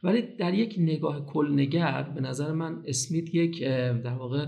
ولی 0.03 0.21
در 0.21 0.53
یک 0.53 0.75
نگاه 0.77 1.25
کل 1.25 1.51
نگر 1.55 2.03
به 2.03 2.21
نظر 2.21 2.51
من 2.51 2.83
اسمیت 2.87 3.35
یک 3.35 3.63
در 4.03 4.13
واقع 4.13 4.45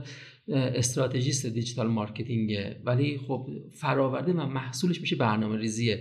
استراتژیست 0.48 1.46
digital 1.46 1.88
marketing 1.88 2.65
ه. 2.65 2.82
ولی 2.86 3.18
خب 3.18 3.48
فراورده 3.74 4.34
و 4.34 4.46
محصولش 4.46 5.02
میشه 5.02 5.16
برنامه 5.16 5.58
ریزی 5.58 5.96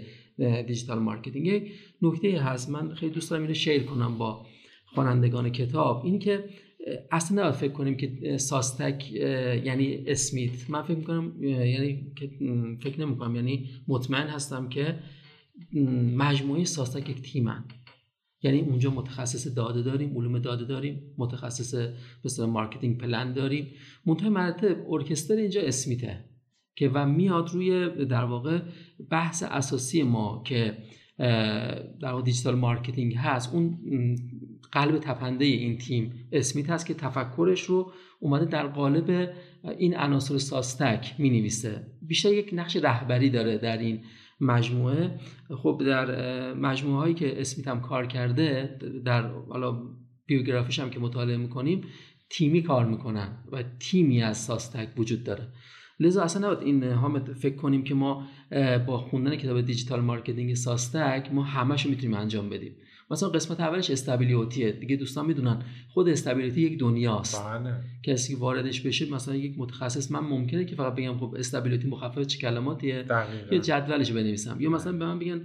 digital 0.66 0.98
marketing 0.98 1.70
نکته 2.02 2.40
هست 2.40 2.70
من 2.70 2.94
خیلی 2.94 3.12
دوست 3.12 3.30
دارم 3.30 3.42
اینو 3.42 3.54
share 3.54 3.82
کنم 3.82 4.18
با 4.18 4.46
خوانندگان 4.84 5.50
کتاب. 5.50 6.04
این 6.04 6.18
که 6.18 6.44
اصلا 7.12 7.38
نباید 7.38 7.54
فکر 7.54 7.72
کنیم 7.72 7.96
که 7.96 8.36
SOSTAC 8.36 9.12
یعنی 9.12 10.04
اسمیت. 10.06 10.70
من 10.70 10.82
فکر 10.82 10.96
می‌کنم 10.96 11.44
یعنی 11.44 12.12
فکر 12.80 13.00
نمی 13.00 13.16
کنم 13.16 13.36
یعنی 13.36 13.68
مطمئن 13.88 14.26
هستم 14.26 14.68
که 14.68 14.98
مجموعه 16.16 16.64
SOSTAC 16.64 17.08
یک 17.08 17.22
تیمن. 17.22 17.64
یعنی 18.42 18.60
اونجا 18.60 18.90
متخصص 18.90 19.56
داده 19.56 19.82
داریم 19.82 20.16
علوم 20.16 20.38
داده 20.38 20.64
داریم 20.64 21.14
متخصص 21.18 21.88
مثلا 22.24 22.46
marketing 22.46 22.98
plan 22.98 23.32
داریم. 23.32 23.66
منتهای 24.06 24.30
مراتب 24.30 24.76
ارکستر 24.92 25.34
اینجا 25.34 25.60
اسمیته 25.60 26.24
که 26.76 26.88
و 26.88 27.06
میاد 27.06 27.50
روی 27.50 27.88
در 28.04 28.24
واقع 28.24 28.60
بحث 29.10 29.42
اساسی 29.42 30.02
ما 30.02 30.42
که 30.46 30.76
در 32.00 32.12
واقع 32.12 32.22
digital 32.22 32.54
marketing 32.54 33.14
هست. 33.14 33.54
اون 33.54 33.78
قلب 34.72 34.98
تپنده 34.98 35.44
این 35.44 35.78
تیم 35.78 36.28
اسمیت 36.32 36.70
هست 36.70 36.86
که 36.86 36.94
تفکرش 36.94 37.60
رو 37.60 37.92
اومده 38.20 38.44
در 38.44 38.66
قالب 38.66 39.30
این 39.78 39.96
عناصر 39.96 40.38
SOSTAC 40.38 41.14
می 41.18 41.30
نویسه 41.30 41.86
بیشتر 42.02 42.32
یک 42.32 42.50
نقش 42.52 42.76
رهبری 42.76 43.30
داره 43.30 43.58
در 43.58 43.78
این 43.78 44.00
مجموعه. 44.40 45.20
خب 45.56 45.82
در 45.86 46.54
مجموعه 46.54 46.98
هایی 46.98 47.14
که 47.14 47.40
اسمیت 47.40 47.68
هم 47.68 47.80
کار 47.80 48.06
کرده 48.06 48.78
در 49.04 49.30
حالا 49.48 49.82
بیوگرافیش 50.26 50.78
هم 50.78 50.90
که 50.90 51.00
مطالعه 51.00 51.36
می‌کنیم 51.36 51.84
تیمی 52.30 52.62
کار 52.62 52.86
می‌کنن 52.86 53.28
و 53.52 53.62
تیمی 53.80 54.22
از 54.22 54.38
SOSTAC 54.38 54.88
وجود 54.96 55.24
داره. 55.24 55.48
لذا 56.00 56.22
اصلا 56.22 56.48
نباید 56.48 56.66
این 56.66 56.84
حامد 56.84 57.32
فکر 57.32 57.56
کنیم 57.56 57.84
که 57.84 57.94
ما 57.94 58.26
با 58.86 58.98
خوندن 58.98 59.36
کتاب 59.36 59.60
digital 59.60 60.00
marketing 60.00 60.54
SOSTAC 60.54 61.28
ما 61.32 61.42
همش 61.42 61.86
می‌تونیم 61.86 62.16
انجام 62.16 62.48
بدیم. 62.50 62.76
مثلا 63.10 63.28
قسمت 63.28 63.60
اولش 63.60 63.90
stability 63.90 64.57
ه. 64.57 64.72
دیگه 64.72 64.96
دوستان 64.96 65.26
می‌دونن. 65.26 65.62
خود 65.88 66.08
stability 66.08 66.60
یک 66.60 66.78
دنیاست. 66.78 67.42
بله. 67.42 67.74
کسی 68.02 68.34
واردش 68.34 68.80
بشه 68.80 69.10
مثلا 69.10 69.34
یک 69.34 69.54
متخصص 69.58 70.10
من 70.10 70.20
ممکنه 70.20 70.64
که 70.64 70.76
فقط 70.76 70.94
بگم 70.94 71.18
خب 71.18 71.34
stability 71.38 71.88
مخفف 71.88 72.26
چه 72.26 72.38
کلماتیه. 72.38 73.04
یه 73.52 73.58
جدولش 73.58 74.10
بنویسم. 74.10 74.56
یا 74.60 74.70
مثلا 74.70 74.92
به 74.92 75.06
من 75.06 75.18
بگن 75.18 75.40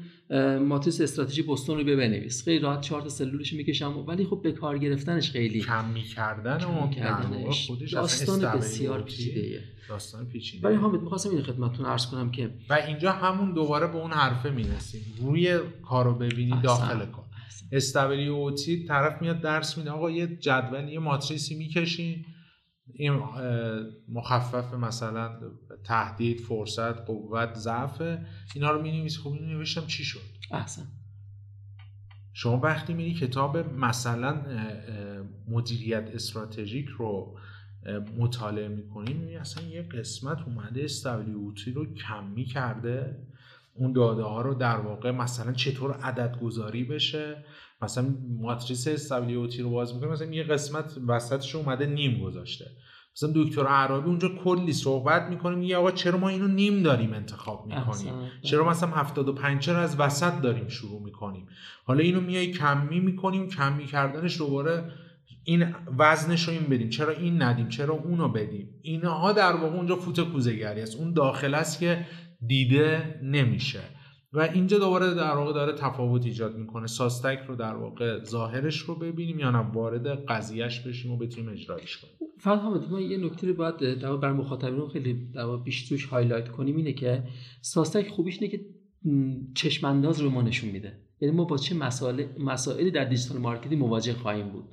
ماتریس 0.57 1.01
استراتژی 1.01 1.41
بوستون 1.41 1.77
رو 1.77 1.83
بنویس 1.83 2.43
خیلی 2.43 2.59
راحت 2.59 2.81
چارت 2.81 3.07
سلولش 3.07 3.53
می‌کشم. 3.53 3.97
ولی 4.07 4.25
خب 4.25 4.41
به 4.43 4.51
کار 4.51 4.77
گرفتنش 4.77 5.31
خیلی 5.31 5.61
کم 5.61 5.89
می‌کردن 5.89 6.57
کم 6.57 6.89
کردنش 6.89 7.71
داستان 7.93 8.39
بسیار 8.57 9.01
پیچیده 9.01 9.63
داستان 9.89 10.25
پیچیده. 10.25 10.67
ولی 10.67 10.77
حامد 10.77 11.01
می‌خواستم 11.01 11.29
این 11.29 11.41
خدمتتون 11.41 11.85
عرض 11.85 12.07
کنم 12.07 12.31
که 12.31 12.49
و 12.69 12.73
اینجا 12.73 13.11
همون 13.11 13.53
دوباره 13.53 13.87
به 13.87 13.95
اون 13.95 14.11
حرفه 14.11 14.49
می‌رسیم. 14.49 15.01
روی 15.21 15.59
کارو 15.83 16.13
ببینی 16.13 16.61
داخل 16.63 17.05
کار. 17.05 17.24
استابلی 17.75 18.27
اوتی 18.27 18.85
طرف 18.85 19.21
میاد 19.21 19.41
درس 19.41 19.77
میده. 19.77 19.91
آقا 19.91 20.11
یه 20.11 20.27
جدول 20.27 20.89
یه 20.89 20.99
ماتریسی 20.99 21.55
می‌کشین. 21.55 22.25
این 22.93 23.13
مخفف 24.09 24.73
مثلا 24.73 25.39
تهدید 25.83 26.39
فرصت 26.39 27.05
قوت 27.05 27.53
ضعف 27.53 28.01
اینا 28.55 28.71
رو 28.71 28.81
می‌نویسی 28.81 29.19
خب 29.19 29.29
اینو 29.29 29.45
نوشتم 29.45 29.85
چی 29.87 30.03
شد؟ 30.03 30.19
احسن. 30.51 30.87
شما 32.33 32.59
وقتی 32.59 32.93
میری 32.93 33.13
کتاب 33.13 33.57
مثلا 33.57 34.41
مدیریت 35.47 36.09
استراتژیک 36.13 36.87
رو 36.87 37.37
مطالعه 38.17 38.67
می‌کنی 38.67 39.13
می‌بینی 39.13 39.35
اصلا 39.35 39.67
یه 39.67 39.81
قسمت 39.81 40.37
اومده 40.41 40.83
استابلیوتی 40.83 41.71
رو 41.71 41.93
کمی 41.93 42.45
کرده 42.45 43.27
اون 43.73 43.93
داده 43.93 44.23
ها 44.23 44.41
رو 44.41 44.53
در 44.53 44.77
واقع 44.77 45.11
مثلا 45.11 45.53
چطور 45.53 45.91
عدد 45.91 46.39
گذاری 46.39 46.83
بشه. 46.83 47.45
مثلا 47.81 48.15
ماتریس 48.41 48.87
استابلیوتی 48.87 49.61
رو 49.61 49.69
باز 49.69 49.93
می‌کنه 49.93 50.09
مثلا 50.09 50.27
یه 50.27 50.43
قسمت 50.43 50.93
وسطش 51.07 51.55
اومده 51.55 51.85
نیم 51.85 52.19
گذاشته. 52.23 52.65
مثلا 53.15 53.31
دکتر 53.35 53.67
عربی 53.67 54.09
اونجا 54.09 54.29
کلی 54.43 54.73
صحبت 54.73 55.29
می‌کنه 55.29 55.55
میگه 55.55 55.77
آقا 55.77 55.91
چرا 55.91 56.17
ما 56.17 56.29
اینو 56.29 56.47
نیم 56.47 56.83
داریم 56.83 57.13
انتخاب 57.13 57.65
می‌کنیم؟ 57.67 58.13
چرا 58.41 58.69
مثلا 58.69 58.89
75 58.89 59.61
چرا 59.61 59.79
از 59.79 59.99
وسط 59.99 60.41
داریم 60.41 60.67
شروع 60.67 61.01
می‌کنیم؟ 61.01 61.47
حالا 61.83 61.99
اینو 61.99 62.21
میای 62.21 62.51
کمی 62.51 62.99
می‌کنیم 62.99 63.49
کمی 63.49 63.85
کردنش 63.85 64.37
دوباره 64.37 64.91
این 65.43 65.75
وزنش 65.97 66.47
رو 66.47 66.53
این 66.53 66.63
بدیم. 66.63 66.89
چرا 66.89 67.11
این 67.11 67.41
ندیم؟ 67.41 67.69
چرا 67.69 67.93
اونو 67.93 68.29
بدیم؟ 68.29 68.69
اینها 68.81 69.31
در 69.31 69.53
واقع 69.53 69.75
اونجا 69.75 69.95
فوت 69.95 70.19
کوزگری 70.19 70.81
است. 70.81 70.95
اون 70.95 71.13
داخل 71.13 71.53
است 71.53 71.79
که 71.79 72.05
دیده 72.47 73.19
نمیشه. 73.23 73.79
و 74.35 74.39
اینجا 74.39 74.79
دوباره 74.79 75.13
در 75.13 75.35
واقع 75.35 75.53
داره 75.53 75.73
تفاوت 75.73 76.25
ایجاد 76.25 76.57
می‌کنه. 76.57 76.87
ساستک 76.87 77.39
رو 77.47 77.55
در 77.55 77.75
واقع 77.75 78.23
ظاهرش 78.23 78.77
رو 78.77 78.95
ببینیم 78.95 79.39
یا 79.39 79.51
نه 79.51 79.57
وارد 79.57 80.25
قضیهش 80.25 80.79
بشیم 80.79 81.11
و 81.11 81.17
بتونیم 81.17 81.49
اجرایش 81.49 81.97
کنیم. 81.97 82.13
فقط 82.39 82.59
حامد 82.59 82.89
ما 82.91 83.01
یه 83.01 83.17
نکته 83.17 83.47
رو 83.47 83.53
باید 83.53 83.77
در 83.77 84.15
بر 84.15 84.33
مخاطبین 84.33 84.87
خیلی 84.87 85.13
در 85.33 85.45
واقع 85.45 85.63
بیش 85.63 85.89
توش 85.89 86.05
highlight 86.05 86.49
کنیم 86.49 86.75
اینه 86.75 86.93
که 86.93 87.23
SOSTAC 87.61 88.07
خوبیش 88.07 88.41
اینه 88.41 88.51
که 88.57 88.65
چشم 89.55 89.87
انداز 89.87 90.21
رو 90.21 90.29
ما 90.29 90.41
نشون 90.41 90.69
میده. 90.69 90.99
یعنی 91.21 91.35
ما 91.35 91.43
با 91.43 91.57
چه 91.57 91.75
مسائل 91.75 92.25
مسائلی 92.39 92.91
در 92.91 93.05
digital 93.05 93.37
marketing 93.37 93.81
مواجه 93.81 94.13
خواهیم 94.13 94.49
بود. 94.49 94.65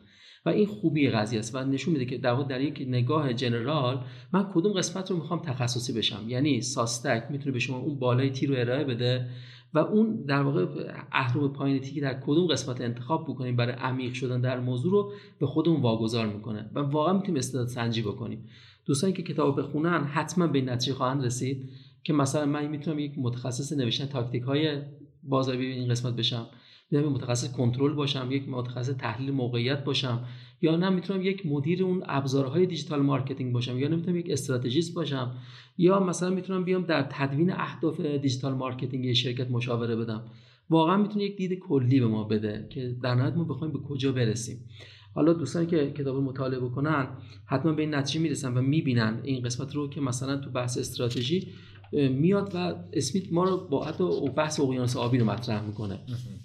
و 0.46 0.48
این 0.48 0.66
خوبی 0.66 1.10
قضیه 1.10 1.38
است. 1.38 1.54
و 1.54 1.64
نشون 1.64 1.92
میده 1.92 2.04
که 2.04 2.18
در 2.18 2.42
در 2.42 2.60
یک 2.60 2.84
نگاه 2.88 3.34
general 3.34 4.04
من 4.32 4.50
کدوم 4.54 4.72
قسمت 4.72 5.10
رو 5.10 5.16
می‌خوام 5.16 5.40
تخصصی 5.40 5.92
بشم؟ 5.92 6.24
یعنی 6.28 6.60
SOSTAC 6.60 7.24
می‌تونه 7.30 7.52
به 7.52 7.58
شما 7.58 7.78
اون 7.78 7.98
بالای 7.98 8.30
T 8.30 8.50
رو 8.50 8.56
ارائه 8.58 8.84
بده 8.84 9.28
و 9.74 9.78
اون 9.78 10.24
در 10.24 10.42
واقع 10.42 10.66
اهرم 11.12 11.52
پایین 11.52 11.80
T 11.80 11.87
رو 11.87 12.00
در 12.00 12.20
کدوم 12.20 12.46
قسمت 12.46 12.80
انتخاب 12.80 13.24
بکنیم 13.24 13.56
برای 13.56 13.74
عمیق 13.74 14.12
شدن 14.12 14.40
در 14.40 14.60
موضوع 14.60 14.92
رو 14.92 15.12
به 15.38 15.46
خودمون 15.46 15.80
واگذار 15.80 16.26
می‌کنه. 16.26 16.70
و 16.74 16.80
واقعا 16.80 17.12
می‌تونیم 17.12 17.36
استعداد 17.36 17.66
سنجی 17.66 18.02
بکنیم. 18.02 18.48
دوستانی 18.86 19.12
که 19.12 19.22
کتاب 19.22 19.60
بخونن 19.60 20.04
حتما 20.04 20.46
به 20.46 20.60
نتیجه 20.60 20.94
خواهند 20.94 21.24
رسید 21.24 21.70
که 22.04 22.12
مثلا 22.12 22.46
من 22.46 22.66
می‌تونم 22.66 22.98
یک 22.98 23.12
متخصص 23.16 23.72
نوشتن 23.72 24.06
تاکتیک 24.06 24.42
های 24.42 24.82
بازاریابی 25.22 25.66
این 25.66 25.88
قسمت 25.88 26.16
بشم. 26.16 26.46
می‌تونم 26.92 27.12
متخصص 27.12 27.52
کنترل 27.52 27.92
باشم 27.92 28.28
یک 28.30 28.48
متخصص 28.48 28.96
تحلیل 28.96 29.30
موقعیت 29.30 29.84
باشم 29.84 30.24
یا 30.62 30.76
نه 30.76 30.88
می‌تونم 30.88 31.22
یک 31.22 31.46
مدیر 31.46 31.84
اون 31.84 32.02
ابزارهای 32.06 32.66
digital 32.66 33.02
marketing 33.02 33.52
باشم 33.52 33.78
یا 33.78 33.88
نمی‌تونم 33.88 34.16
یک 34.16 34.30
استراتژیست 34.30 34.94
باشم 34.94 35.34
یا 35.78 36.00
مثلا 36.00 36.30
می‌تونم 36.30 36.64
بیام 36.64 36.82
در 36.82 37.06
تدوین 37.10 37.52
اهداف 37.52 38.00
digital 38.00 38.54
marketing 38.54 39.12
شرکت 39.12 39.50
مشاوره 39.50 39.96
بدم. 39.96 40.22
واقعا 40.70 40.96
می‌تونه 40.96 41.24
یک 41.24 41.36
دید 41.36 41.58
کلی 41.58 42.00
به 42.00 42.06
ما 42.06 42.24
بده 42.24 42.66
که 42.70 42.96
در 43.02 43.14
نهایت 43.14 43.36
ما 43.36 43.44
بخوایم 43.44 43.72
به 43.72 43.78
کجا 43.78 44.12
برسیم. 44.12 44.68
حالا 45.14 45.32
دوستانی 45.32 45.66
که 45.66 45.90
کتاب 45.90 46.16
مطالعه 46.16 46.60
بکنن 46.60 47.08
حتما 47.46 47.72
به 47.72 47.82
این 47.82 47.94
نتیجه 47.94 48.20
می‌رسن 48.20 48.54
و 48.54 48.62
می‌بینن 48.62 49.20
این 49.24 49.42
قسمت 49.42 49.74
رو 49.74 49.90
که 49.90 50.00
مثلا 50.00 50.36
تو 50.36 50.50
بحث 50.50 50.78
استراتژی 50.78 51.48
میاد 51.92 52.50
و 52.54 52.74
اسمیت 52.92 53.32
ما 53.32 53.44
رو 53.44 53.68
با 53.68 53.84
حتی 53.84 54.28
بحث 54.36 54.60
اقیانوس 54.60 54.96
آبی 54.96 55.18
رو 55.18 55.24
مطرح 55.24 55.66
می‌کنه. 55.66 55.98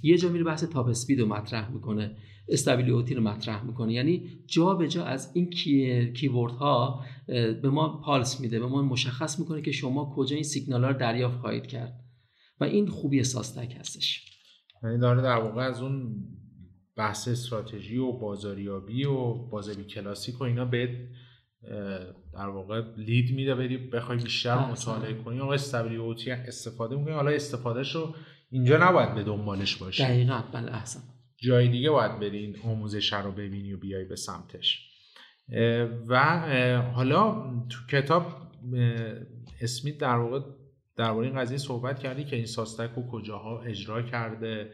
یه 0.04 0.18
جا 0.18 0.30
میره 0.30 0.44
بحث 0.44 0.64
تاپ 0.64 0.88
اسپید 0.88 1.20
رو 1.20 1.28
مطرح 1.28 1.72
می‌کنه. 1.72 2.18
استابیلیتی 2.50 3.14
رو 3.14 3.24
مطرح 3.24 3.66
می‌کنه. 3.66 3.94
یعنی 3.94 4.30
جا 4.48 4.74
به 4.74 4.88
جا 4.88 5.04
از 5.04 5.32
این 5.34 5.50
کی... 5.50 6.14
کیورد 6.14 6.54
ها 6.54 7.06
به 7.62 7.70
ما 7.70 8.02
پالس 8.02 8.40
میده 8.40 8.60
به 8.60 8.68
ما 8.68 8.82
مشخص 8.82 9.40
می‌کنه 9.40 9.62
که 9.62 9.72
شما 9.72 10.14
کجا 10.16 10.36
این 10.36 10.44
سیگنال 10.44 10.84
ها 10.84 10.90
رو 10.90 10.98
دریافت 10.98 11.40
خواهید 11.40 11.68
کرد. 11.68 12.00
و 12.60 12.64
این 12.64 12.88
خوبی 12.88 13.24
ساستک 13.24 13.76
هستش. 13.80 14.26
یعنی 14.84 14.98
داره 14.98 15.22
در 15.22 15.38
واقع 15.38 15.62
از 15.62 15.82
اون 15.82 16.16
بحث 16.96 17.28
استراتژی 17.28 17.98
و 17.98 18.12
بازاریابی 18.12 19.06
و 19.06 19.34
بازاری 19.34 19.84
کلاسیک 19.84 20.42
و 20.42 20.44
اینا 20.44 20.66
به 20.66 21.08
در 22.38 22.48
واقع 22.48 22.82
لید 22.98 23.36
میده 23.36 23.56
بری 23.56 23.78
بخوای 23.78 24.18
بیشتر 24.18 24.58
مطالعه 24.58 25.14
کنی 25.14 25.40
آقا 25.40 25.54
استابیلیتی 25.54 26.32
استفاده 26.32 26.96
می‌کنی 26.96 27.14
حالا 27.14 27.32
استفادهش 27.32 27.96
رو 27.96 28.16
اینجا 28.50 28.78
نباید 28.90 29.16
به 29.16 29.24
دنبالش 29.24 29.76
باشی. 29.76 30.04
دقیقا 30.04 30.44
بله 30.54 30.76
احسن. 30.76 31.00
جای 31.38 31.68
دیگه 31.68 31.90
باید 31.90 32.20
بری 32.20 32.38
این 32.38 32.56
آموزش 32.64 33.14
رو 33.14 33.32
ببینی 33.32 33.74
و 33.74 33.78
بیای 33.78 34.06
به 34.06 34.16
سمتش. 34.16 34.90
و 36.08 36.40
حالا 36.96 37.44
تو 37.70 37.78
کتاب 37.98 38.26
اسمیت 39.62 39.98
در 39.98 40.16
واقع 40.16 40.40
درباره 40.98 41.28
این 41.28 41.40
قضیه 41.40 41.58
صحبت 41.58 42.00
کردی 42.00 42.24
که 42.24 42.36
این 42.36 42.46
SOSTAC 42.46 42.90
رو 42.96 43.12
کجاها 43.12 43.62
اجرا 43.62 44.02
کرده 44.02 44.72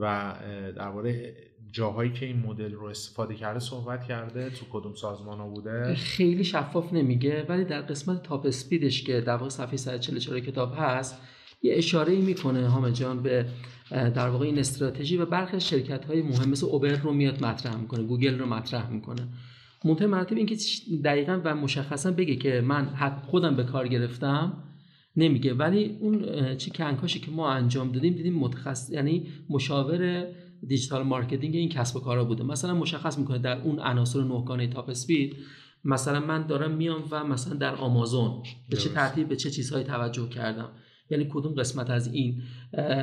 و 0.00 0.34
درباره 0.76 1.36
جاهایی 1.72 2.12
که 2.12 2.26
این 2.26 2.38
مدل 2.38 2.72
رو 2.72 2.86
استفاده 2.86 3.34
کرده 3.34 3.58
صحبت 3.58 4.04
کرده 4.04 4.50
تو 4.50 4.66
کدوم 4.70 4.94
سازمان 4.94 5.38
ها 5.38 5.48
بوده؟ 5.48 5.94
خیلی 5.94 6.44
شفاف 6.44 6.92
نمیگه 6.92 7.46
ولی 7.48 7.64
در 7.64 7.80
قسمت 7.80 8.22
TOPPP 8.22 8.46
SITE 8.46 8.83
ش 8.83 9.02
که 9.02 9.20
در 9.20 9.36
واقع 9.36 9.48
صفحه 9.48 9.76
144 9.76 10.40
کتاب 10.40 10.74
هست 10.76 11.20
یه 11.62 11.74
اشاره 11.74 12.12
ای 12.12 12.20
می‌کنه 12.20 12.68
حامد 12.68 12.90
جان 12.90 13.22
به 13.22 13.46
در 13.90 14.28
واقع 14.28 14.46
این 14.46 14.58
استراتژی 14.58 15.16
و 15.16 15.26
برخی 15.26 15.60
شرکت 15.60 16.04
های 16.04 16.22
مهم 16.22 16.50
مثل 16.50 16.66
اوبر 16.66 16.88
رو 16.88 17.12
میاد 17.12 17.44
مطرح 17.44 17.76
می‌کنه 17.76 18.02
گوگل 18.02 18.38
رو 18.38 18.46
مطرح 18.46 18.90
می‌کنه. 18.90 19.28
منتهای 19.84 20.08
مراتب 20.08 20.36
اینکه 20.36 20.56
دقیقا 21.04 21.40
و 21.44 21.54
مشخصا 21.54 22.10
بگه 22.10 22.36
که 22.36 22.60
من 22.60 22.86
خودم 23.26 23.56
به 23.56 23.64
کار 23.64 23.88
گرفتم 23.88 24.62
نمیگه. 25.16 25.54
ولی 25.54 25.96
اون 26.00 26.56
چی 26.56 26.70
کنکاشی 26.70 27.20
که 27.20 27.30
ما 27.30 27.50
انجام 27.50 27.92
دادیم 27.92 28.14
دیدیم 28.14 28.34
متخصص 28.34 28.90
یعنی 28.90 29.26
مشاور 29.50 30.26
digital 30.66 31.02
marketing 31.02 31.54
این 31.56 31.68
کسب 31.68 31.96
و 31.96 32.00
کارا 32.00 32.24
بوده. 32.24 32.44
مثلا 32.44 32.74
مشخص 32.74 33.18
می‌کنه 33.18 33.38
در 33.38 33.62
اون 33.62 33.78
عناصر 33.80 34.22
نهگانه 34.22 34.66
TOPPP 34.66 34.90
SITE 34.90 35.36
مثلا 35.84 36.20
من 36.20 36.46
دارم 36.46 36.70
میام 36.70 37.04
و 37.10 37.24
مثلا 37.24 37.54
در 37.54 37.74
آمازون 37.74 38.42
به 38.70 38.76
چه 38.76 38.88
ترتیب 38.88 39.28
به 39.28 39.36
چه 39.36 39.50
چیزهایی 39.50 39.84
توجه 39.84 40.28
کردم. 40.28 40.68
یعنی 41.10 41.26
کدوم 41.30 41.54
قسمت 41.54 41.90
از 41.90 42.12
این 42.12 42.42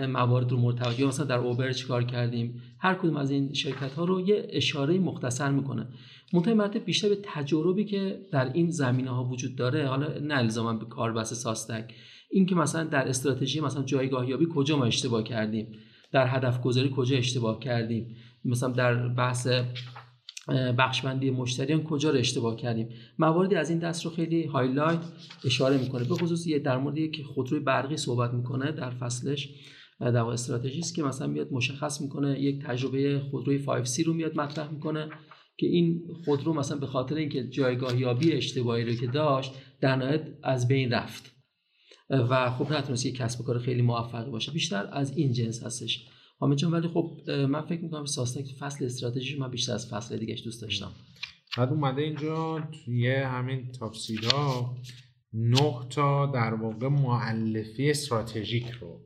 موارد 0.07 0.51
رو 0.51 0.57
مورد 0.57 0.77
توجه؟ 0.77 1.05
مثلا 1.05 1.25
در 1.25 1.37
اوبر 1.37 1.71
چیکار 1.71 2.03
کردیم؟ 2.03 2.61
هر 2.79 2.95
کدوم 2.95 3.17
از 3.17 3.31
این 3.31 3.53
شرکت 3.53 3.93
ها 3.93 4.05
رو 4.05 4.21
یه 4.21 4.47
اشاره 4.49 4.99
مختصر 4.99 5.51
می‌کنه. 5.51 5.87
منتها 6.33 6.53
مرتب 6.53 6.85
بیشتر 6.85 7.09
به 7.09 7.17
تجربی 7.23 7.85
که 7.85 8.21
در 8.31 8.53
این 8.53 8.69
زمینه 8.69 9.09
ها 9.09 9.23
وجود 9.23 9.55
داره 9.55 9.87
حالا 9.87 10.07
نه 10.19 10.35
الزاما 10.35 10.73
به 10.73 10.85
کار 10.85 11.13
بس 11.13 11.33
ساستک. 11.33 11.93
این 12.31 12.45
که 12.45 12.55
مثلا 12.55 12.83
در 12.83 13.07
استراتژی 13.07 13.59
مثلا 13.61 13.83
جایگاه 13.83 14.29
یابی 14.29 14.47
کجا 14.55 14.77
ما 14.77 14.85
اشتباه 14.85 15.23
کردیم؟ 15.23 15.67
در 16.13 16.27
هدف 16.27 16.61
گذاری 16.61 16.91
کجا 16.95 17.17
اشتباه 17.17 17.59
کردیم؟ 17.59 18.15
مثلا 18.45 18.69
در 18.69 19.07
بحث 19.07 19.47
بخشبندی 20.77 21.31
مشتریان 21.31 21.83
کجا 21.83 22.09
رو 22.09 22.17
اشتباه 22.17 22.55
کردیم؟ 22.55 22.89
مواردی 23.19 23.55
از 23.55 23.69
این 23.69 23.79
دست 23.79 24.05
رو 24.05 24.11
خیلی 24.11 24.43
هایلایت 24.43 24.99
اشاره 25.45 25.77
می‌کنه. 25.77 26.03
به 26.03 26.15
خصوص 26.15 26.47
یه 26.47 26.59
در 26.59 26.77
مورد 26.77 27.11
که 27.11 27.23
خودروی 27.23 27.59
برقی 27.59 27.97
صحبت 27.97 28.33
می‌کنه 28.33 28.71
در 28.71 28.89
فصلش. 28.89 29.49
در 29.99 30.17
استراتژی 30.17 30.79
است 30.79 30.95
که 30.95 31.03
مثلا 31.03 31.27
میاد 31.27 31.47
مشخص 31.51 32.01
می‌کنه 32.01 32.39
یک 32.39 32.63
تجربه 32.65 33.19
خودروی 33.31 33.63
5C 33.65 34.05
رو 34.05 34.13
میاد 34.13 34.35
مطرح 34.35 34.71
می‌کنه 34.71 35.09
که 35.57 35.67
این 35.67 36.01
خودرو 36.25 36.53
مثلا 36.53 36.77
به 36.77 36.87
خاطر 36.87 37.15
اینکه 37.15 37.47
جایگاه 37.47 37.99
یابی 37.99 38.31
اشتباهی 38.31 38.85
رو 38.85 38.93
که 38.93 39.07
داشت 39.07 39.53
در 39.81 39.95
نهایت 39.95 40.27
از 40.43 40.67
بین 40.67 40.91
رفت. 40.91 41.42
و 42.29 42.49
خب 42.49 42.73
نتونست 42.73 43.05
یک 43.05 43.15
کسب 43.15 43.45
کار 43.45 43.59
خیلی 43.59 43.81
موفقی 43.81 44.31
باشه. 44.31 44.51
بیشتر 44.51 44.89
از 44.91 45.17
این 45.17 45.31
جنس 45.31 45.63
هستش. 45.63 46.07
حامد 46.39 46.57
جان 46.57 46.71
ولی 46.71 46.87
خب 46.87 47.21
من 47.29 47.61
فکر 47.61 47.81
می‌کنم 47.81 48.05
ساستک 48.05 48.55
فصل 48.59 48.85
استراتژی 48.85 49.37
من 49.37 49.51
بیشتر 49.51 49.73
از 49.73 49.89
فصل 49.89 50.17
دیگهش 50.17 50.43
دوست 50.43 50.61
داشتم. 50.61 50.91
بعد 51.57 51.69
اومده 51.69 52.01
اینجا 52.01 52.67
توی 52.85 53.15
همین 53.15 53.71
تاپسیدا 53.71 54.75
نه 55.33 55.87
تا 55.89 56.25
در 56.25 56.53
واقع 56.53 56.87
معلفه 56.87 57.87
استراتژیک 57.89 58.69
رو 58.69 59.01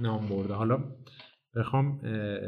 نام 0.00 0.28
برده. 0.28 0.54
حالا 0.54 0.84
بخوام 1.56 2.00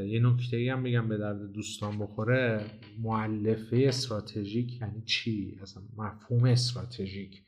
یه 0.09 0.21
نکته 0.21 0.73
هم 0.73 0.83
بگم 0.83 1.09
به 1.09 1.19
درد 1.19 1.53
دوستان 1.53 1.99
بخوره. 1.99 2.65
معلفه 3.03 3.85
استراتژیک 3.89 4.81
یعنی 4.81 5.03
چی؟ 5.07 5.59
اصلا 5.63 5.83
مفهوم 5.97 6.45
استراتژیک. 6.45 7.43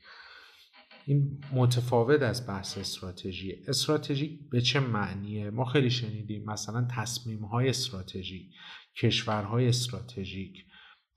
این 1.07 1.41
متفاوت 1.53 2.21
از 2.21 2.47
بحث 2.47 2.77
استراتژی. 2.77 3.55
استراتژیک 3.67 4.49
به 4.49 4.61
چه 4.61 4.79
معنیه؟ 4.79 5.49
ما 5.49 5.65
خیلی 5.65 5.89
شنیدیم 5.89 6.43
مثلا 6.45 6.87
تصمیم 6.91 7.45
های 7.45 7.69
استراتژیک 7.69 8.51
کشورهای 9.01 9.67
استراتژیک 9.67 10.65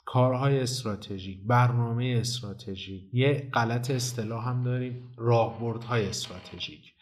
کارهای 0.04 0.60
استراتژیک 0.60 1.40
برنامه 1.46 2.16
استراتژیک. 2.20 3.02
یه 3.12 3.50
غلط 3.52 3.90
اصطلاح 3.90 4.48
هم 4.48 4.64
داریم 4.64 5.12
راهبردهای 5.16 6.06
استراتژیک. 6.06 6.94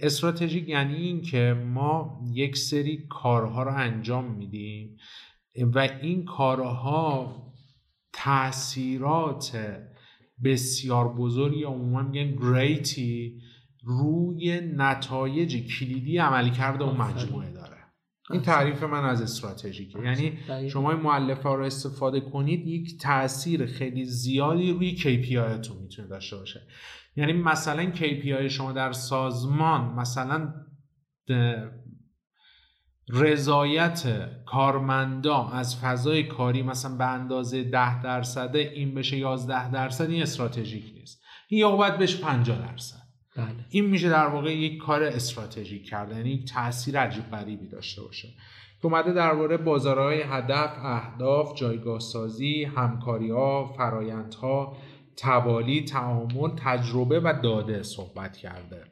استراتژیک 0.00 0.68
یعنی 0.68 0.94
این 0.94 1.22
که 1.22 1.64
ما 1.66 2.24
یک 2.32 2.56
سری 2.56 3.06
کارها 3.10 3.62
رو 3.62 3.74
انجام 3.74 4.34
میدیم 4.34 4.96
و 5.56 5.78
این 5.78 6.24
کارها 6.24 7.36
تاثیرات 8.12 9.56
بسیار 10.44 11.14
بزرگی 11.14 11.58
یا 11.58 11.68
عموما 11.68 12.02
میگن 12.02 12.36
گریتی 12.36 13.40
روی 13.84 14.60
نتایج 14.60 15.56
کلیدی 15.56 16.18
عملی 16.18 16.50
کرده 16.50 16.84
اون 16.84 16.96
مجموعه 16.96 17.52
داره. 17.52 17.76
این 18.30 18.42
تعریف 18.42 18.82
من 18.82 19.04
از 19.04 19.22
استراتژیکه. 19.22 19.98
یعنی 20.04 20.38
شما 20.68 20.92
این 20.92 21.00
معلفه 21.00 21.48
رو 21.48 21.64
استفاده 21.64 22.20
کنید 22.20 22.66
یک 22.66 23.00
تاثیر 23.00 23.66
خیلی 23.66 24.04
زیادی 24.04 24.72
روی 24.72 24.96
KPI 24.96 25.66
تو 25.66 25.74
می‌تونه 25.74 26.08
داشته 26.08 26.36
باشه. 26.36 26.60
یعنی 27.16 27.32
مثلا 27.32 27.92
KPI 27.92 28.48
شما 28.48 28.72
در 28.72 28.92
سازمان 28.92 29.94
مثلا 29.94 30.54
رضایت 33.12 34.28
کارمندا 34.46 35.48
از 35.48 35.76
فضای 35.76 36.22
کاری 36.22 36.62
مثلا 36.62 36.96
به 36.96 37.04
اندازه 37.04 37.64
ده 37.64 38.02
درصده 38.02 38.58
این 38.58 38.94
بشه 38.94 39.16
11 39.16 39.70
درصد 39.70 40.10
این 40.10 40.22
استراتژیک 40.22 40.84
نیست. 40.94 41.22
این 41.48 41.60
یا 41.60 41.70
باید 41.70 41.98
بشه 41.98 42.18
50 42.18 42.58
درصد. 42.58 43.02
بله. 43.36 43.46
این 43.70 43.86
میشه 43.86 44.08
در 44.08 44.26
واقع 44.26 44.56
یک 44.56 44.78
کار 44.78 45.02
استراتژیک 45.02 45.88
کردن 45.88 46.16
یعنی 46.16 46.30
یک 46.30 46.52
تاثیر 46.52 46.98
عجیب 46.98 47.30
غریبی 47.30 47.68
داشته 47.68 48.02
باشه. 48.02 48.28
که 48.82 48.86
اومده 48.86 49.12
درباره 49.12 49.56
بازارهای 49.56 50.22
هدف 50.22 50.70
اهداف 50.82 51.54
جایگاه 51.54 52.00
سازی 52.00 52.64
همکاری 52.64 53.30
ها 53.30 53.74
فرایندها 53.76 54.76
توالی 55.16 55.84
تعامل 55.84 56.50
تجربه 56.56 57.20
و 57.20 57.32
داده 57.42 57.82
صحبت 57.82 58.36
کرده. 58.36 58.84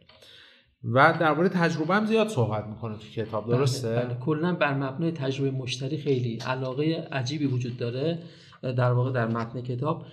و 0.84 1.16
درباره 1.20 1.48
تجربه 1.48 1.94
هم 1.94 2.06
زیاد 2.06 2.28
صحبت 2.28 2.66
می‌کنه 2.66 2.96
تو 2.96 3.06
کتاب 3.14 3.46
بله، 3.46 3.56
درسته؟ 3.56 3.94
بله. 3.94 4.14
کلا 4.14 4.54
بر 4.54 4.74
مبنای 4.74 5.12
تجربه 5.12 5.50
مشتری 5.50 5.98
خیلی 5.98 6.36
علاقه 6.36 7.08
عجیبی 7.12 7.46
وجود 7.46 7.76
داره 7.76 8.18
در 8.62 8.92
واقع 8.92 9.12
در 9.12 9.26
متن 9.26 9.60
کتاب. 9.60 10.04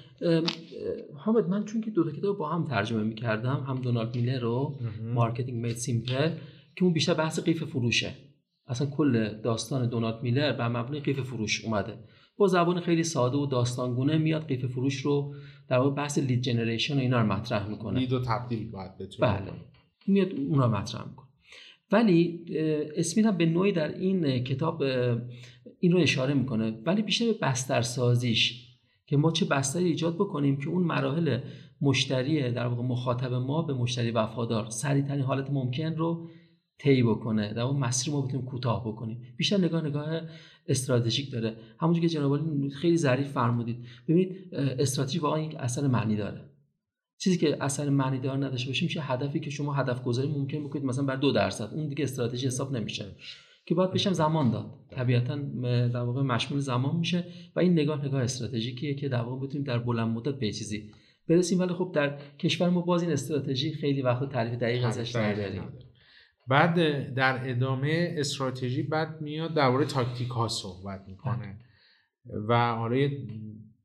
حامد 1.16 1.50
من 1.50 1.66
چون 1.66 1.82
که 1.82 1.92
دو 1.92 2.04
تا 2.04 2.12
کتاب 2.12 2.38
با 2.38 2.50
هم 2.50 2.68
ترجمه 2.68 3.04
می‌کردم 3.04 3.66
هم 3.68 3.82
دونالد 3.82 4.16
میلر 4.16 4.40
رو 4.40 4.76
Marketing 5.14 5.66
Made 5.66 5.76
Simple 5.76 6.30
که 6.76 6.84
اون 6.84 6.94
بیشتر 6.94 7.14
بحث 7.14 7.40
قیف 7.40 7.64
فروشه. 7.64 8.14
اصلا 8.68 8.88
کل 8.88 9.42
داستان 9.42 9.90
دونالد 9.90 10.24
میلر 10.24 10.54
بر 10.54 10.68
مبنای 10.68 11.00
قیف 11.00 11.20
فروش 11.20 11.66
اومده. 11.66 11.94
با 12.38 12.48
زبان 12.48 12.80
خیلی 12.80 13.04
ساده 13.04 13.38
و 13.38 13.46
داستانگونه 13.46 14.18
میاد 14.18 14.48
قیف 14.48 14.66
فروش 14.66 15.02
رو 15.02 15.36
در 15.70 15.78
واقع 15.78 15.96
بحث 15.96 16.18
لید 16.18 16.42
جنریشن 16.42 16.98
و 16.98 17.00
اینا 17.00 17.22
رو 17.22 17.28
مطرح 17.28 17.70
می‌کنه. 17.70 18.00
لید 18.00 18.14
و 18.14 18.20
تبدیل 18.20 18.72
باید 18.72 18.92
بله. 19.22 19.52
میاد 20.08 20.34
اون 20.34 20.60
مطرح 20.60 21.08
می‌کنه. 21.08 21.28
ولی 21.92 22.46
اسمیت 22.96 23.26
هم 23.26 23.38
به 23.38 23.46
نوعی 23.46 23.72
در 23.72 23.98
این 23.98 24.44
کتاب 24.44 24.84
این 25.80 25.92
رو 25.92 26.00
اشاره 26.00 26.34
می‌کنه. 26.34 26.82
ولی 26.86 27.02
بیشتر 27.02 27.26
به 27.26 27.38
بستر 27.42 27.82
سازیش 27.82 28.68
که 29.06 29.18
ما 29.18 29.32
چه 29.32 29.46
بستری 29.46 29.86
ایجاد 29.86 30.16
بکنیم 30.16 30.58
که 30.58 30.70
اون 30.70 30.84
مراحل 30.84 31.40
مشتری 31.82 32.52
در 32.52 32.68
واقع 32.68 32.84
مخاطب 32.84 33.34
ما 33.34 33.62
به 33.62 33.74
مشتری 33.74 34.12
وفادار 34.12 34.70
سریعترین 34.70 35.22
حالت 35.22 35.50
ممکن 35.52 35.96
رو 35.96 36.30
طی 36.80 37.04
بکنه. 37.04 37.54
در 37.54 37.62
اون 37.62 37.80
مسیر 37.80 38.14
ما 38.14 38.22
بتونیم 38.22 38.46
کوتاه 38.46 38.88
بکنیم. 38.88 39.22
بیشتر 39.38 39.58
نگاه 39.58 39.86
نگاه 39.86 40.22
استراتژیک 40.68 41.32
داره. 41.32 41.56
همونجوری 41.80 42.08
که 42.08 42.14
جناب 42.14 42.70
خیلی 42.70 42.98
ظریف 42.98 43.28
فرمودید. 43.28 43.78
ببینید 44.08 44.50
استراتژی 44.54 45.20
واقعا 45.20 45.40
یک 45.40 45.56
اثر 45.60 45.88
معنی 45.88 46.16
داره. 46.16 46.42
چیزی 47.18 47.38
که 47.38 47.64
اثر 47.64 47.90
معنی 47.90 48.20
دار 48.20 48.46
نداشته 48.46 48.70
باشه 48.70 48.84
میشه 48.84 49.02
هدفی 49.02 49.40
که 49.40 49.50
شما 49.50 49.74
هدف 49.74 50.04
گذاری 50.04 50.28
ممکن 50.28 50.64
بکنید. 50.64 50.86
مثلا 50.86 51.06
بر 51.06 51.16
دو 51.16 51.32
درصد. 51.32 51.74
اون 51.74 51.88
دیگه 51.88 52.04
استراتژی 52.04 52.48
حساب 52.48 52.76
نمیشه. 52.76 53.06
که 53.66 53.76
باید 53.76 53.92
بشم 53.92 54.14
زمان 54.14 54.52
داد. 54.52 54.72
طبیعتا 54.92 55.36
در 55.88 56.00
واقع 56.00 56.22
مشمول 56.22 56.60
زمان 56.60 56.96
میشه 56.96 57.24
و 57.56 57.60
این 57.60 57.74
نگاه 57.74 58.06
نگاه 58.06 58.22
استراتژیکیه 58.22 58.96
که 58.96 59.10
در 59.10 59.22
واقع 59.22 59.48
بتونیم 59.48 59.68
در 59.68 59.80
بلند 59.80 60.08
مدت 60.08 60.40
به 60.40 60.52
چیزی 60.52 60.92
برسیم. 61.30 61.60
ولی 61.60 61.74
خب 61.74 61.92
در 61.96 62.18
کشور 62.40 62.70
ما 62.70 62.82
باز 62.82 63.02
این 63.02 63.12
استراتژی 63.12 63.74
خیلی 63.74 64.02
وقت 64.02 64.30
تعریف 64.30 64.54
دقیق 64.54 64.86
ازش 64.86 65.16
نداریم. 65.16 65.64
بعد 66.48 66.76
در 67.14 67.50
ادامه 67.50 68.16
استراتژی 68.18 68.84
بعد 68.84 69.22
میاد 69.22 69.54
درباره 69.54 69.86
تاکتیک 69.86 70.28
ها 70.28 70.48
صحبت 70.48 71.04
می‌کنه. 71.08 71.60
و 72.48 72.54
آره 72.54 73.12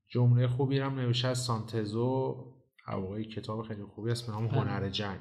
جمله 0.08 0.46
خوبی 0.46 0.78
هم 0.78 1.00
نوشته 1.00 1.28
از 1.28 1.38
سانتزو. 1.38 2.51
اوقای 2.92 3.24
کتاب 3.24 3.62
خیلی 3.62 3.82
خوبی 3.82 4.10
است 4.10 4.26
به 4.26 4.32
نام 4.32 4.48
بله. 4.48 4.60
هنر 4.60 4.88
جنگ. 4.88 5.20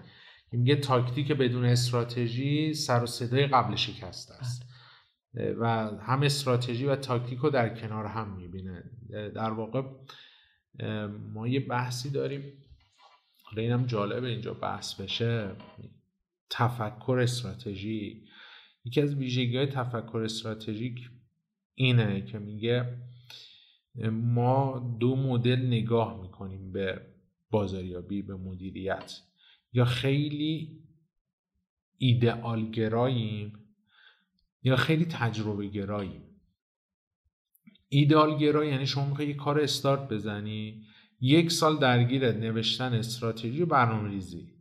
میگه 0.51 0.75
تاکتیک 0.75 1.31
بدون 1.31 1.65
استراتژی 1.65 2.73
سر 2.73 3.03
و 3.03 3.05
صدای 3.05 3.47
قبل 3.47 3.75
شکست 3.75 4.31
است. 4.31 4.63
بله. 5.33 5.55
و 5.59 5.65
هم 6.01 6.21
استراتژی 6.23 6.85
و 6.85 6.95
تاکتیک 6.95 7.39
رو 7.39 7.49
در 7.49 7.69
کنار 7.69 8.05
هم 8.05 8.35
می‌بینه. 8.37 8.83
در 9.09 9.51
واقع 9.51 9.81
ما 11.33 11.47
یه 11.47 11.59
بحثی 11.59 12.09
داریم. 12.09 12.43
حالا 13.43 13.61
اینم 13.61 13.85
جالبه 13.85 14.27
اینجا 14.27 14.53
بحث 14.53 15.01
بشه. 15.01 15.51
تفکر 16.49 17.19
استراتژی. 17.21 18.25
یکی 18.85 19.01
از 19.01 19.15
ویژگی 19.15 19.57
های 19.57 19.65
تفکر 19.65 20.17
استراتژیک 20.17 21.09
اینه 21.75 22.21
که 22.21 22.39
میگه 22.39 22.97
ما 24.11 24.97
دو 24.99 25.15
مدل 25.15 25.67
نگاه 25.67 26.21
می‌کنیم 26.21 26.71
به 26.71 27.01
بازاریابی 27.51 28.21
به 28.21 28.35
مدیریت. 28.35 29.21
یا 29.73 29.85
خیلی 29.85 30.81
ایدئال 31.97 32.71
گراییم 32.71 33.53
یا 34.63 34.75
خیلی 34.75 35.05
تجربه 35.05 35.67
گراییم. 35.67 36.21
ایدئال 37.89 38.37
گرایی 38.37 38.71
یعنی 38.71 38.85
شما 38.85 39.05
می‌خوای 39.05 39.27
یه 39.27 39.33
کار 39.33 39.59
استارت 39.59 40.09
بزنی 40.09 40.85
یک 41.21 41.51
سال 41.51 41.79
درگیر 41.79 42.31
نوشتن 42.31 42.93
استراتژی 42.93 43.61
و 43.61 43.65
برنامه 43.65 44.09
ریزی 44.09 44.53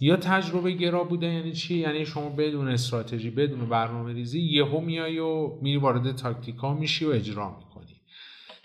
یا 0.00 0.16
تجربه 0.16 0.72
گرا 0.72 1.04
بوده 1.04 1.26
یعنی 1.26 1.52
چی؟ 1.52 1.74
یعنی 1.74 2.06
شما 2.06 2.28
بدون 2.28 2.68
استراتژی 2.68 3.30
بدون 3.30 3.68
برنامه 3.68 4.12
ریزی 4.12 4.40
یهو 4.40 4.80
میای 4.80 5.18
و 5.18 5.58
میری 5.62 5.76
وارد 5.76 6.16
تاکتیکا 6.16 6.74
میشی 6.74 7.04
و 7.04 7.08
اجرا 7.08 7.58
می‌کنی. 7.58 7.93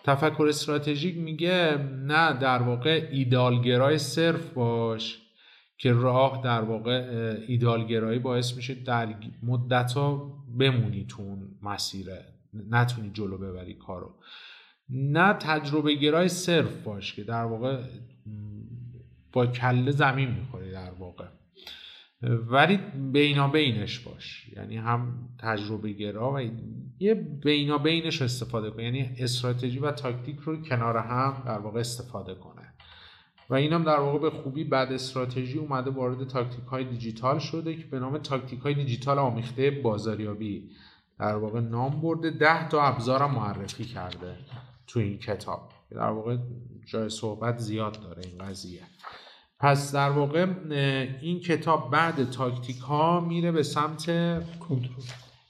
تفکر 0.04 0.46
استراتژیک 0.48 1.18
میگه 1.18 1.78
نه 2.06 2.34
در 2.34 2.62
واقع 2.62 3.08
ایدالگرای 3.12 3.98
صرف 3.98 4.50
باش 4.50 5.18
که 5.78 5.94
راه 5.94 6.42
در 6.44 6.62
واقع 6.62 6.92
ایدالگرایی 7.48 8.20
باعث 8.20 8.56
میشه 8.56 8.76
در 8.76 9.16
مدت 9.44 9.94
ها 9.94 10.38
بمونی 10.60 11.06
تو 11.10 11.22
اون 11.22 11.48
مسیره 11.62 12.26
نتونی 12.70 13.12
جلو 13.14 13.38
ببری 13.38 13.74
کارو. 13.74 14.16
نه 14.90 15.34
تجربه 15.34 15.96
گرای 15.96 16.28
صرف 16.28 16.76
باش 16.84 17.14
که 17.14 17.24
در 17.24 17.44
واقع 17.44 17.84
با 19.34 19.48
کله 19.48 19.92
زمین 19.92 20.30
می‌خوری 20.30 20.72
در 20.72 20.92
واقع. 20.92 21.26
ولی 22.22 22.78
بینا 23.12 23.48
بینش 23.48 24.00
باش. 24.00 24.50
یعنی 24.56 24.78
هم 24.78 25.30
تجربه 25.38 25.92
گرا 25.92 26.34
و 26.34 26.40
یه 27.00 27.14
بینا 27.14 27.78
بینش 27.78 28.22
استفاده 28.22 28.72
کن. 28.72 28.80
یعنی 28.80 29.16
استراتژی 29.20 29.80
و 29.80 29.92
تاکتیک 29.92 30.40
رو 30.40 30.62
کنار 30.62 30.98
هم 30.98 31.44
در 31.46 31.60
واقع 31.60 31.80
استفاده 31.80 32.36
کنه. 32.36 32.74
و 33.50 33.54
اینم 33.54 33.84
در 33.84 34.00
واقع 34.00 34.20
به 34.20 34.30
خوبی 34.30 34.64
بعد 34.64 34.94
استراتژی 34.94 35.58
اومده 35.58 35.92
وارد 35.92 36.28
تاکتیک 36.28 36.66
های 36.66 36.84
دیجیتال 36.84 37.40
شده 37.40 37.76
که 37.76 37.86
به 37.86 38.00
نام 38.00 38.18
تاکتیک 38.18 38.60
های 38.60 38.74
دیجیتال 38.74 39.20
آمیخته 39.20 39.72
بازاریابی. 39.72 40.70
در 41.20 41.36
واقع 41.36 41.60
نام 41.60 42.02
برده 42.02 42.30
ده 42.30 42.70
تا 42.70 42.82
ابزار 42.82 43.28
معرفی 43.28 43.86
کرده 43.86 44.36
تو 44.88 45.00
این 45.00 45.18
کتاب. 45.18 45.70
در 45.92 46.10
واقع 46.10 46.38
جای 46.86 47.10
صحبت 47.10 47.58
زیاد 47.58 48.02
داره 48.02 48.22
این 48.26 48.38
قضیه. 48.38 48.82
پس 49.60 49.96
در 49.96 50.10
واقع 50.10 50.48
این 51.22 51.40
کتاب 51.40 51.92
بعد 51.92 52.30
تاکتیک 52.30 52.78
ها 52.78 53.20
میره 53.20 53.52
به 53.52 53.64
سمت 53.64 54.06
کنترل. 54.60 55.04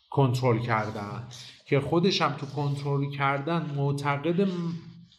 کنترل 0.10 0.60
کردن 0.60 1.24
که 1.66 1.80
خودش 1.80 2.22
هم 2.22 2.34
تو 2.34 2.46
کنترل 2.46 3.12
کردن 3.12 3.66
معتقد 3.76 4.48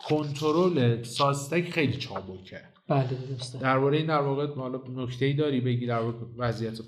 کنترل 0.09 1.03
ساستک 1.03 1.71
خیلی 1.71 1.97
چابکه. 1.97 2.61
بله 2.89 3.09
درسته. 3.29 3.59
درباره 3.59 3.97
این 3.97 4.07
در 4.07 4.21
واقع 4.21 4.55
حالا 4.55 4.81
نکته 4.97 5.25
ای 5.25 5.33
داری 5.33 5.61
بگی 5.61 5.87
در 5.87 6.01
وضعیت 6.39 6.79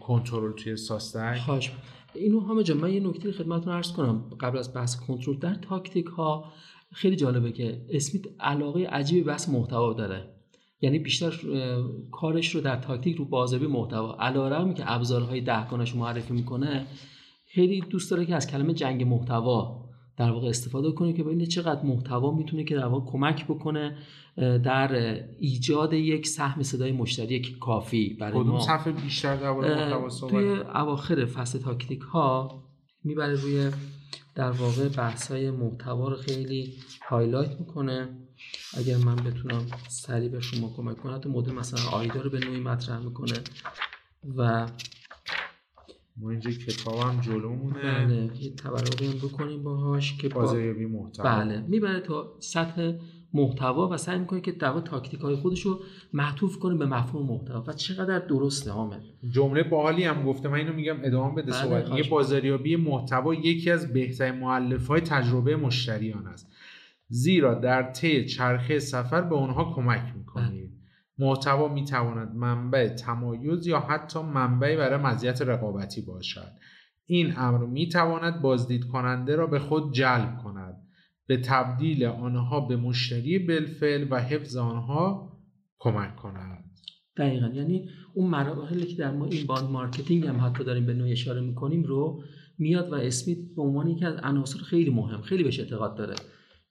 کنترل 0.00 0.52
توی 0.52 0.76
ساستک 0.76 1.38
خواهش 1.38 1.72
اینو 2.14 2.40
همه 2.40 2.62
جا 2.62 2.74
من 2.74 2.92
یه 2.92 3.00
نکته 3.00 3.32
خدمتتون 3.32 3.72
عرض 3.72 3.92
کنم. 3.92 4.30
قبل 4.40 4.58
از 4.58 4.74
بحث 4.74 4.96
کنترل 4.96 5.36
در 5.36 5.54
تاکتیک 5.54 6.06
ها 6.06 6.52
خیلی 6.92 7.16
جالبه 7.16 7.52
که 7.52 7.86
اسمیت 7.90 8.24
علاقه 8.40 8.86
عجیبی 8.86 9.22
بحث 9.22 9.48
محتوا 9.48 9.92
داره. 9.92 10.39
یعنی 10.82 10.98
بیشتر 10.98 11.32
کارش 12.12 12.54
رو 12.54 12.60
در 12.60 12.76
تاکتیک 12.76 13.16
رو 13.16 13.24
بازبی 13.24 13.66
محتوا. 13.66 14.16
علارم 14.20 14.74
که 14.74 14.92
ابزارهای 14.92 15.40
دهگانش 15.40 15.96
معرفی 15.96 16.32
می‌کنه 16.32 16.86
خیلی 17.46 17.80
دوست 17.80 18.10
داره 18.10 18.26
که 18.26 18.34
از 18.34 18.46
کلمه 18.46 18.74
جنگ 18.74 19.02
محتوا 19.02 19.84
در 20.16 20.30
واقع 20.30 20.48
استفاده 20.48 20.92
کنه 20.92 21.12
که 21.12 21.24
ببینید 21.24 21.48
چقدر 21.48 21.82
محتوا 21.82 22.30
می‌تونه 22.30 22.64
که 22.64 22.74
در 22.74 22.86
واقع 22.86 23.12
کمک 23.12 23.44
بکنه 23.44 23.96
در 24.36 25.20
ایجاد 25.38 25.92
یک 25.92 26.26
سهم 26.26 26.62
صدای 26.62 26.92
مشتری 26.92 27.42
کافی 27.60 28.16
برای 28.20 28.42
ما. 28.42 28.60
صفحه 28.60 28.92
بیشتر 28.92 29.36
در 29.36 30.08
توی 30.30 30.48
اواخر 30.74 31.24
فصل 31.24 31.58
تاکتیک 31.58 32.00
ها 32.00 32.62
می‌بره 33.04 33.34
روی 33.34 33.70
در 34.34 34.50
واقع 34.50 34.88
بحث 34.88 35.30
های 35.30 35.50
محتوا 35.50 36.08
رو 36.08 36.16
خیلی 36.16 36.74
highlight 37.08 37.60
می‌کنه. 37.60 38.08
اگر 38.76 38.96
من 38.96 39.16
بتونم 39.16 39.66
سریع 39.88 40.28
به 40.28 40.40
شما 40.40 40.72
کمک 40.76 40.96
کنم 40.96 41.18
تو 41.18 41.30
مدل 41.30 41.52
مثلا 41.52 41.90
AIDA 41.90 42.20
رو 42.20 42.30
به 42.30 42.38
نوعی 42.38 42.60
مطرح 42.60 42.98
می‌کنه 42.98 43.38
و 44.36 44.66
ما 46.16 46.30
اینجا 46.30 46.50
کتاب 46.50 46.98
هم 46.98 47.20
جلومونه 47.20 47.82
بله 47.82 48.30
یه 48.42 48.54
تورقی 48.54 49.06
هم 49.06 49.28
بکنیم 49.28 49.62
باهاش 49.62 50.16
که 50.16 50.28
با... 50.28 50.40
بازاریابی 50.40 50.86
محتوا. 50.86 51.24
بله 51.24 51.64
می‌بره 51.68 52.00
تا 52.00 52.36
سطح 52.38 52.92
محتوا 53.34 53.88
و 53.88 53.96
سعی 53.96 54.18
می‌کنه 54.18 54.40
که 54.40 54.52
در 54.52 54.80
تاکتیک 54.80 55.20
های 55.20 55.36
خودش 55.36 55.60
رو 55.60 55.80
معطوف 56.12 56.58
کنه 56.58 56.76
به 56.76 56.86
مفهوم 56.86 57.26
محتوا. 57.26 57.64
و 57.66 57.72
چقدر 57.72 58.18
درسته 58.18 58.70
حامد؟ 58.70 59.02
جمله 59.30 59.62
باحالی 59.62 60.04
هم 60.04 60.24
گفته. 60.24 60.48
من 60.48 60.58
اینو 60.58 60.72
میگم 60.72 60.96
ادامه 61.02 61.34
بده 61.34 61.52
بله 61.52 61.62
صحبت. 61.62 61.98
یه 61.98 62.10
بازاریابی 62.10 62.76
محتوا 62.76 63.34
یکی 63.34 63.70
از 63.70 63.92
بهترین 63.92 64.34
مؤلف 64.34 64.86
های 64.86 65.00
تجربه 65.00 65.56
مشتریان 65.56 66.26
است. 66.26 66.49
زیرا 67.12 67.54
در 67.54 67.92
طی 67.92 68.24
چرخه 68.24 68.78
سفر 68.78 69.20
به 69.20 69.34
اونها 69.34 69.74
کمک 69.74 70.12
می‌کنید. 70.16 70.70
محتوا 71.18 71.68
می‌تواند 71.68 72.34
منبع 72.34 72.88
تمایز 72.88 73.66
یا 73.66 73.80
حتی 73.80 74.22
منبعی 74.22 74.76
برای 74.76 75.02
مزیت 75.02 75.42
رقابتی 75.42 76.00
باشد. 76.00 76.52
این 77.06 77.34
امر 77.36 77.66
می‌تواند 77.66 78.42
بازدید 78.42 78.84
کننده 78.84 79.36
را 79.36 79.46
به 79.46 79.58
خود 79.58 79.92
جلب 79.92 80.38
کند. 80.44 80.76
به 81.26 81.36
تبدیل 81.36 82.04
آنها 82.04 82.60
به 82.60 82.76
مشتری 82.76 83.38
بالفعل 83.38 84.06
و 84.10 84.20
حفظ 84.20 84.56
آنها 84.56 85.32
کمک 85.78 86.16
کند. 86.16 86.64
دقیقا. 87.16 87.46
یعنی 87.46 87.88
اون 88.14 88.30
مراحلی 88.30 88.86
که 88.86 88.96
در 88.96 89.10
ما 89.10 89.26
inbound 89.26 89.70
marketing 89.70 90.26
هم 90.26 90.40
حتی 90.40 90.64
داریم 90.64 90.86
به 90.86 90.94
نوعی 90.94 91.12
اشاره 91.12 91.40
می‌کنیم 91.40 91.82
رو 91.82 92.22
میاد 92.58 92.92
و 92.92 92.94
اسمیت 92.94 93.38
به 93.56 93.62
عنوان 93.62 93.88
یکی 93.88 94.04
از 94.04 94.14
عناصر 94.22 94.58
خیلی 94.58 94.90
مهم 94.90 95.20
خیلی 95.20 95.44
بهش 95.44 95.60
اعتقاد 95.60 95.96
داره. 95.96 96.14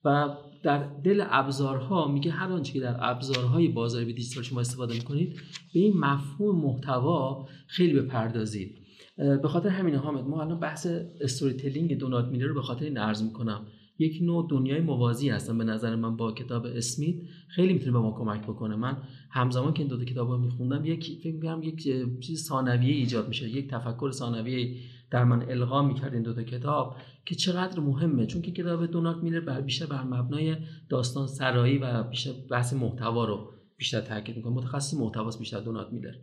و 0.05 0.37
در 0.63 0.83
دل 1.03 1.23
ابزارها 1.29 2.07
میگه 2.07 2.31
هر 2.31 2.51
آنچه 2.51 2.73
که 2.73 2.79
در 2.79 2.95
ابزارهای 2.99 3.67
بازاریابی 3.67 4.13
دیجیتال 4.13 4.43
شما 4.43 4.59
استفاده 4.59 4.93
می‌کنید 4.93 5.33
به 5.73 5.79
این 5.79 5.97
مفهوم 5.97 6.61
محتوا 6.61 7.47
خیلی 7.67 7.93
بپردازید. 7.93 8.75
به 9.17 9.47
خاطر 9.47 9.69
همین 9.69 9.95
حامد 9.95 10.23
ما 10.23 10.41
الان 10.41 10.59
بحث 10.59 10.87
استوری 11.21 11.53
تلینگ 11.53 11.97
دونالد 11.97 12.31
میلر 12.31 12.45
رو 12.45 12.53
به 12.53 12.61
خاطر 12.61 12.85
این 12.85 12.97
عرض 12.97 13.23
می‌کنم. 13.23 13.67
یک 14.01 14.19
نوع 14.21 14.47
دنیای 14.49 14.81
موازی 14.81 15.29
هستن 15.29 15.57
به 15.57 15.63
نظر 15.63 15.95
من 15.95 16.15
با 16.17 16.31
کتاب 16.31 16.65
اسمیت 16.65 17.15
خیلی 17.47 17.73
می‌تونه 17.73 17.91
به 17.91 17.99
ما 17.99 18.11
کمک 18.11 18.41
بکنه. 18.41 18.75
من 18.75 18.97
همزمان 19.29 19.73
که 19.73 19.79
این 19.79 19.87
دو 19.87 19.97
تا 19.97 20.03
کتاب 20.03 20.31
رو 20.31 20.37
میخوندم 20.37 20.85
یک 20.85 21.19
فکر 21.23 21.59
یک 21.63 22.19
چیز 22.19 22.43
ثانویه 22.43 22.95
ایجاد 22.95 23.27
میشه 23.27 23.49
یک 23.49 23.69
تفکر 23.69 24.11
ثانویه 24.11 24.75
در 25.11 25.23
من 25.23 25.49
القا 25.49 25.81
می‌کرد 25.81 26.13
این 26.13 26.23
دو 26.23 26.33
تا 26.33 26.43
کتاب 26.43 26.95
که 27.25 27.35
چقدر 27.35 27.79
مهمه. 27.79 28.25
چون 28.25 28.41
که 28.41 28.51
کتاب 28.51 28.85
دونالد 28.85 29.23
میلر 29.23 29.39
بر 29.39 29.61
بیشتر 29.61 29.85
بر 29.85 30.03
مبنای 30.03 30.55
داستان 30.89 31.27
سرایی 31.27 31.77
و 31.77 32.03
بیشتر 32.03 32.31
بحث 32.49 32.73
محتوا 32.73 33.25
رو 33.25 33.51
بیشتر 33.77 34.01
تاکید 34.01 34.37
می‌کنه. 34.37 34.53
متخصص 34.53 34.93
محتواست 34.93 35.39
بیشتر 35.39 35.59
دونالد 35.59 35.91
میلر 35.91 36.13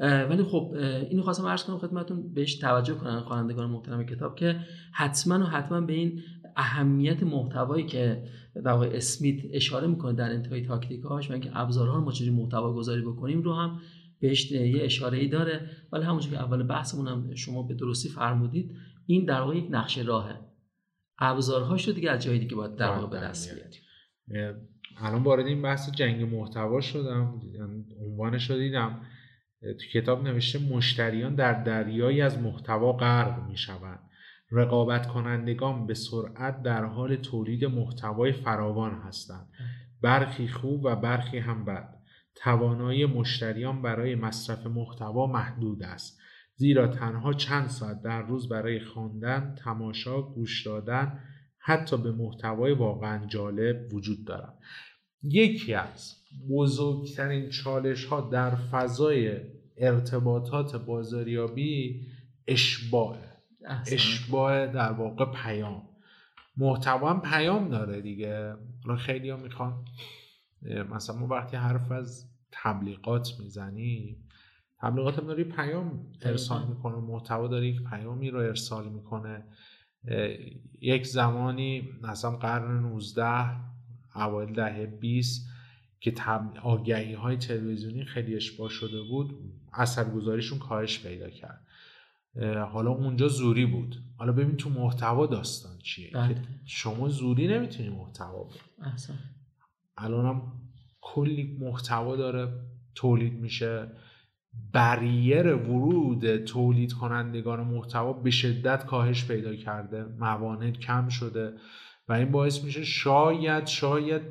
ولی 0.00 0.42
خب 0.42 0.74
اینو 1.10 1.22
خواستم 1.22 1.46
عرض 1.46 1.64
کنم 1.64 1.78
خدمتتون 1.78 2.34
بهش 2.34 2.54
توجه 2.54 2.94
کنن 2.94 3.20
خوانندگان 3.20 3.70
محترم 3.70 4.06
کتاب 4.06 4.36
که 4.36 4.60
حتما 4.92 5.38
و 5.38 5.42
حتما 5.42 5.80
به 5.80 5.92
این 5.92 6.22
اهمیت 6.56 7.22
محتوایی 7.22 7.86
که 7.86 8.24
در 8.54 8.72
واقع 8.72 8.90
اسمیت 8.92 9.44
اشاره 9.52 9.86
می‌کنه 9.86 10.12
در 10.12 10.30
انتهای 10.30 10.62
تاکتیکاش 10.62 11.30
و 11.30 11.32
اینکه 11.32 11.50
ابزارها 11.58 11.96
رو 11.96 12.04
ما 12.04 12.12
چجوری 12.12 12.30
محتوا 12.30 12.72
گذاری 12.72 13.02
بکنیم 13.02 13.42
رو 13.42 13.54
هم 13.54 13.80
بهش 14.20 14.50
یه 14.50 14.84
اشاره 14.84 15.18
ای 15.18 15.28
داره. 15.28 15.70
ولی 15.92 16.04
همونجور 16.04 16.32
که 16.32 16.38
اول 16.38 16.62
بحثمون 16.62 17.08
هم 17.08 17.34
شما 17.34 17.62
به 17.62 17.74
درستی 17.74 18.08
فرمودید 18.08 18.76
این 19.06 19.24
در 19.24 19.40
واقع 19.40 19.56
یک 19.56 19.66
نقشه 19.70 20.02
راهه. 20.02 20.34
ابزارهاش 21.18 21.88
رو 21.88 21.94
دیگه 21.94 22.10
از 22.10 22.22
جای 22.22 22.38
دیگه 22.38 22.56
باید 22.56 22.76
در 22.76 22.90
واقع 22.90 23.20
به 23.20 23.26
دست 23.26 23.54
بیاریم. 23.54 24.54
الان 24.96 25.22
وارد 25.22 25.46
این 25.46 25.62
بحث 25.62 25.90
جنگ 25.90 26.34
محتوا 26.34 26.80
شدم. 26.80 27.40
عنوانش 28.00 28.50
رو 28.50 28.58
دیدم. 28.58 29.00
تو 29.60 30.00
کتاب 30.00 30.24
نوشته 30.24 30.58
مشتریان 30.58 31.34
در 31.34 31.62
دریایی 31.62 32.20
از 32.20 32.38
محتوا 32.38 32.92
غرق 32.92 33.48
می 33.48 33.56
شوند 33.56 34.00
رقابت 34.50 35.08
کنندگان 35.08 35.86
به 35.86 35.94
سرعت 35.94 36.62
در 36.62 36.84
حال 36.84 37.16
تولید 37.16 37.64
محتوای 37.64 38.32
فراوان 38.32 38.94
هستند. 38.94 39.48
برخی 40.02 40.48
خوب 40.48 40.84
و 40.84 40.96
برخی 40.96 41.38
هم 41.38 41.64
بد. 41.64 41.97
توانایی 42.42 43.06
مشتریان 43.06 43.82
برای 43.82 44.14
مصرف 44.14 44.66
محتوا 44.66 45.26
محدود 45.26 45.82
است. 45.82 46.20
زیرا 46.54 46.88
تنها 46.88 47.32
چند 47.32 47.68
ساعت 47.68 48.02
در 48.02 48.22
روز 48.22 48.48
برای 48.48 48.80
خواندن 48.80 49.54
تماشا 49.64 50.22
گوش 50.22 50.66
دادن 50.66 51.20
حتی 51.58 51.96
به 51.96 52.12
محتوای 52.12 52.72
واقعا 52.72 53.26
جالب 53.26 53.94
وجود 53.94 54.24
دارد. 54.24 54.54
یکی 55.22 55.74
از 55.74 56.14
بزرگترین 56.50 57.50
چالش 57.50 58.04
ها 58.04 58.20
در 58.20 58.54
فضای 58.54 59.40
ارتباطات 59.76 60.76
بازاریابی 60.76 62.06
اشباع 62.46 63.16
اشباع 63.86 64.66
در 64.66 64.92
واقع 64.92 65.24
پیام. 65.24 65.82
محتوا 66.56 67.20
پیام 67.20 67.68
داره 67.68 68.00
دیگه. 68.00 68.54
خیلی 68.98 69.30
ها 69.30 69.36
می‌خوان 69.36 69.84
مثلا 70.62 71.16
ما 71.16 71.26
وقتی 71.26 71.56
حرف 71.56 71.92
از 71.92 72.30
تبلیغات 72.52 73.40
می‌زنیم 73.40 74.28
تبلیغات 74.80 75.18
هم 75.18 75.26
داری 75.26 75.44
پیام 75.44 76.12
ارسال 76.22 76.68
می‌کنه 76.68 76.96
محتوا 76.96 77.48
داره 77.48 77.68
یک 77.68 77.82
پیامی 77.82 78.30
رو 78.30 78.38
ارسال 78.38 78.88
می‌کنه. 78.88 79.44
یک 80.80 81.06
زمانی 81.06 81.88
مثلا 82.02 82.30
قرن 82.30 82.80
19 82.80 83.56
اوایل 84.14 84.52
دهه 84.52 84.86
20 84.86 85.48
که 86.00 86.14
آگهی 86.62 87.14
های 87.14 87.36
تلویزیونی 87.36 88.04
خیلی 88.04 88.36
اشباه 88.36 88.68
شده 88.68 89.02
بود 89.02 89.34
اثرگذاریشون 89.72 90.58
کاهش 90.58 91.06
پیدا 91.06 91.30
کرد. 91.30 91.66
حالا 92.72 92.90
اونجا 92.90 93.28
زوری 93.28 93.66
بود. 93.66 93.96
حالا 94.16 94.32
ببین 94.32 94.56
تو 94.56 94.70
محتوا 94.70 95.26
داستان 95.26 95.78
چیه؟ 95.78 96.10
بله. 96.14 96.34
که 96.34 96.40
شما 96.64 97.08
زوری 97.08 97.48
نمی‌تونی 97.48 97.88
محتوا 97.88 98.42
بود 98.42 98.60
هم 99.98 100.52
کلی 101.00 101.58
محتوا 101.60 102.16
داره 102.16 102.48
تولید 102.94 103.40
میشه. 103.40 103.88
بریر 104.72 105.54
ورود 105.54 106.36
تولید 106.36 106.92
کنندگان 106.92 107.60
محتوا 107.60 108.12
به 108.12 108.30
شدت 108.30 108.86
کاهش 108.86 109.24
پیدا 109.24 109.54
کرده. 109.54 110.04
موانع 110.04 110.70
کم 110.70 111.08
شده 111.08 111.52
و 112.08 112.12
این 112.12 112.30
باعث 112.30 112.64
میشه 112.64 112.84
شاید 112.84 113.66
شاید 113.66 114.22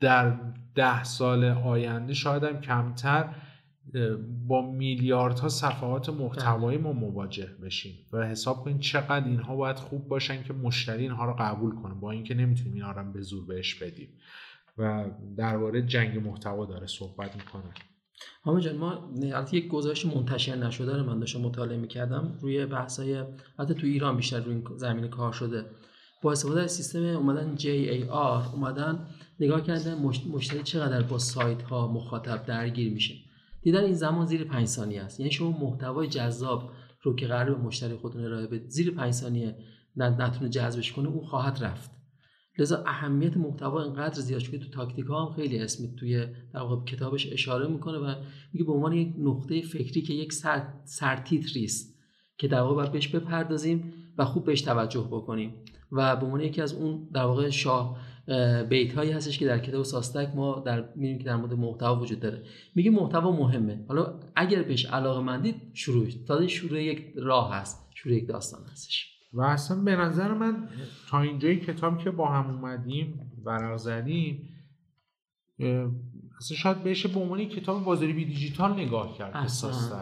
در 0.00 0.36
ده 0.74 1.04
سال 1.04 1.44
آینده 1.44 2.14
شاید 2.14 2.44
هم 2.44 2.60
کمتر 2.60 3.34
با 4.46 4.70
میلیاردها 4.70 5.48
صفحات 5.48 6.08
محتوایی 6.08 6.78
ما 6.78 6.92
مواجه 6.92 7.46
بشیم 7.62 7.94
و 8.12 8.26
حساب 8.26 8.64
کنید 8.64 8.80
چقدر 8.80 9.24
اینها 9.24 9.56
باید 9.56 9.76
خوب 9.76 10.08
باشن 10.08 10.42
که 10.42 10.52
مشتری 10.52 11.02
اینها 11.02 11.24
رو 11.24 11.34
قبول 11.38 11.74
کنه 11.74 11.94
با 11.94 12.10
اینکه 12.10 12.34
نمی‌تونیم 12.34 12.74
اینها 12.74 12.92
رو 12.92 13.12
به 13.12 13.20
زور 13.20 13.46
بهش 13.46 13.74
بدیم. 13.74 14.08
و 14.78 15.10
درباره 15.36 15.82
جنگ 15.82 16.18
محتوا 16.18 16.66
داره 16.66 16.86
صحبت 16.86 17.36
می‌کنه. 17.36 17.74
همه 18.44 18.60
جان 18.60 18.76
ما 18.76 19.10
البته 19.22 19.56
یک 19.56 19.68
گزارش 19.68 20.06
منتشر 20.06 20.56
نشده 20.56 20.96
رو 20.96 21.04
من 21.04 21.18
داشتم 21.18 21.40
مطالعه 21.40 21.76
می‌کردم. 21.76 22.38
روی 22.40 22.66
بحثای 22.66 23.24
حتی 23.58 23.74
تو 23.74 23.86
ایران 23.86 24.16
بیشتر 24.16 24.40
روی 24.40 24.54
این 24.54 24.64
زمینه 24.76 25.08
کار 25.08 25.32
شده. 25.32 25.64
با 26.22 26.32
استفاده 26.32 26.60
از 26.60 26.72
سیستم 26.72 27.04
اومدن 27.04 27.56
JAR 27.56 28.54
اومدن 28.54 29.06
نگاه 29.40 29.62
کردن 29.62 29.94
مشتری 30.32 30.62
چقدر 30.62 31.02
با 31.02 31.18
سایت 31.18 31.62
ها 31.62 31.92
مخاطب 31.92 32.46
درگیر 32.46 32.92
میشه. 32.92 33.14
دیدن 33.62 33.84
این 33.84 33.94
زمان 33.94 34.26
زیر 34.26 34.44
5 34.44 34.66
ثانیه 34.66 35.02
است. 35.02 35.20
یعنی 35.20 35.32
شما 35.32 35.50
محتوای 35.50 36.08
جذاب 36.08 36.70
رو 37.02 37.16
که 37.16 37.26
قرار 37.26 37.54
به 37.54 37.62
مشتری 37.62 37.94
خودتون 37.94 38.24
ارائه 38.24 38.46
بدید 38.46 38.68
زیر 38.68 38.90
5 38.90 39.12
ثانیه 39.12 39.56
نتونه 39.96 40.48
جذبش 40.48 40.92
کنه 40.92 41.08
اون 41.08 41.26
خواهد 41.26 41.64
رفت. 41.64 41.93
لذا 42.58 42.84
اهمیت 42.86 43.36
محتوا 43.36 43.82
اینقدر 43.82 44.20
زیاد 44.20 44.40
شده 44.40 44.58
تو 44.58 44.68
تاکتیک 44.68 45.06
ها 45.06 45.26
هم 45.26 45.32
خیلی 45.32 45.58
اسمی 45.58 45.94
توی 45.96 46.26
در 46.52 46.60
واقع 46.60 46.84
کتابش 46.84 47.32
اشاره 47.32 47.68
می‌کنه 47.68 47.98
و 47.98 48.14
میگه 48.52 48.64
به 48.64 48.72
عنوان 48.72 48.92
یک 48.92 49.14
نقطه 49.18 49.62
فکری 49.62 50.02
که 50.02 50.14
یک 50.14 50.32
سر 50.32 50.62
سرتیتری 50.84 51.64
است 51.64 51.94
که 52.38 52.48
در 52.48 52.60
واقع 52.60 52.74
باید 52.74 52.92
بهش 52.92 53.08
بپردازیم 53.08 53.92
و 54.18 54.24
خوب 54.24 54.44
بهش 54.44 54.62
توجه 54.62 55.08
بکنیم 55.10 55.54
و 55.92 56.16
به 56.16 56.26
عنوان 56.26 56.40
یکی 56.40 56.62
از 56.62 56.72
اون 56.74 57.08
در 57.12 57.24
واقع 57.24 57.50
شاه 57.50 57.96
بیت 58.68 58.94
هایی 58.94 59.10
هستش 59.10 59.38
که 59.38 59.46
در 59.46 59.58
کتاب 59.58 59.82
ساستک 59.82 60.32
ما 60.34 60.62
در 60.66 60.80
می‌بینیم 60.80 61.18
که 61.18 61.24
در 61.24 61.36
مورد 61.36 61.52
محتوا 61.52 62.00
وجود 62.00 62.20
داره. 62.20 62.42
میگه 62.74 62.90
محتوا 62.90 63.32
مهمه. 63.32 63.84
حالا 63.88 64.20
اگر 64.36 64.62
بهش 64.62 64.84
علاقه 64.84 65.20
مندید 65.20 65.54
شروع 65.72 66.08
تا 66.26 66.46
شروع 66.46 66.82
یک 66.82 67.12
راه 67.16 67.54
هست 67.54 67.90
شروع 67.94 68.14
یک 68.14 68.28
داستان 68.28 68.60
هستش. 68.72 69.13
و 69.34 69.40
اصلا 69.40 69.80
به 69.80 69.96
نظر 69.96 70.34
من 70.34 70.68
تا 71.08 71.20
اینجای 71.20 71.56
کتاب 71.56 71.98
که 71.98 72.10
با 72.10 72.28
هم 72.28 72.50
اومدیم 72.50 73.32
ورق 73.44 73.76
زدیم 73.76 74.48
اصلا 76.40 76.56
شاید 76.56 76.82
بهش 76.82 77.06
به 77.06 77.20
عنوان 77.20 77.44
کتاب 77.44 77.84
بازاری 77.84 78.12
بی 78.12 78.24
دیجیتال 78.24 78.72
نگاه 78.72 79.18
کرد 79.18 79.36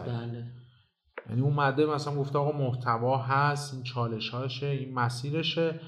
بله. 0.05 0.45
یعنی 1.29 1.41
اومده 1.41 1.85
مثلا 1.85 2.15
گفته 2.15 2.39
آقا 2.39 2.57
محتوا 2.57 3.17
هست 3.17 3.73
این 3.73 3.83
چالش 3.83 4.29
هاشه 4.29 4.67
این 4.67 4.93
مسیرشه. 4.93 5.79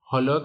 حالا 0.00 0.42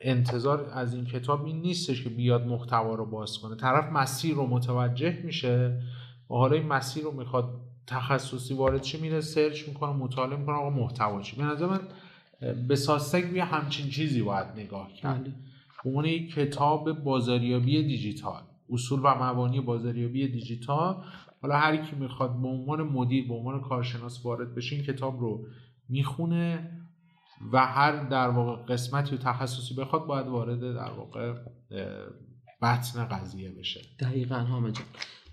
انتظار 0.00 0.70
از 0.72 0.94
این 0.94 1.04
کتاب 1.04 1.44
این 1.44 1.60
نیستش 1.60 2.04
که 2.04 2.10
بیاد 2.10 2.46
محتوا 2.46 2.94
رو 2.94 3.06
باز 3.06 3.38
کنه. 3.38 3.56
طرف 3.56 3.92
مسیر 3.92 4.34
رو 4.34 4.46
متوجه 4.46 5.22
میشه 5.24 5.82
و 6.30 6.34
حالا 6.34 6.56
این 6.56 6.66
مسیر 6.66 7.04
رو 7.04 7.12
می‌خواد 7.12 7.60
تخصصی 7.86 8.54
وارد 8.54 8.80
چی 8.82 9.00
میره؟ 9.00 9.20
سرچ 9.20 9.68
می‌کنه 9.68 9.92
مطالعه 9.92 10.38
می‌کنه. 10.38 10.56
آقا 10.56 10.70
محتوا 10.70 11.22
چی؟ 11.22 11.36
به 11.36 11.44
نظر 11.44 11.66
من 11.66 11.80
به 12.68 12.76
ساستک 12.76 13.24
بیا 13.24 13.44
همچین 13.44 13.90
چیزی 13.90 14.22
باید 14.22 14.46
نگاه 14.56 14.92
کرد. 14.92 15.34
بله. 15.84 16.08
یک 16.08 16.34
کتاب 16.34 16.92
بازاریابی 16.92 17.82
دیجیتال 17.82 18.42
اصول 18.70 19.00
و 19.02 19.24
مبانی 19.24 19.60
بازاریابی 19.60 20.28
دیجیتال. 20.28 21.04
حالا 21.42 21.56
هر 21.56 21.76
کی 21.76 21.96
می‌خواد 21.96 22.40
به 22.40 22.48
عنوان 22.48 22.82
مدیر 22.82 23.28
به 23.28 23.34
عنوان 23.34 23.60
کارشناس 23.60 24.24
وارد 24.26 24.54
بشه 24.54 24.76
این 24.76 24.84
کتاب 24.84 25.20
رو 25.20 25.46
می‌خونه 25.88 26.70
و 27.52 27.66
هر 27.66 28.04
در 28.04 28.28
واقع 28.28 28.62
قسمتی 28.62 29.14
و 29.14 29.18
تخصصی 29.18 29.74
بخواد 29.74 30.06
باید 30.06 30.26
وارد 30.26 30.60
در 30.60 30.90
واقع 30.90 31.34
بطن 32.62 33.04
قضیه 33.04 33.50
بشه. 33.50 33.80
دقیقا 34.00 34.36
حامد 34.36 34.78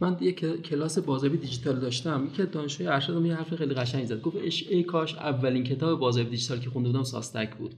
من 0.04 0.18
یک 0.22 0.39
کلاس 0.62 0.99
بازاریابی 0.99 1.41
دیجیتال 1.41 1.80
داشتم. 1.80 2.30
یکی 2.34 2.43
دانشجوی 2.45 2.88
ارشدم 2.88 3.26
یه 3.26 3.36
حرف 3.36 3.56
خیلی 3.56 3.74
قشنگی 3.74 4.06
زد. 4.06 4.22
گفت 4.22 4.38
ای 4.70 4.84
کاش 4.84 5.16
اولین 5.16 5.64
کتاب 5.64 5.99
بازاریابی 5.99 6.36
دیجیتال 6.36 6.60
که 6.60 6.70
خونده 6.70 6.89
بودم 6.89 7.04
ساستک 7.04 7.56
بود. 7.56 7.76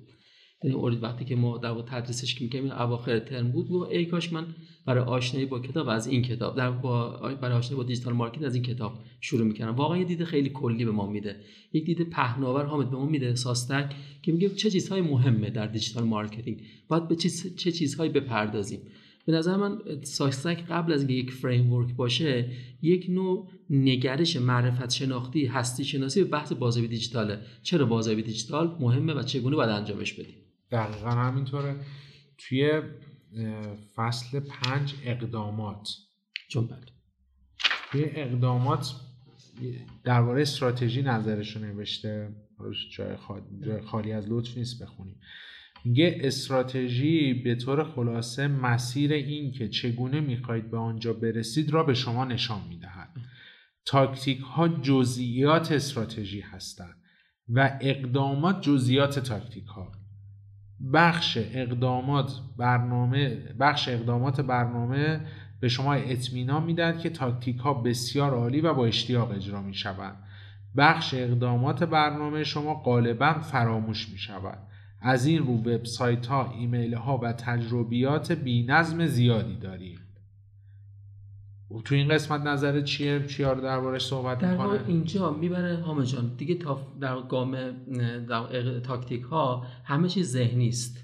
یعنی 0.64 0.76
اورید 0.76 1.04
وقتی 1.04 1.26
که 1.26 1.36
ما 1.36 1.58
در 1.58 1.82
تدریسش 1.82 2.36
که 2.36 2.44
می‌کنیم 2.44 2.72
اواخر 2.72 3.20
ترم 3.20 3.52
بود 3.52 3.72
و 3.72 3.78
ای 3.78 4.06
کاش 4.06 4.34
من 4.34 4.46
برای 4.86 5.04
آشنایی 5.04 5.46
با 5.46 5.60
کتاب 5.60 5.88
از 5.88 6.08
این 6.08 6.22
کتاب 6.22 6.58
در 6.58 6.72
با 6.72 7.10
برای 7.42 7.58
آشنایی 7.58 7.78
با 7.78 7.84
digital 7.84 8.14
market 8.14 8.44
از 8.44 8.56
این 8.56 8.64
کتاب 8.64 8.94
شروع 9.22 9.48
می‌کنم 9.48 9.76
واقعا 9.76 9.98
یه 9.98 10.06
دید 10.06 10.24
خیلی 10.24 10.50
کلی 10.50 10.86
به 10.86 10.92
ما 10.92 11.08
میده. 11.08 11.36
یک 11.74 11.86
دید 11.86 12.10
پهناور 12.10 12.66
حامد 12.66 12.90
به 12.90 12.98
ما 12.98 13.06
میده 13.06 13.36
SOSTAC 13.36 13.96
که 14.22 14.32
میگه 14.32 14.50
چه 14.50 14.72
چیزهای 14.72 15.02
مهمه 15.02 15.50
در 15.50 15.68
digital 15.68 16.04
marketing. 16.04 16.62
باید 16.88 17.08
به 17.08 17.16
چه 17.16 17.72
چیزهایی 17.72 18.12
بپردازیم. 18.12 18.80
به 19.26 19.32
نظر 19.32 19.56
من 19.56 19.82
SOSTAC 20.04 20.66
قبل 20.70 20.94
از 20.94 21.00
اینکه 21.00 21.14
یک 21.14 21.32
framework 21.32 21.96
باشه 21.96 22.52
یک 22.82 23.06
نوع 23.10 23.52
نگرش 23.70 24.38
معرفت 24.38 24.90
شناختی 24.90 25.46
هستی 25.46 25.86
شناسی 25.86 26.24
به 26.24 26.30
بحث 26.30 26.54
بازاریابی 26.54 26.96
دیجیتاله. 26.96 27.40
چرا 27.62 27.86
بازاریابی 27.86 28.24
دیجیتال 28.24 28.78
مهمه 28.80 29.14
و 29.14 29.24
چگونه 29.24 29.56
باید 29.56 29.70
انجامش 29.70 30.14
بدیم؟ 30.14 30.36
دقیقا 30.72 31.10
همینطوره. 31.10 31.76
توی 32.38 32.82
فصل 33.96 34.40
پنج 34.40 34.96
اقدامات. 35.06 35.90
چون 36.48 36.68
بله. 36.68 36.86
توی 37.92 38.04
اقدامات 38.04 38.96
درباره 40.04 40.42
استراتژی 40.42 41.02
نظرش 41.02 41.56
رو 41.56 41.66
نوشته 41.66 42.36
جای 42.98 43.16
خالی 43.82 44.12
از 44.12 44.26
لطف 44.30 44.58
نیست 44.58 44.84
بخونیم. 44.84 45.16
میگه 45.86 46.18
استراتژی 46.22 47.34
به 47.34 47.56
طور 47.56 47.84
خلاصه 47.84 48.48
مسیر 48.48 49.14
این 49.14 49.52
که 49.52 49.68
چگونه 49.68 50.22
می‌خواهید 50.22 50.72
به 50.72 50.78
آنجا 50.78 51.14
برسید 51.14 51.70
را 51.70 51.84
به 51.84 51.94
شما 51.94 52.26
نشان 52.26 52.62
می‌دهد. 52.70 53.10
تاکتیک 53.86 54.40
ها 54.40 54.68
جزئیات 54.68 55.72
استراتژی 55.72 56.42
هستند 56.42 56.96
و 57.50 57.80
اقدامات 57.82 58.62
جزئیات 58.62 59.20
تاکتیک 59.20 59.66
ها 59.66 59.92
بخش 60.94 61.38
اقدامات 61.42 62.32
برنامه 62.58 63.36
بخش 63.60 63.90
اقدامات 63.90 64.42
برنامه 64.42 65.22
به 65.62 65.70
شما 65.70 65.94
اطمینان 65.94 66.64
می‌دهد 66.64 67.00
که 67.00 67.10
تاکتیک 67.10 67.58
ها 67.58 67.74
بسیار 67.74 68.32
عالی 68.32 68.62
و 68.62 68.74
با 68.74 68.86
اشتیاق 68.86 69.32
اجرا 69.32 69.62
می 69.62 69.74
شوند 69.74 70.24
بخش 70.78 71.14
اقدامات 71.14 71.84
برنامه 71.84 72.44
شما 72.44 72.74
غالبا 72.74 73.34
فراموش 73.34 74.10
می 74.10 74.18
شود 74.18 74.58
از 75.08 75.26
این 75.26 75.46
رو 75.46 75.54
وبسایت 75.54 76.28
ها 76.28 76.52
ایمیل 76.52 76.94
ها 76.94 77.18
و 77.18 77.34
تجربیات 77.34 78.32
نظم 78.68 79.06
زیادی 79.06 79.56
داریم. 79.56 80.00
تو 81.86 81.96
این 81.96 82.08
قسمت 82.08 82.42
نظر 82.42 82.82
چیه؟ 82.82 83.26
چیا 83.28 83.54
رو 83.54 83.62
دربارش 83.62 84.06
صحبت 84.06 84.38
در 84.38 84.52
می‌کنه؟ 84.52 84.80
اینجا 84.88 85.34
می‌بره 85.34 85.78
هامه 85.78 86.06
جان. 86.06 86.36
دیگه 86.38 86.56
تا 86.56 86.88
در 87.02 87.22
گام 87.22 87.56
در 88.30 88.80
تاکتیک 88.80 89.24
ها 89.24 89.66
همه 89.84 90.10
چیز 90.10 90.32
ذهنی 90.32 90.68
است. 90.68 91.04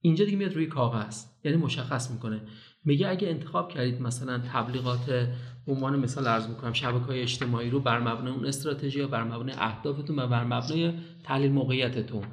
اینجا 0.00 0.24
دیگه 0.24 0.36
میاد 0.36 0.54
روی 0.54 0.66
کاغذ 0.66 1.24
یعنی 1.44 1.56
مشخص 1.56 2.10
می‌کنه. 2.10 2.40
میگه 2.84 3.08
اگه 3.08 3.28
انتخاب 3.28 3.68
کردید 3.68 4.02
مثلا 4.02 4.38
تبلیغات 4.38 5.28
عنوان 5.66 5.98
مثال 5.98 6.26
عرض 6.26 6.48
می‌کنم 6.48 6.72
شبکه 6.72 7.04
های 7.04 7.20
اجتماعی 7.20 7.70
رو 7.70 7.80
بر 7.80 8.00
مبنای 8.00 8.32
اون 8.32 8.46
استراتژی 8.46 9.06
بر 9.06 9.24
مبنای 9.24 9.54
اهدافتون 9.58 10.18
و 10.18 10.26
بر 10.26 10.44
مبنای 10.44 10.92
تحلیل 11.24 11.52
موقعیتتون 11.52 12.24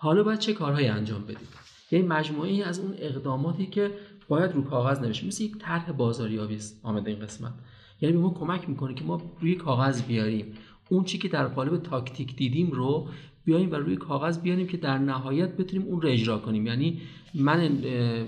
حالا 0.00 0.22
باید 0.22 0.38
چه 0.38 0.52
کارهایی 0.52 0.86
انجام 0.86 1.22
بدید 1.22 1.48
یعنی 1.90 2.06
مجموعه 2.06 2.64
از 2.64 2.78
اون 2.78 2.94
اقداماتی 2.98 3.66
که 3.66 3.90
باید 4.28 4.52
رو 4.52 4.62
کاغذ 4.62 5.00
نوشت. 5.00 5.24
مثل 5.24 5.44
یک 5.44 5.58
طرح 5.58 5.92
بازاریابی 5.92 6.54
است 6.54 6.80
آمده 6.82 7.10
این 7.10 7.20
قسمت. 7.20 7.52
یعنی 8.00 8.16
به 8.16 8.22
ما 8.22 8.30
کمک 8.30 8.68
می‌کنه 8.68 8.94
که 8.94 9.04
ما 9.04 9.22
روی 9.40 9.54
کاغذ 9.54 10.02
بیاریم. 10.02 10.46
اون 10.88 11.04
چی 11.04 11.18
که 11.18 11.28
در 11.28 11.46
قالب 11.46 11.82
تاکتیک 11.82 12.36
دیدیم 12.36 12.70
رو 12.70 13.08
بیایم 13.44 13.72
و 13.72 13.74
روی 13.74 13.96
کاغذ 13.96 14.38
بیاریم 14.38 14.66
که 14.66 14.76
در 14.76 14.98
نهایت 14.98 15.56
بتونیم 15.56 15.86
اون 15.86 16.02
رو 16.02 16.08
اجرا 16.08 16.38
کنیم. 16.38 16.66
یعنی 16.66 17.00
من 17.34 17.68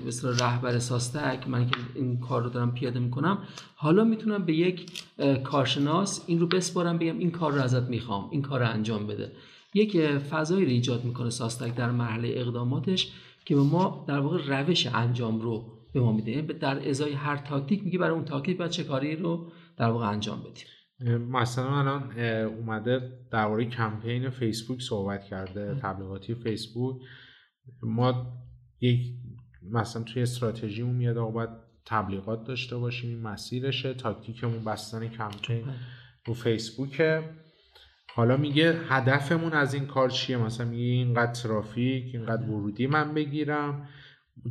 مثل 0.06 0.28
رهبر 0.28 0.78
SOSTAC 0.78 1.48
من 1.48 1.66
که 1.66 1.76
این 1.94 2.20
کار 2.20 2.42
رو 2.42 2.50
دارم 2.50 2.74
پیاده 2.74 2.98
می‌کنم 2.98 3.38
حالا 3.74 4.04
می‌تونم 4.04 4.44
به 4.44 4.54
یک 4.54 5.02
کارشناس 5.42 6.24
این 6.26 6.40
رو 6.40 6.46
بسپارم 6.46 6.98
بگم 6.98 7.18
این 7.18 7.30
کار 7.30 7.52
رو 7.52 7.60
ازت 7.60 7.88
می‌خوام 7.88 8.28
این 8.30 8.42
کار 8.42 8.60
رو 8.60 8.68
انجام 8.68 9.06
بده. 9.06 9.32
یک 9.74 9.98
فضایی 10.18 10.64
رو 10.64 10.70
ایجاد 10.70 11.04
می‌کنه 11.04 11.30
SOSTAC 11.30 11.74
در 11.74 11.90
مرحله 11.90 12.28
اقداماتش 12.34 13.12
که 13.44 13.54
به 13.54 13.62
ما 13.62 14.04
در 14.08 14.18
واقع 14.20 14.46
روش 14.46 14.86
انجام 14.86 15.40
رو 15.40 15.76
به 15.92 16.00
ما 16.00 16.12
میده. 16.12 16.30
یعنی 16.30 16.46
در 16.46 16.88
ازای 16.88 17.12
هر 17.12 17.36
تاکتیک 17.36 17.84
میگه 17.84 17.98
برای 17.98 18.14
اون 18.14 18.24
تاکتیک 18.24 18.58
باید 18.58 18.70
چه 18.70 18.84
کاری 18.84 19.16
رو 19.16 19.52
در 19.76 19.90
واقع 19.90 20.08
انجام 20.08 20.40
بدیم. 20.40 20.66
مثلا 21.16 21.78
الان 21.78 22.18
اومده 22.44 23.12
درباره 23.32 23.64
کمپین 23.64 24.30
فیسبوک 24.30 24.80
صحبت 24.80 25.24
کرده 25.24 25.74
تبلیغاتی 25.74 26.34
فیسبوک. 26.34 26.96
ما 27.82 28.26
یک 28.80 29.00
مثلا 29.62 30.02
توی 30.02 30.22
استراتژیمون 30.22 30.96
میاد 30.96 31.18
آقا 31.18 31.30
باید 31.30 31.50
تبلیغات 31.86 32.44
داشته 32.44 32.76
باشیم 32.76 33.10
این 33.10 33.20
مسیرشه 33.20 33.94
تاکتیکمون 33.94 34.64
بستن 34.64 35.08
کمپین 35.08 35.64
رو 36.26 36.34
فیسبوکه. 36.34 37.22
حالا 38.14 38.36
میگه 38.36 38.76
هدفمون 38.88 39.52
از 39.52 39.74
این 39.74 39.86
کار 39.86 40.10
چیه؟ 40.10 40.36
مثلا 40.36 40.66
میگه 40.66 40.82
اینقدر 40.82 41.32
ترافیک 41.32 42.14
اینقدر 42.14 42.50
ورودی 42.50 42.86
من 42.86 43.14
بگیرم. 43.14 43.88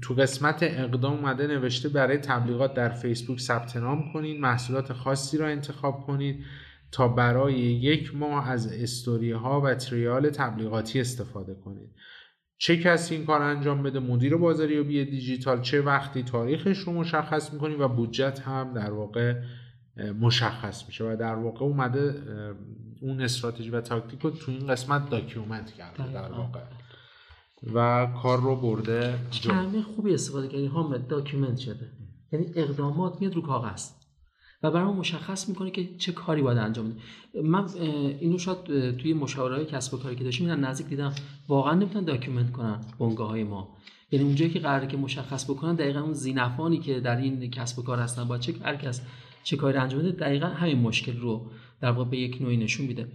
تو 0.01 0.13
قسمت 0.13 0.59
اقدام 0.63 1.13
اومده 1.13 1.47
نوشته 1.47 1.89
برای 1.89 2.17
تبلیغات 2.17 2.73
در 2.73 2.89
فیسبوک 2.89 3.39
ثبت 3.39 3.77
نام 3.77 4.13
کنید 4.13 4.39
محصولات 4.41 4.93
خاصی 4.93 5.37
را 5.37 5.47
انتخاب 5.47 6.01
کنید 6.07 6.45
تا 6.91 7.07
برای 7.07 7.53
یک 7.59 8.15
ماه 8.15 8.49
از 8.49 8.73
استوری 8.73 9.31
ها 9.31 9.61
و 9.61 9.75
تریال 9.75 10.29
تبلیغاتی 10.29 10.99
استفاده 10.99 11.55
کنید 11.55 11.89
چه 12.57 12.77
کسی 12.77 13.15
این 13.15 13.25
کار 13.25 13.41
انجام 13.41 13.83
بده؟ 13.83 13.99
مدیر 13.99 14.35
بازاریابی 14.35 15.05
دیجیتال. 15.05 15.61
چه 15.61 15.81
وقتی 15.81 16.23
تاریخش 16.23 16.77
رو 16.77 16.93
مشخص 16.93 17.53
می‌کنید 17.53 17.79
و 17.79 17.87
بودجه‌ت 17.87 18.39
هم 18.39 18.73
در 18.73 18.91
واقع 18.91 19.41
مشخص 20.19 20.87
میشه 20.87 21.03
و 21.03 21.15
در 21.19 21.35
واقع 21.35 21.65
اومده 21.65 22.23
اون 23.01 23.21
استراتژی 23.21 23.69
و 23.69 23.81
تاکتیک 23.81 24.19
رو 24.21 24.29
تو 24.29 24.51
این 24.51 24.67
قسمت 24.67 25.09
document 25.09 25.73
کرده 25.73 26.13
در 26.13 26.31
واقع. 26.31 26.59
و 27.73 28.07
کار 28.23 28.41
رو 28.41 28.55
برده 28.55 29.19
کلمه 29.43 29.81
خوبی 29.81 30.13
استفاده 30.13 30.47
کردی؟ 30.47 30.65
حامد 30.65 31.07
document 31.07 31.57
شده. 31.57 31.91
یعنی 32.31 32.45
اقدامات 32.55 33.21
میاد 33.21 33.35
رو 33.35 33.41
کاغذ. 33.41 33.89
و 34.63 34.71
برای 34.71 34.93
مشخص 34.93 35.49
می‌کنه 35.49 35.71
که 35.71 35.97
چه 35.97 36.11
کاری 36.11 36.41
باید 36.41 36.57
انجام 36.57 36.89
بده. 36.89 37.41
من 37.41 37.67
اینو 38.19 38.37
شاید 38.37 38.97
توی 38.97 39.13
مشاوره 39.13 39.65
کسب 39.65 39.93
و 39.93 39.97
کاری 39.97 40.15
که 40.15 40.23
داشتیم 40.23 40.47
من 40.47 40.59
نزدیک 40.59 40.87
دیدم 40.87 41.13
واقعا 41.47 41.73
نمی‌تونن 41.73 42.05
document 42.05 42.51
کنن 42.51 42.81
بنگاه 42.99 43.29
های 43.29 43.43
ما. 43.43 43.77
یعنی 44.11 44.25
اونجایی 44.25 44.51
که 44.51 44.59
قراره 44.59 44.87
که 44.87 44.97
مشخص 44.97 45.49
بکنن 45.49 45.75
دقیقا 45.75 45.99
اون 45.99 46.13
ذینفعانی 46.13 46.79
که 46.79 46.99
در 46.99 47.17
این 47.17 47.51
کسب 47.51 47.79
و 47.79 47.83
کار 47.83 47.99
هستن 47.99 48.23
با 48.23 48.37
چه 48.37 48.53
هر 48.63 48.75
کس 48.75 49.01
چه 49.43 49.57
کاری 49.57 49.77
انجام 49.77 49.99
بده 49.99 50.11
دقیقا 50.11 50.47
همین 50.47 50.79
مشکل 50.79 51.17
رو 51.17 51.51
در 51.81 51.91
واقع 51.91 52.09
به 52.09 52.17
یک 52.17 52.41
نوعی 52.41 52.57
نشون 52.57 52.85
میده. 52.85 53.07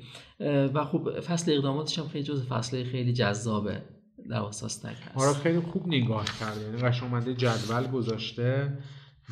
و 0.75 0.85
خب 0.85 1.21
فصل 1.21 1.53
اقداماتش 1.53 1.99
هم 1.99 2.09
خیلی 2.09 2.25
جز 2.25 2.47
فصل 2.47 2.85
خیلی 2.85 3.13
جذابه 3.13 3.83
در 4.31 4.43
هست. 4.43 4.87
آره 5.15 5.33
خیلی 5.33 5.61
خوب 5.61 5.87
نگاه 5.87 6.25
کرده. 6.41 6.61
یعنی 6.61 6.77
قشنگ 6.77 7.13
اومده 7.13 7.35
جدول 7.35 7.87
گذاشته 7.87 8.79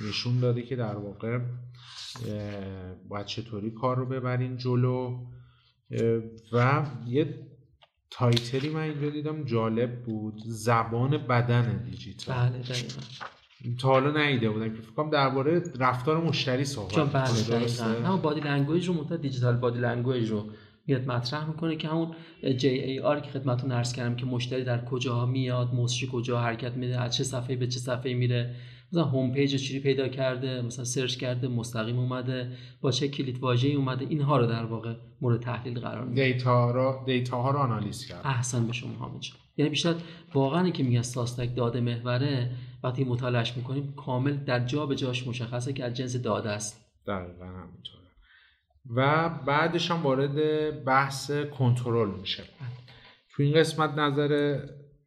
نشون 0.09 0.41
داده 0.41 0.63
که 0.63 0.77
در 0.77 0.97
واقع 0.97 1.39
باید 3.09 3.27
چطوری 3.27 3.71
کار 3.71 3.97
رو 3.97 4.07
ببرین 4.07 4.57
جلو. 4.57 5.27
و 6.53 6.87
یه 7.07 7.49
title 8.11 8.59
ی 8.59 8.69
من 8.69 8.81
اینجا 8.81 9.11
دیدم 9.11 9.45
جالب 9.45 10.03
بود 10.05 10.43
زبان 10.47 11.27
بدن 11.27 11.85
دیجیتال. 11.85 12.37
بله 12.37 12.59
دقیقا. 12.59 13.01
تا 13.79 13.89
حالا 13.89 14.27
ندیده 14.27 14.51
بودم 14.51 14.77
که 14.77 14.83
فکرم 14.83 15.11
درباره 15.11 15.63
رفتار 15.79 16.25
مشتری 16.25 16.65
صحبت 16.65 17.13
بله 17.13 18.07
همون 18.07 18.21
body 18.21 18.41
language 18.41 18.89
رو 18.89 18.95
مطمئن 18.95 19.21
digital 19.21 19.57
body 19.57 19.79
language 19.79 20.31
رو 20.31 20.45
میاد 20.87 21.07
مطرح 21.07 21.49
می‌کنه 21.49 21.77
که 21.77 21.89
همون 21.89 22.09
آر 23.05 23.21
که 23.21 23.31
خدمتتون 23.31 23.73
عرض 23.73 23.93
کردم 23.93 24.17
که 24.17 24.27
مشتری 24.27 24.65
در 24.65 24.85
کجاها 24.85 25.27
میاد 25.27 25.75
موسشی 25.75 26.09
کجا 26.13 26.41
حرکت 26.41 26.73
میده 26.73 27.01
از 27.01 27.17
چه 27.17 27.25
صفحه 27.25 27.57
به 27.57 27.67
چه 27.67 27.79
صفحه 27.79 28.15
میره. 28.15 28.55
مثلا 28.93 29.05
home 29.05 29.33
page 29.33 29.57
چی 29.57 29.81
پیدا 29.81 30.09
کرده 30.09 30.63
مثلا 30.63 30.85
سرچ 30.85 31.17
کرده 31.17 31.49
مستقیم 31.49 31.99
اومده 31.99 32.53
با 32.81 32.91
چه 32.91 33.09
کلید 33.09 33.39
واژه‌ای 33.39 33.75
اومده. 33.75 34.07
اینها 34.09 34.37
رو 34.37 34.47
در 34.47 34.65
واقع 34.65 34.95
مورد 35.21 35.41
تحلیل 35.41 35.81
قرار 35.81 36.05
میده. 36.05 36.33
data 36.33 36.71
رو 36.71 37.03
data 37.07 37.43
ها 37.43 37.51
رو 37.51 37.59
آنالیز 37.59 38.07
کرد 38.07 38.21
احسن 38.25 38.67
به 38.67 38.73
شما 38.73 38.95
حامد 38.99 39.23
یعنی 39.57 39.71
بیشتر 39.71 39.95
واقعا 40.35 40.71
که 40.71 40.83
میگن 40.83 41.03
SOSTAC 41.03 41.57
داده 41.57 41.81
محوره 41.81 42.51
وقتی 42.83 43.05
مطالعهش 43.05 43.57
می‌کنیم 43.57 43.95
کامل 43.97 44.37
در 44.37 44.65
جا 44.65 44.87
به 44.87 44.97
جاش 44.97 45.27
مشخصه 45.27 45.73
که 45.73 45.85
از 45.85 45.95
جنس 45.95 46.17
داده 46.17 46.51
است. 46.51 46.85
دقیقا 47.07 47.45
همینطوره. 47.45 48.03
و 48.97 49.29
بعدش 49.47 49.91
هم 49.91 50.03
وارد 50.03 50.85
بحث 50.85 51.31
کنترل 51.31 52.11
میشه. 52.21 52.43
تو 53.31 53.43
این 53.43 53.55
قسمت 53.55 53.91
نظر 53.91 54.61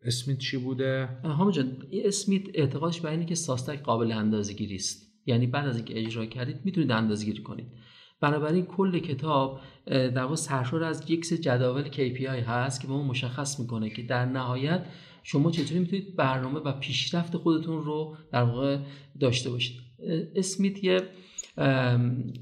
اسمیت 0.03 0.37
چی 0.37 0.57
بوده؟ 0.57 1.09
همه 1.23 1.51
جان 1.51 1.77
اسمیت 1.91 2.43
اعتقادش 2.53 3.01
به 3.01 3.11
اینه 3.11 3.25
که 3.25 3.35
ساستک 3.35 3.81
قابل 3.81 4.11
اندازگیری 4.11 4.75
است. 4.75 5.11
یعنی 5.25 5.47
بعد 5.47 5.67
از 5.67 5.75
اینکه 5.75 5.99
اجرا 5.99 6.25
کردید 6.25 6.59
می‌تونید 6.63 6.91
اندازگیری 6.91 7.43
کنید. 7.43 7.67
بنابراین 8.21 8.65
کل 8.65 8.99
کتاب 8.99 9.59
در 9.85 10.21
واقع 10.21 10.35
سرشار 10.35 10.83
از 10.83 11.11
یک 11.11 11.25
سری 11.25 11.37
جداول 11.37 11.83
KPI 11.91 12.25
هست 12.25 12.81
که 12.81 12.87
به 12.87 12.93
ما 12.93 13.03
مشخص 13.03 13.59
می‌کنه 13.59 13.89
که 13.89 14.01
در 14.01 14.25
نهایت 14.25 14.85
شما 15.27 15.51
چطوری 15.51 15.79
می‌تونید 15.79 16.15
برنامه 16.15 16.59
و 16.59 16.71
پیشرفت 16.71 17.37
خودتون 17.37 17.83
رو 17.83 18.17
در 18.31 18.43
واقع 18.43 18.77
داشته 19.19 19.49
باشید؟ 19.49 19.79
اسمیت 20.35 20.83
یه 20.83 21.01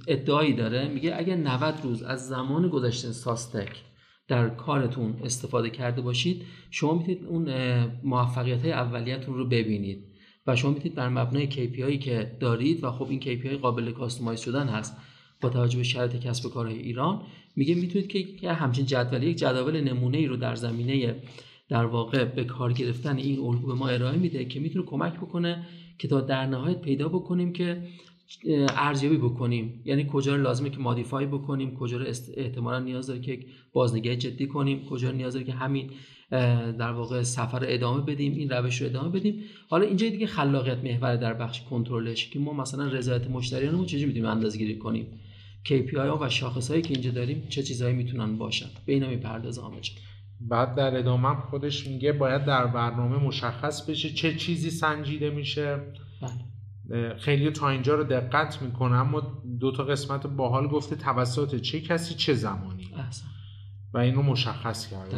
ادعایی 0.07 0.53
داره 0.53 0.88
میگه 0.88 1.13
اگر 1.17 1.36
90 1.36 1.79
روز 1.84 2.03
از 2.03 2.27
زمان 2.27 2.67
گذشته 2.67 3.11
ساستک 3.11 3.81
در 4.27 4.49
کارتون 4.49 5.15
استفاده 5.23 5.69
کرده 5.69 6.01
باشید 6.01 6.45
شما 6.71 6.93
می‌تونید 6.93 7.25
اون 7.25 7.49
موفقیت 8.03 8.61
های 8.61 8.71
اولیتون 8.71 9.36
رو 9.36 9.47
ببینید 9.47 10.05
و 10.47 10.55
شما 10.55 10.71
می‌تونید 10.71 10.95
بر 10.95 11.09
مبنای 11.09 11.51
KPI 11.51 11.97
که 11.97 12.38
دارید 12.39 12.84
و 12.84 12.91
خب 12.91 13.09
این 13.09 13.19
KPI 13.21 13.47
قابل 13.61 13.91
کاستومایز 13.91 14.39
شدن 14.39 14.67
هست 14.67 14.97
با 15.41 15.49
توجه 15.49 15.77
به 15.77 15.84
شرایط 15.84 16.15
کسب 16.15 16.49
کارهای 16.49 16.77
ایران 16.77 17.21
میگه 17.55 17.75
می‌تونید 17.75 18.38
که 18.39 18.51
همچین 18.51 18.86
جدول 18.86 19.23
یک 19.23 19.38
جدول 19.38 19.81
نمونه 19.81 20.17
ای 20.17 20.27
رو 20.27 20.38
در 20.38 20.55
زمینه 20.55 21.15
در 21.74 21.86
واقع 21.86 22.26
به 22.26 22.43
کار 22.43 22.74
گرفتن 22.74 23.17
این 23.17 23.39
الگو 23.39 23.67
به 23.67 23.74
ما 23.74 23.88
ارائه 23.88 24.17
میده 24.17 24.45
که 24.45 24.59
می‌تونه 24.59 24.86
کمک 24.86 25.13
بکنه 25.13 25.67
که 25.97 26.07
تا 26.07 26.21
در 26.21 26.45
نهایت 26.45 26.82
پیدا 26.82 27.09
بکنیم 27.09 27.53
که 27.53 27.82
ارزیابی 28.76 29.17
بکنیم. 29.17 29.82
یعنی 29.86 30.07
کجا 30.11 30.36
لازمه 30.36 30.69
که 30.69 30.78
مادیفای 30.78 31.26
بکنیم 31.26 31.76
کجا 31.76 31.97
رو 31.97 32.05
احتمالا 32.38 32.80
نیاز 32.80 33.07
داره 33.07 33.21
که 33.21 33.39
بازنگری 33.74 34.15
جدی 34.15 34.47
کنیم 34.47 34.86
کجا 34.86 35.11
نیاز 35.11 35.34
داره 35.34 35.45
که 35.45 35.51
همین 35.51 35.89
در 36.80 36.91
واقع 36.91 37.24
سفر 37.24 37.59
رو 37.59 37.65
ادامه 37.69 38.01
بدیم 38.01 38.34
این 38.34 38.49
روش 38.49 38.82
رو 38.82 38.88
ادامه 38.88 39.09
بدیم. 39.09 39.43
حالا 39.69 39.86
اینجا 39.86 40.09
دیگه 40.09 40.28
خلاقیت 40.28 40.84
محور 40.84 41.15
در 41.15 41.34
بخش 41.34 41.61
کنترلش 41.61 42.30
که 42.30 42.39
ما 42.39 42.53
مثلا 42.53 42.88
رضایت 42.88 43.28
مشتریانمون 43.28 43.86
چجوری 43.86 44.05
می‌تونیم 44.05 44.30
اندازه‌گیری 44.30 44.78
کنیم؟ 44.78 45.07
KPI 45.65 45.95
ها 45.95 46.19
و 46.21 46.30
شاخص 46.30 46.69
هایی 46.69 46.82
که 46.82 46.93
اینجا 46.93 47.11
داریم 47.11 47.43
چه 47.49 47.63
چیزهایی 47.63 47.95
می‌تونن 47.95 48.38
باشن؟ 48.38 48.69
به 48.86 48.93
اینا 48.93 49.09
می‌پردازه 49.09 49.61
بعد 50.49 50.75
در 50.75 50.97
ادامه 50.97 51.35
خودش 51.35 51.87
میگه 51.87 52.11
باید 52.11 52.45
در 52.45 52.67
برنامه 52.67 53.17
مشخص 53.17 53.89
بشه 53.89 54.09
چه 54.09 54.35
چیزی 54.35 54.69
سنجیده 54.69 55.29
میشه 55.29 55.79
بله. 56.21 57.15
خیلی 57.17 57.51
تا 57.51 57.69
اینجا 57.69 57.95
رو 57.95 58.03
دقت 58.03 58.61
می‌کنه 58.61 58.95
اما 58.95 59.43
دو 59.59 59.71
تا 59.71 59.83
قسمت 59.83 60.27
باحال 60.27 60.67
گفته 60.67 60.95
توسط 60.95 61.55
چه 61.55 61.81
کسی 61.81 62.13
چه 62.13 62.33
زمانی 62.33 62.93
احسن. 62.97 63.25
و 63.93 63.97
اینو 63.97 64.21
مشخص 64.21 64.87
کرده 64.87 65.17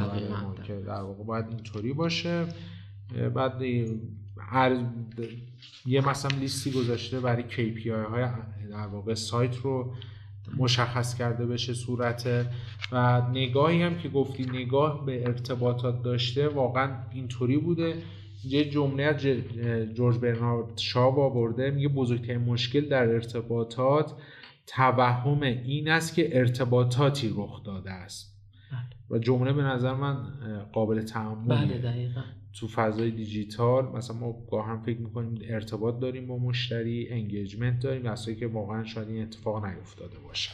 که 0.64 0.74
در 0.88 1.02
واقع 1.02 1.24
باید 1.24 1.46
اینطوری 1.50 1.94
باشه 1.94 2.46
بعد 3.36 3.62
یه 5.86 6.10
مثلا 6.10 6.38
لیستی 6.38 6.72
گذاشته 6.72 7.20
برای 7.20 7.44
KPI 7.44 7.88
های 7.88 8.24
در 8.72 8.88
واقع 8.88 9.14
سایت 9.14 9.56
رو 9.58 9.94
مشخص 10.58 11.16
کرده 11.16 11.46
بشه 11.46 11.74
صورت 11.74 12.48
و 12.92 13.22
نگاهی 13.32 13.82
هم 13.82 13.98
که 13.98 14.10
گفتی 14.10 14.46
نگاه 14.46 15.06
به 15.06 15.28
ارتباطات 15.28 16.04
داشته 16.04 16.48
واقعا 16.48 16.90
اینطوری 17.14 17.58
بوده. 17.58 17.96
یه 18.44 18.70
جمله 18.70 19.04
از 19.04 19.18
جورج 19.94 20.18
برنارد 20.18 20.78
شاب 20.78 21.20
آورده 21.20 21.72
میگه 21.72 21.88
بزرگترین 21.88 22.42
مشکل 22.42 22.90
در 22.90 23.08
ارتباطات 23.08 24.14
توهم 24.68 25.42
این 25.42 25.90
است 25.90 26.16
که 26.16 26.40
ارتباطاتی 26.40 27.34
رخ 27.36 27.64
داده 27.64 27.92
است. 27.92 28.36
بله. 28.72 29.18
و 29.18 29.24
جمله 29.24 29.54
به 29.54 29.64
نظر 29.64 29.94
من 29.94 30.18
قابل 30.74 31.02
تعمل 31.02 31.48
بله 31.48 31.78
دقیقا. 31.78 32.22
تو 32.60 32.68
فضای 32.68 33.12
دیجیتال 33.12 33.86
مثلا 33.86 34.18
ما 34.18 34.46
گاه 34.52 34.66
هم 34.66 34.84
فکر 34.84 35.00
می‌کنیم 35.00 35.40
ارتباط 35.50 36.00
داریم 36.00 36.28
با 36.28 36.38
مشتری 36.38 37.08
انگیجمنت 37.10 37.80
داریم 37.80 38.06
اصلا 38.06 38.34
که 38.34 38.48
واقعا 38.48 38.84
شاید 38.84 39.08
این 39.08 39.24
اتفاق 39.24 39.66
نیفتاده 39.66 40.20
باشه. 40.20 40.52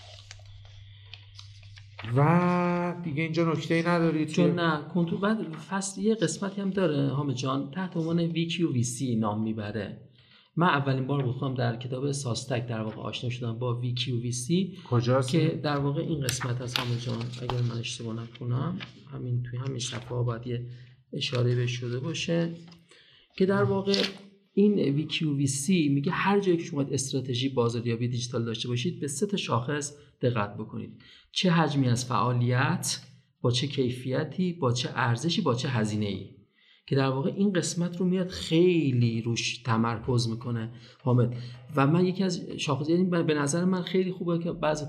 و 2.16 2.96
دیگه 3.04 3.24
اینجا 3.24 3.52
نکته 3.52 3.74
ای 3.74 3.84
ندارید 3.84 4.28
چون 4.28 4.60
نه 4.60 4.82
کنترل 4.94 5.20
بعد 5.20 5.38
فصل 5.54 6.02
یه 6.02 6.16
قسمتی 6.16 6.62
هم 6.62 6.70
داره 6.70 7.10
هام 7.10 7.34
جان. 7.34 7.72
تحت 7.72 7.98
عنوان 7.98 8.34
VQVC 8.34 9.02
نام 9.18 9.44
می‌بره. 9.44 9.98
من 10.56 10.68
اولین 10.68 11.08
بار 11.08 11.24
بود 11.24 11.58
در 11.58 11.76
کتاب 11.76 12.12
ساستک 12.12 12.68
در 12.68 12.82
واقع 12.82 12.98
آشنا 12.98 13.30
شدم 13.30 13.60
با 13.60 13.82
VQVC 13.82 14.54
کجاست؟ 14.90 15.30
که 15.30 15.60
در 15.64 15.78
واقع 15.78 16.02
این 16.02 16.22
قسمت 16.22 16.62
از 16.62 16.76
هام 16.76 16.88
جان. 16.98 17.26
اگر 17.42 17.62
من 17.62 17.80
اشتباه 17.80 18.24
نکنم 18.24 18.80
همین 19.14 19.44
توی 19.44 19.60
همین 19.60 19.80
صفحه 19.80 20.24
باید 20.24 20.48
یه 20.48 20.66
اشاره 21.14 21.56
به 21.56 21.68
شده 21.68 22.00
باشه 22.00 22.50
که 23.38 23.46
در 23.46 23.64
واقع 23.64 24.04
این 24.54 25.08
VQVC 25.08 25.70
میگه 25.70 26.12
هر 26.12 26.40
جایی 26.40 26.58
که 26.58 26.64
شما 26.64 26.82
استراتژی 26.82 27.50
بازاریابی 27.50 28.08
دیجیتال 28.08 28.46
داشته 28.46 28.68
باشید 28.68 29.00
به 29.00 29.08
سه 29.08 29.38
شاخص 29.38 29.94
دقت 30.22 30.58
بکنید. 30.58 31.02
چه 31.32 31.52
حجمی 31.52 31.88
از 31.88 32.06
فعالیت 32.06 33.00
با 33.42 33.52
چه 33.52 33.68
کیفیتی 33.68 34.54
با 34.54 34.72
چه 34.72 34.90
ارزشی 34.96 35.42
با 35.42 35.56
چه 35.56 35.70
هزینه 35.70 36.06
ای 36.06 36.30
که 36.92 36.98
در 36.98 37.10
واقع 37.10 37.32
این 37.36 37.54
قسمت 37.54 37.98
رو 37.98 38.06
میاد 38.06 38.28
خیلی 38.28 39.22
روش 39.22 39.58
تمرکز 39.58 40.30
می‌کنه 40.30 40.70
حامد. 41.04 41.36
و 41.76 41.88
من 41.88 42.06
یکی 42.06 42.24
از 42.24 42.42
شاخص 42.58 42.90
یعنی 42.90 43.04
به 43.04 43.34
نظر 43.34 43.66
من 43.66 43.82
خیلی 43.82 44.12
خوبه 44.12 44.40
که 44.40 44.52
بعضی 44.52 44.86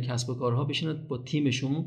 کسب 0.00 0.30
و 0.30 0.34
کارها 0.34 0.64
بشینن 0.64 1.06
با 1.08 1.18
تیمشون 1.18 1.84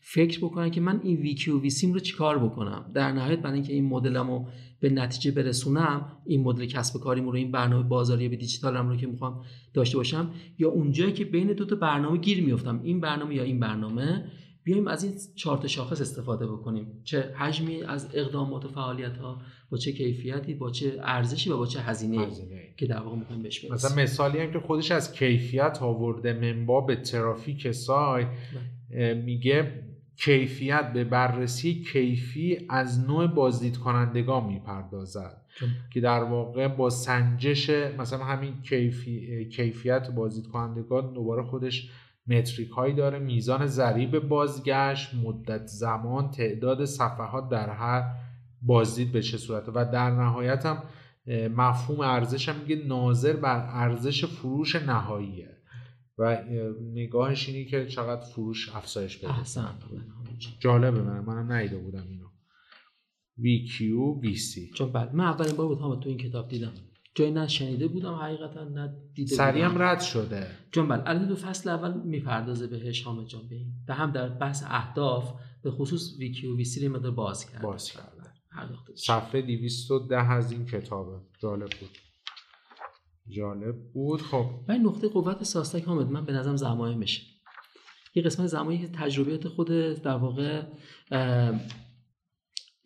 فکر 0.00 0.38
بکنن 0.38 0.70
که 0.70 0.80
من 0.80 1.00
این 1.02 1.16
ویکیو 1.16 1.60
وی 1.60 1.70
سیم 1.70 1.92
رو 1.92 2.00
چیکار 2.00 2.38
بکنم. 2.38 2.90
در 2.94 3.12
نهایت 3.12 3.38
برای 3.38 3.54
اینکه 3.54 3.72
این 3.72 3.84
مدلمو 3.84 4.46
به 4.80 4.90
نتیجه 4.90 5.30
برسونم 5.30 6.06
این 6.26 6.42
مدل 6.42 6.66
کسب 6.66 7.00
کاریم 7.00 7.28
رو 7.28 7.34
این 7.34 7.50
برنامه 7.50 7.88
بازاری 7.88 8.28
به 8.28 8.36
دیجیتالم 8.36 8.88
رو 8.88 8.96
که 8.96 9.06
می‌خوام 9.06 9.44
داشته 9.74 9.96
باشم 9.96 10.30
یا 10.58 10.68
اونجایی 10.68 11.12
که 11.12 11.24
بین 11.24 11.52
دو 11.52 11.64
تا 11.64 11.76
برنامه 11.76 12.18
گیر 12.18 12.44
میفتم 12.44 12.80
این 12.82 13.00
برنامه 13.00 13.34
یا 13.34 13.42
این 13.42 13.60
برنامه 13.60 14.24
بیایم 14.68 14.88
از 14.88 15.04
این 15.04 15.12
چارت 15.34 15.66
شاخص 15.66 16.00
استفاده 16.00 16.46
بکنیم. 16.46 16.86
چه 17.04 17.34
حجمی 17.36 17.82
از 17.82 18.08
اقدامات 18.14 18.64
و 18.64 18.68
فعالیت 18.68 19.16
ها 19.16 19.40
با 19.70 19.78
چه 19.78 19.92
کیفیتی 19.92 20.54
با 20.54 20.70
چه 20.70 20.96
ارزشی 21.02 21.50
و 21.50 21.56
با 21.56 21.66
چه 21.66 21.80
هزینه, 21.80 22.26
که 22.76 22.86
در 22.86 23.00
واقع 23.00 23.16
می‌خوایم 23.16 23.42
بهش 23.42 23.58
برسیم. 23.60 23.74
مثلا 23.74 24.02
مثالی 24.02 24.38
هم 24.38 24.52
که 24.52 24.58
خودش 24.58 24.92
از 24.92 25.12
کیفیت 25.12 25.78
آورده 25.82 26.32
منبا 26.32 26.80
به 26.80 26.96
ترافیک 26.96 27.70
سای 27.70 28.26
بله. 28.90 29.14
میگه 29.14 29.82
کیفیت 30.16 30.92
به 30.92 31.04
بررسی 31.04 31.84
کیفی 31.92 32.58
از 32.68 33.00
نوع 33.00 33.26
بازدید 33.26 33.76
کنندگان 33.76 34.46
می‌پردازد 34.46 35.42
که 35.90 36.00
در 36.00 36.24
واقع 36.24 36.68
با 36.68 36.90
سنجش 36.90 37.70
مثلا 37.70 38.24
همین 38.24 38.62
کیفی، 38.62 39.44
کیفیت 39.48 40.10
بازدید 40.10 40.46
کنندگان 40.46 41.12
دوباره 41.12 41.42
خودش 41.42 41.90
متریک 42.28 42.70
هایی 42.70 42.94
داره 42.94 43.18
میزان 43.18 43.66
ضریب 43.66 44.18
بازگشت 44.18 45.14
مدت 45.14 45.66
زمان 45.66 46.30
تعداد 46.30 46.84
صفحات 46.84 47.48
در 47.48 47.70
هر 47.70 48.04
بازدید 48.62 49.12
به 49.12 49.22
چه 49.22 49.38
صورته. 49.38 49.72
و 49.74 49.84
در 49.92 50.10
نهایت 50.10 50.66
هم 50.66 50.82
مفهوم 51.56 52.00
ارزش 52.00 52.48
هم 52.48 52.56
میگه 52.60 52.76
ناظر 52.76 53.36
بر 53.36 53.68
ارزش 53.70 54.24
فروش 54.24 54.76
نهاییه. 54.76 55.58
و 56.18 56.44
نگاهش 56.94 57.48
اینی 57.48 57.64
که 57.64 57.86
چقدر 57.86 58.20
فروش 58.20 58.68
افزایش 58.74 59.18
بده 59.18 59.32
جالبه 60.60 61.02
من 61.02 61.20
منم 61.20 61.52
نیده 61.52 61.78
بودم 61.78 62.04
اینو. 62.08 62.28
VQ 63.38 63.80
VC 64.24 64.74
چون 64.74 64.92
بعد 64.92 65.14
من 65.14 65.24
اولین 65.24 65.56
بار 65.56 65.68
بود 65.68 66.02
تو 66.02 66.08
این 66.08 66.18
کتاب 66.18 66.48
دیدم. 66.48 66.72
جایی 67.14 67.30
نه 67.30 67.48
شنیده 67.48 67.88
بودم 67.88 68.14
حقیقتا 68.14 68.64
نه 68.64 68.94
دیده 69.14 69.36
سریع 69.36 69.64
هم 69.64 69.82
رد 69.82 70.00
شده. 70.00 70.46
چون 70.72 70.88
بله 70.88 71.02
الان 71.06 71.28
دو 71.28 71.36
فصل 71.36 71.70
اول 71.70 72.00
می‌پردازه 72.00 72.66
بهش 72.66 73.02
حامد 73.02 73.26
جان. 73.26 73.48
به 73.48 73.56
این 73.56 73.72
و 73.88 73.94
هم 73.94 74.10
در 74.10 74.28
بحث 74.28 74.64
اهداف 74.66 75.32
به 75.62 75.70
خصوص 75.70 76.18
ویکیو 76.18 76.56
وی 76.56 76.64
سی 76.64 76.88
رو 76.88 77.12
باز 77.12 77.50
کرد 77.50 77.62
باز 77.62 77.90
کرده. 77.92 78.18
صفحه 78.94 79.42
210 79.42 80.16
از 80.16 80.52
این 80.52 80.66
کتابه. 80.66 81.20
جالب 81.42 81.70
بود. 81.80 81.98
جالب 83.28 83.92
بود. 83.92 84.22
خب. 84.22 84.50
و 84.68 84.72
این 84.72 84.86
نقطه 84.86 85.08
قوت 85.08 85.42
ساستک 85.42 85.84
حامد 85.84 86.10
من 86.10 86.24
به 86.24 86.32
نظرم 86.32 86.56
زمایمشه 86.56 87.22
یه 88.14 88.22
قسمت 88.22 88.46
زمانی 88.46 88.78
که 88.78 88.88
تجربیات 88.88 89.48
خود 89.48 89.68
در 90.02 90.16
واقع 90.16 90.62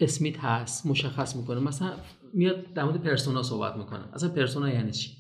اسمیت 0.00 0.38
هست 0.38 0.86
مشخص 0.86 1.36
می‌کنه. 1.36 1.60
مثلا 1.60 1.96
میاد 2.33 2.72
در 2.72 2.85
مورد 2.85 3.03
پرسونا 3.03 3.43
صحبت 3.43 3.76
می‌کنه. 3.76 4.05
اصلا 4.12 4.28
پرسونا 4.28 4.70
یعنی 4.70 4.91
چی؟ 4.91 5.11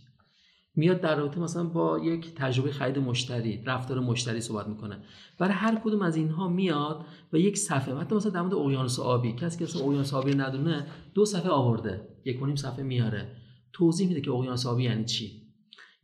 میاد 0.74 1.00
در 1.00 1.16
رابطه 1.16 1.40
مثلا 1.40 1.64
با 1.64 1.98
یک 1.98 2.34
تجربه 2.34 2.72
خرید 2.72 2.98
مشتری 2.98 3.62
رفتار 3.66 4.00
مشتری 4.00 4.40
صحبت 4.40 4.66
می‌کنه. 4.66 4.98
برای 5.38 5.54
هر 5.54 5.80
کدوم 5.84 6.02
از 6.02 6.16
اینها 6.16 6.48
میاد 6.48 7.04
و 7.32 7.38
یک 7.38 7.58
صفحه 7.58 7.94
حتی 7.94 8.14
مثلا 8.14 8.32
در 8.32 8.42
مورد 8.42 8.54
اقیانوس 8.54 8.98
آبی 8.98 9.32
کسی 9.32 9.58
که 9.58 9.64
اصلا 9.64 9.82
اقیانوس 9.82 10.14
آبی 10.14 10.34
ندونه 10.34 10.86
دو 11.14 11.24
صفحه 11.24 11.50
آورده 11.50 12.08
یک 12.24 12.42
نیم 12.42 12.56
صفحه 12.56 12.82
میاره. 12.82 13.36
توضیح 13.72 14.08
میده 14.08 14.20
که 14.20 14.30
اقیانوس 14.30 14.66
آبی 14.66 14.84
یعنی 14.84 15.04
چی. 15.04 15.42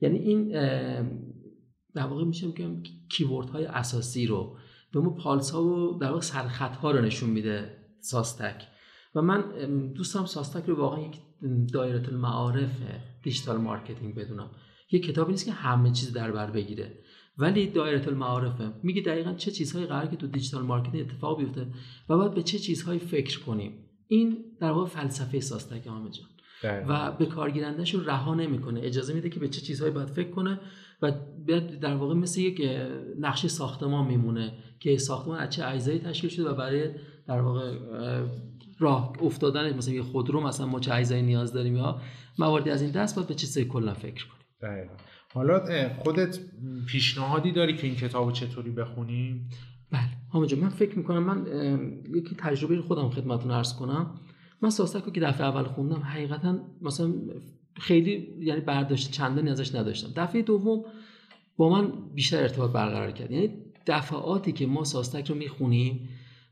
یعنی 0.00 0.18
این 0.18 0.48
در 1.94 2.06
واقع 2.06 2.24
میشه 2.24 2.52
که 2.52 2.76
keyword 3.10 3.50
های 3.50 3.64
اساسی 3.64 4.26
رو 4.26 4.56
به 4.92 5.00
ما 5.00 5.10
پالس 5.10 5.50
ها 5.50 5.64
و 5.64 5.98
در 5.98 6.08
واقع 6.08 6.20
سرخط 6.20 6.76
ها 6.76 6.90
رو 6.90 7.00
نشون 7.00 7.30
میده 7.30 7.76
SOSTAC. 8.00 8.62
و 9.14 9.22
من 9.22 9.44
دوست 9.92 10.11
دارم 10.11 10.24
SOSTAC 10.24 10.64
رو 10.64 10.76
واقعا 10.76 11.00
یک 11.00 11.16
دایره 11.72 12.08
المعارف 12.08 12.82
digital 13.22 13.56
marketing 13.56 14.14
بدونم. 14.14 14.50
یه 14.90 15.00
کتابی 15.00 15.32
نیست 15.32 15.44
که 15.44 15.52
همه 15.52 15.90
چیز 15.90 16.12
در 16.12 16.32
بر 16.32 16.50
بگیره. 16.50 16.98
ولی 17.38 17.66
دایره 17.66 18.08
المعارفه. 18.08 18.72
میگه 18.82 19.02
دقیقا 19.02 19.32
چه 19.32 19.50
چیزهایی 19.50 19.86
قراره 19.86 20.06
که 20.06 20.16
تو 20.16 20.26
digital 20.26 20.62
marketing 20.62 21.00
اتفاق 21.00 21.38
بیفته 21.38 21.66
و 22.08 22.16
باید 22.16 22.34
به 22.34 22.42
چه 22.42 22.58
چیزهایی 22.58 22.98
فکر 22.98 23.40
کنیم. 23.40 23.72
این 24.08 24.44
در 24.60 24.70
واقع 24.70 24.86
فلسفه 24.86 25.40
SOSTAC 25.40 25.86
حامد 25.86 26.10
جان. 26.10 26.28
و 26.88 27.12
به 27.12 27.26
کارگیرنده‌ش 27.26 27.94
رو 27.94 28.00
رها 28.04 28.34
نمی‌کنه. 28.34 28.80
اجازه 28.82 29.14
میده 29.14 29.28
که 29.28 29.40
به 29.40 29.48
چه 29.48 29.60
چیزهایی 29.60 29.94
باید 29.94 30.08
فکر 30.08 30.30
کنه 30.30 30.60
و 31.02 31.12
در 31.80 31.94
واقع 31.94 32.14
مثل 32.14 32.40
یک 32.40 32.62
نقشه 33.18 33.48
ساختمان 33.48 34.06
میمونه 34.06 34.52
که 34.80 34.98
ساختمان 34.98 35.38
از 35.38 35.50
چه 35.50 35.66
اجزایی 35.66 35.98
تشکیل 35.98 36.30
شده 36.30 36.50
و 36.50 36.54
برای 36.54 36.90
در 37.26 37.40
واقع 37.40 37.78
راه 38.78 39.12
افتادن 39.22 39.76
مثلا 39.76 39.94
یه 39.94 40.02
خودرو 40.02 40.40
مثلا 40.40 40.66
ما 40.66 40.80
چه 40.80 40.94
اجزایی 40.94 41.22
نیاز 41.22 41.52
داریم 41.52 41.76
یا 41.76 42.00
مواردی 42.38 42.70
از 42.70 42.82
این 42.82 42.90
دست 42.90 43.16
باید 43.16 43.28
به 43.28 43.34
چیزای 43.34 43.64
کلا 43.64 43.94
فکر 43.94 44.24
کنیم. 44.26 44.90
حالا 45.34 45.62
خودت 45.98 46.38
پیشنهادی 46.86 47.52
داری 47.52 47.76
که 47.76 47.86
این 47.86 47.96
کتابو 47.96 48.32
چطوری 48.32 48.70
بخونیم 48.70 49.50
بله. 49.92 50.00
همونجا 50.34 50.56
من 50.56 50.68
فکر 50.68 50.98
می‌کنم 50.98 51.22
من 51.22 51.46
یکی 52.14 52.36
تجربه 52.38 52.82
خودم 52.82 53.10
خدمتتون 53.10 53.50
عرض 53.50 53.74
کنم. 53.74 54.20
من 54.62 54.70
ساستک 54.70 55.04
رو 55.04 55.12
که 55.12 55.20
دفعه 55.20 55.46
اول 55.46 55.64
خوندم 55.64 56.00
حقیقتا 56.00 56.58
مثلا 56.82 57.14
خیلی 57.76 58.28
یعنی 58.38 58.60
برداشت 58.60 59.10
چندانی 59.10 59.50
ازش 59.50 59.74
نداشتم. 59.74 60.22
دفعه 60.22 60.42
دوم 60.42 60.84
با 61.56 61.68
من 61.68 61.92
بیشتر 62.14 62.42
ارتباط 62.42 62.70
برقرار 62.70 63.10
کرد. 63.10 63.30
یعنی 63.30 63.50
دفعاتی 63.86 64.52
که 64.52 64.66
ما 64.66 64.84
ساستک 64.84 65.28
رو 65.28 65.34
می‌خونیم 65.34 66.08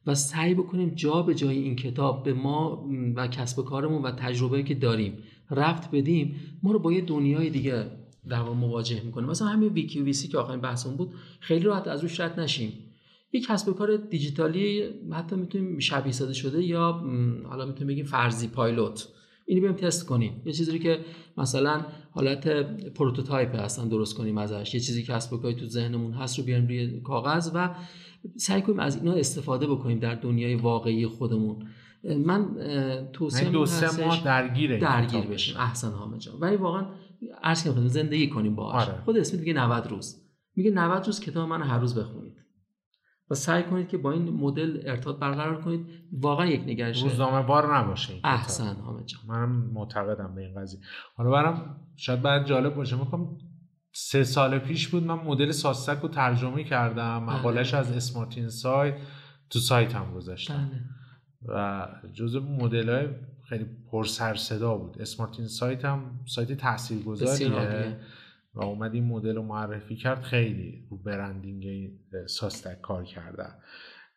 و 0.06 0.14
سعی 0.14 0.54
بکنیم 0.54 0.88
جا 0.94 1.22
به 1.22 1.34
جای 1.34 1.58
این 1.58 1.76
کتاب 1.76 2.24
به 2.24 2.32
ما 2.32 2.88
و 3.16 3.26
کسب 3.26 3.64
کارمون 3.64 4.02
و 4.02 4.10
تجربه 4.10 4.62
که 4.62 4.74
داریم 4.74 5.18
رفت 5.50 5.90
بدیم 5.90 6.34
ما 6.62 6.72
رو 6.72 6.78
با 6.78 6.92
یه 6.92 7.00
دنیای 7.00 7.50
دیگه 7.50 7.90
در 8.28 8.42
مواجه 8.42 9.02
می‌کنه. 9.04 9.26
مثلا 9.26 9.48
همین 9.48 9.68
ویکی 9.68 10.00
ویسی 10.00 10.28
که 10.28 10.38
آخرین 10.38 10.60
بحثمون 10.60 10.96
بود 10.96 11.14
خیلی 11.40 11.64
راحت 11.64 11.88
از 11.88 12.02
روش 12.02 12.20
رد 12.20 12.40
نشیم. 12.40 12.72
یک 13.32 13.46
کسب 13.46 13.72
کار 13.72 13.96
دیجیتالی 13.96 14.82
حتی 15.12 15.36
می‌تونیم 15.36 15.78
شبیه 15.78 16.12
ساده 16.12 16.32
شده 16.32 16.64
یا 16.64 17.04
حالا 17.48 17.66
می‌تونیم 17.66 17.86
بگیم 17.86 18.04
فرضی 18.04 18.48
پایلوت. 18.48 19.08
اینو 19.46 19.60
بیام 19.60 19.74
تست 19.74 20.06
کنیم. 20.06 20.42
یه 20.44 20.52
چیزی 20.52 20.78
که 20.78 20.98
مثلا 21.36 21.84
حالت 22.10 22.48
prototype 22.94 23.56
هستن 23.56 23.88
درست 23.88 24.14
کنیم 24.14 24.38
ازش. 24.38 24.74
یه 24.74 24.80
چیزی 24.80 25.02
کسب 25.02 25.42
کاری 25.42 25.54
تو 25.54 25.66
ذهنمون 25.66 26.12
هست 26.12 26.38
رو 26.38 26.44
بیاریم 26.44 26.66
روی 26.66 27.00
کاغذ 27.00 27.50
و 27.54 27.74
سعی 28.36 28.62
کنیم 28.62 28.80
از 28.80 28.96
اینا 28.96 29.12
استفاده 29.12 29.66
بکنیم 29.66 29.98
در 29.98 30.14
دنیای 30.14 30.54
واقعی 30.54 31.06
خودمون. 31.06 31.66
من 32.24 32.56
توصیه 33.12 33.42
یعنی 33.42 33.52
دو 33.52 33.66
سه 33.66 34.06
ماه 34.06 34.24
درگیر 34.24 34.78
درگیر 34.78 35.20
بشیم. 35.20 35.56
احسن 35.58 35.90
حامد 35.90 36.18
جان. 36.18 36.34
ولی 36.40 36.56
واقعا 36.56 36.86
عرض 37.42 37.68
کنم 37.68 37.86
زندگی 37.88 38.28
کنیم 38.28 38.54
باهاش. 38.54 38.88
آره. 38.88 39.00
خود 39.04 39.16
اسمیت 39.16 39.40
میگه 39.40 39.52
90 39.52 39.86
روز. 39.86 40.22
میگه 40.56 40.70
90 40.70 41.06
روز 41.06 41.20
کتاب 41.20 41.48
من 41.48 41.62
هر 41.62 41.78
روز 41.78 41.98
بخونید. 41.98 42.36
و 43.30 43.34
سعی 43.34 43.62
کنید 43.62 43.88
که 43.88 43.98
با 43.98 44.12
این 44.12 44.30
مدل 44.30 44.80
ارتباط 44.84 45.16
برقرار 45.16 45.62
کنید. 45.62 45.86
واقعا 46.12 46.46
یک 46.46 46.60
نگرش 46.60 47.02
روزنامه 47.02 47.46
بار 47.46 47.76
نباشه 47.76 48.12
این 48.12 48.20
احسن 48.24 48.76
حامد 48.76 49.06
جان. 49.06 49.20
منم 49.28 49.70
معتقدم 49.72 50.34
به 50.34 50.40
این 50.40 50.60
قضیه. 50.60 50.80
حالا 51.16 51.30
برام 51.30 51.76
شاید 51.96 52.22
بعد 52.22 52.46
جالب 52.46 52.74
باشه. 52.74 52.96
میگم 52.96 53.28
سه 53.98 54.24
سال 54.24 54.58
پیش 54.58 54.88
بود 54.88 55.02
من 55.02 55.14
مدل 55.14 55.50
ساستک 55.50 55.98
رو 56.02 56.08
ترجمه 56.08 56.64
کردم. 56.64 57.26
بله. 57.26 57.36
مقالش 57.36 57.74
از 57.74 57.92
اسمارتین 57.92 58.48
سایت 58.48 58.94
تو 59.50 59.58
سایت 59.58 59.94
هم 59.94 60.14
گذاشتم. 60.14 60.70
بله. 61.42 61.56
و 61.56 61.88
جزء 62.12 62.40
مدل 62.40 62.88
های 62.88 63.08
خیلی 63.48 63.66
پر 63.90 64.04
سر 64.04 64.34
صدا 64.34 64.76
بود. 64.76 65.02
اسمارتین 65.02 65.46
سایت 65.46 65.84
هم 65.84 66.20
سایت 66.26 66.52
تاثیرگذاریه. 66.52 67.96
و 68.54 68.62
اومد 68.62 68.94
این 68.94 69.04
مدل 69.04 69.36
رو 69.36 69.42
معرفی 69.42 69.96
کرد. 69.96 70.22
خیلی 70.22 70.86
رو 70.90 70.96
branding 70.96 71.90
SOSTAC 72.26 72.80
کار 72.80 73.04
کردن 73.04 73.54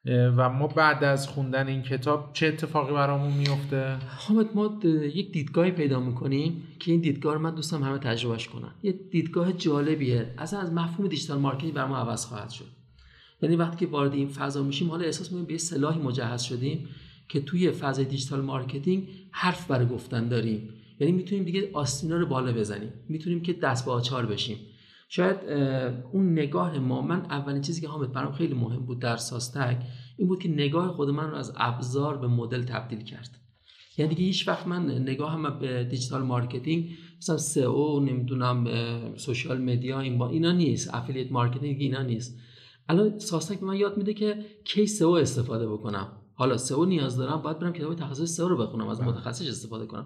و 0.06 0.50
ما 0.50 0.68
بعد 0.68 1.04
از 1.04 1.28
خوندن 1.28 1.68
این 1.68 1.82
کتاب 1.82 2.30
چه 2.34 2.48
اتفاقی 2.48 2.94
برامون 2.94 3.34
میفته؟ 3.34 3.98
حامد 4.18 4.46
ما 4.56 4.80
یک 4.86 5.32
دیدگاهی 5.32 5.72
پیدا 5.72 6.00
می‌کنیم 6.00 6.64
که 6.80 6.92
این 6.92 7.02
دیدگاه 7.02 7.34
رو 7.34 7.40
من 7.40 7.56
دوست 7.56 7.72
دارم 7.72 7.84
همه 7.84 7.98
تجربهش 7.98 8.48
کنم 8.48 8.72
یه 8.84 8.92
دیدگاه 8.92 9.54
جالبیه. 9.54 10.34
اصلا 10.38 10.60
از 10.60 10.74
مفهوم 10.74 11.08
digital 11.08 11.40
marketing 11.40 11.74
بر 11.74 11.86
ما 11.86 11.98
عوض 11.98 12.26
خواهد 12.26 12.50
شد. 12.50 12.66
یعنی 13.42 13.56
وقتی 13.56 13.86
که 13.86 13.92
وارد 13.92 14.14
این 14.14 14.28
فضا 14.28 14.64
میشیم 14.64 14.90
حالا 14.90 15.06
احساس 15.06 15.28
می‌کنیم 15.28 15.46
به 15.46 15.52
یه 15.54 15.60
سلاحی 15.60 16.00
مجهز 16.02 16.42
شدیم 16.42 16.88
که 17.30 17.42
توی 17.42 17.72
فضای 17.72 18.06
digital 18.06 18.42
marketing 18.42 19.08
حرف 19.32 19.68
برای 19.68 19.86
گفتن 19.86 20.28
داریم. 20.28 20.70
یعنی 21.00 21.14
می‌تونیم 21.14 21.44
دیگه 21.44 21.70
آستینا 21.74 22.18
رو 22.18 22.26
بالا 22.26 22.54
بزنیم. 22.54 22.94
می‌تونیم 23.10 23.42
که 23.42 23.54
دست 23.54 23.86
به 23.86 23.92
آچار 23.92 24.26
بشیم. 24.26 24.58
شاید 25.12 25.38
اون 26.12 26.32
نگاه 26.32 26.80
ما 26.80 27.02
من 27.02 27.20
اولین 27.20 27.62
چیزی 27.62 27.82
که 27.82 27.88
حامد 27.88 28.14
برام 28.14 28.32
خیلی 28.32 28.54
مهم 28.54 28.86
بود 28.86 29.00
در 29.00 29.18
SOSTAC 29.18 29.78
این 30.18 30.28
بود 30.28 30.40
که 30.40 30.50
نگاه 30.50 30.88
خود 30.88 31.10
من 31.10 31.30
رو 31.30 31.36
از 31.36 31.54
ابزار 31.56 32.18
به 32.18 32.28
مدل 32.28 32.64
تبدیل 32.64 33.04
کرد. 33.04 33.30
یعنی 33.98 34.10
دیگه 34.10 34.24
هیچ 34.24 34.48
وقت 34.48 34.68
من 34.68 34.86
نگاهم 34.86 35.60
به 35.60 35.84
digital 35.84 36.22
marketing 36.22 36.90
مثلا 37.18 37.38
SEO 37.38 38.00
نمی‌دونم 38.00 38.68
social 39.16 39.62
media 39.62 40.00
این 40.00 40.18
با 40.18 40.30
اینا 40.30 40.52
نیست 40.52 40.94
affiliate 40.94 41.32
marketing 41.32 41.78
اینا 41.80 42.02
نیست. 42.02 42.40
الان 42.90 43.20
SOSTAC 43.20 43.60
به 43.60 43.66
من 43.66 43.76
یاد 43.76 43.98
میده 43.98 44.14
که 44.14 44.46
کی 44.64 44.88
SEO 44.88 45.10
استفاده 45.10 45.68
بکنم. 45.68 46.08
حالا 46.34 46.58
SEO 46.58 46.86
نیاز 46.86 47.18
دارم 47.18 47.42
باید 47.42 47.60
برم 47.60 47.74
کتاب 47.74 47.96
تخصص 47.96 48.36
SEO 48.36 48.48
رو 48.48 48.58
بخونم 48.58 48.88
از 48.88 49.00
بله. 49.00 49.10
متخصص 49.10 49.48
استفاده 49.48 49.86
کنم. 49.86 50.06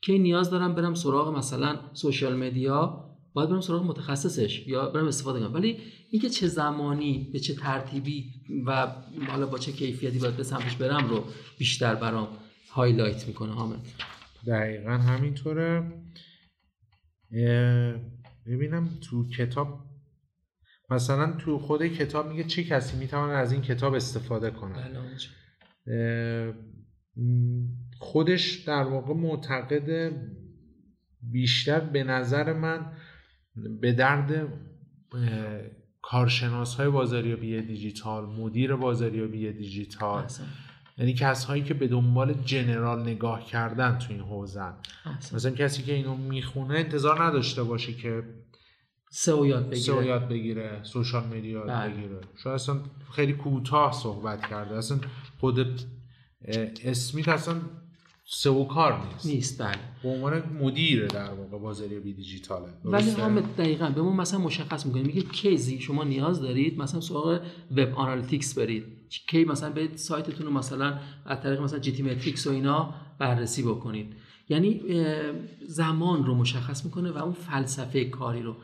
کی 0.00 0.18
نیاز 0.18 0.50
دارم 0.50 0.74
برم 0.74 0.94
سراغ 0.94 1.36
مثلا 1.36 1.76
social 1.92 2.36
media 2.36 3.11
باید 3.34 3.50
برم 3.50 3.60
سراغ 3.60 3.84
متخصصش 3.84 4.66
یا 4.66 4.88
برم 4.88 5.06
استفاده 5.06 5.40
کنم. 5.40 5.54
ولی 5.54 5.78
اینکه 6.10 6.28
چه 6.28 6.46
زمانی 6.46 7.30
به 7.32 7.38
چه 7.38 7.54
ترتیبی 7.54 8.32
و 8.66 8.86
حالا 9.28 9.46
با 9.46 9.58
چه 9.58 9.72
کیفیتی 9.72 10.18
باید 10.18 10.36
به 10.36 10.42
سمتش 10.42 10.76
برم 10.76 11.08
رو 11.08 11.24
بیشتر 11.58 11.94
برام 11.94 12.28
highlight 12.70 13.28
می‌کنه 13.28 13.52
حامد. 13.52 13.78
دقیقا 14.46 14.90
همینطوره. 14.90 15.92
ببینم 18.46 18.88
تو 19.00 19.28
کتاب 19.28 19.92
مثلا 20.90 21.32
تو 21.32 21.58
خود 21.58 21.86
کتاب 21.86 22.30
میگه 22.30 22.44
چه 22.44 22.64
کسی 22.64 22.96
می‌تونه 22.96 23.32
از 23.32 23.52
این 23.52 23.62
کتاب 23.62 23.94
استفاده 23.94 24.50
کنه 24.50 24.74
بله 24.74 26.54
خودش 27.98 28.56
در 28.56 28.82
واقع 28.82 29.14
معتقد 29.14 30.12
بیشتر 31.22 31.80
به 31.80 32.04
نظر 32.04 32.52
من 32.52 32.92
به 33.56 33.92
درد 33.92 34.48
کارشناس 36.02 36.74
های 36.74 36.88
بازاریابی 36.88 37.62
دیجیتال 37.62 38.26
مدیر 38.26 38.76
بازاریابی 38.76 39.52
دیجیتال. 39.52 40.26
یعنی 40.98 41.14
کسهایی 41.14 41.62
که 41.62 41.74
به 41.74 41.88
دنبال 41.88 42.34
جنرال 42.34 43.02
نگاه 43.02 43.46
کردن 43.46 43.98
تو 43.98 44.12
این 44.12 44.20
حوزن. 44.20 44.74
مثلا 45.32 45.50
کسی 45.50 45.82
که 45.82 45.92
اینو 45.94 46.16
می‌خونه 46.16 46.74
انتظار 46.74 47.24
نداشته 47.24 47.62
باشه 47.62 47.92
که 47.92 48.22
SEO 49.10 49.46
یاد 49.46 49.66
بگیره. 49.66 49.80
SEO 49.80 50.02
یاد 50.02 50.28
بگیره 50.28 50.80
social 50.82 51.24
media 51.26 51.50
یاد 51.50 51.68
بله. 51.68 51.94
بگیره. 51.94 52.20
شاید 52.42 52.54
اصلا 52.54 52.80
خیلی 53.12 53.32
کوتاه 53.32 53.92
صحبت 53.92 54.46
کرده. 54.46 54.76
اصلا 54.76 54.98
خود 55.40 55.82
اسمیت 56.84 57.28
اصلا 57.28 57.54
SEO 58.34 58.64
کار 58.64 59.00
نیست. 59.06 59.26
نیست 59.26 59.62
بله. 59.62 59.78
به 60.02 60.08
عنوان 60.08 60.42
مدیر 60.60 61.06
در 61.06 61.30
واقع 61.30 61.58
بازاریابی 61.58 62.12
دیجیتاله. 62.12 62.68
ولی 62.84 63.10
هم 63.10 63.40
دقیقا. 63.40 63.90
به 63.90 64.02
ما 64.02 64.12
مثلا 64.12 64.40
مشخص 64.40 64.86
می‌کنه. 64.86 65.02
میگه 65.02 65.20
کی 65.20 65.80
شما 65.80 66.04
نیاز 66.04 66.40
دارید 66.40 66.78
مثلا 66.78 67.00
سراغ 67.00 67.40
web 67.76 67.94
analytics 67.94 68.58
برید. 68.58 68.84
کی 69.26 69.44
مثلا 69.44 69.70
به 69.70 69.88
سایتتون 69.94 70.46
رو 70.46 70.52
مثلا 70.52 70.98
از 71.26 71.40
طریق 71.40 71.60
مثلا 71.60 71.78
GTmetrix 71.78 72.46
و 72.46 72.50
اینا 72.50 72.94
بررسی 73.18 73.62
بکنید. 73.62 74.12
یعنی 74.48 74.80
زمان 75.66 76.26
رو 76.26 76.34
مشخص 76.34 76.84
می‌کنه 76.84 77.10
و 77.10 77.18
اون 77.18 77.32
فلسفه 77.32 78.04
کاری 78.04 78.42
رو. 78.42 78.56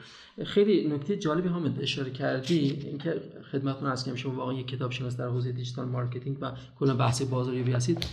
خیلی 0.45 0.89
نکته 0.89 1.17
جالبی 1.17 1.49
هم 1.49 1.75
اشاره 1.81 2.11
کردی 2.11 2.79
اینکه 2.87 3.21
خدمتتون 3.53 3.89
از 3.89 4.05
که 4.05 4.17
شما 4.17 4.35
واقعا 4.35 4.55
یک 4.55 4.69
کتاب 4.69 4.93
شناس 4.93 5.17
در 5.17 5.29
حوزه 5.29 5.53
digital 5.53 5.89
marketing 5.89 6.37
و 6.41 6.53
کلا 6.79 6.95
بحث 6.95 7.23
بازاریابی 7.23 7.73
هستید. 7.73 8.07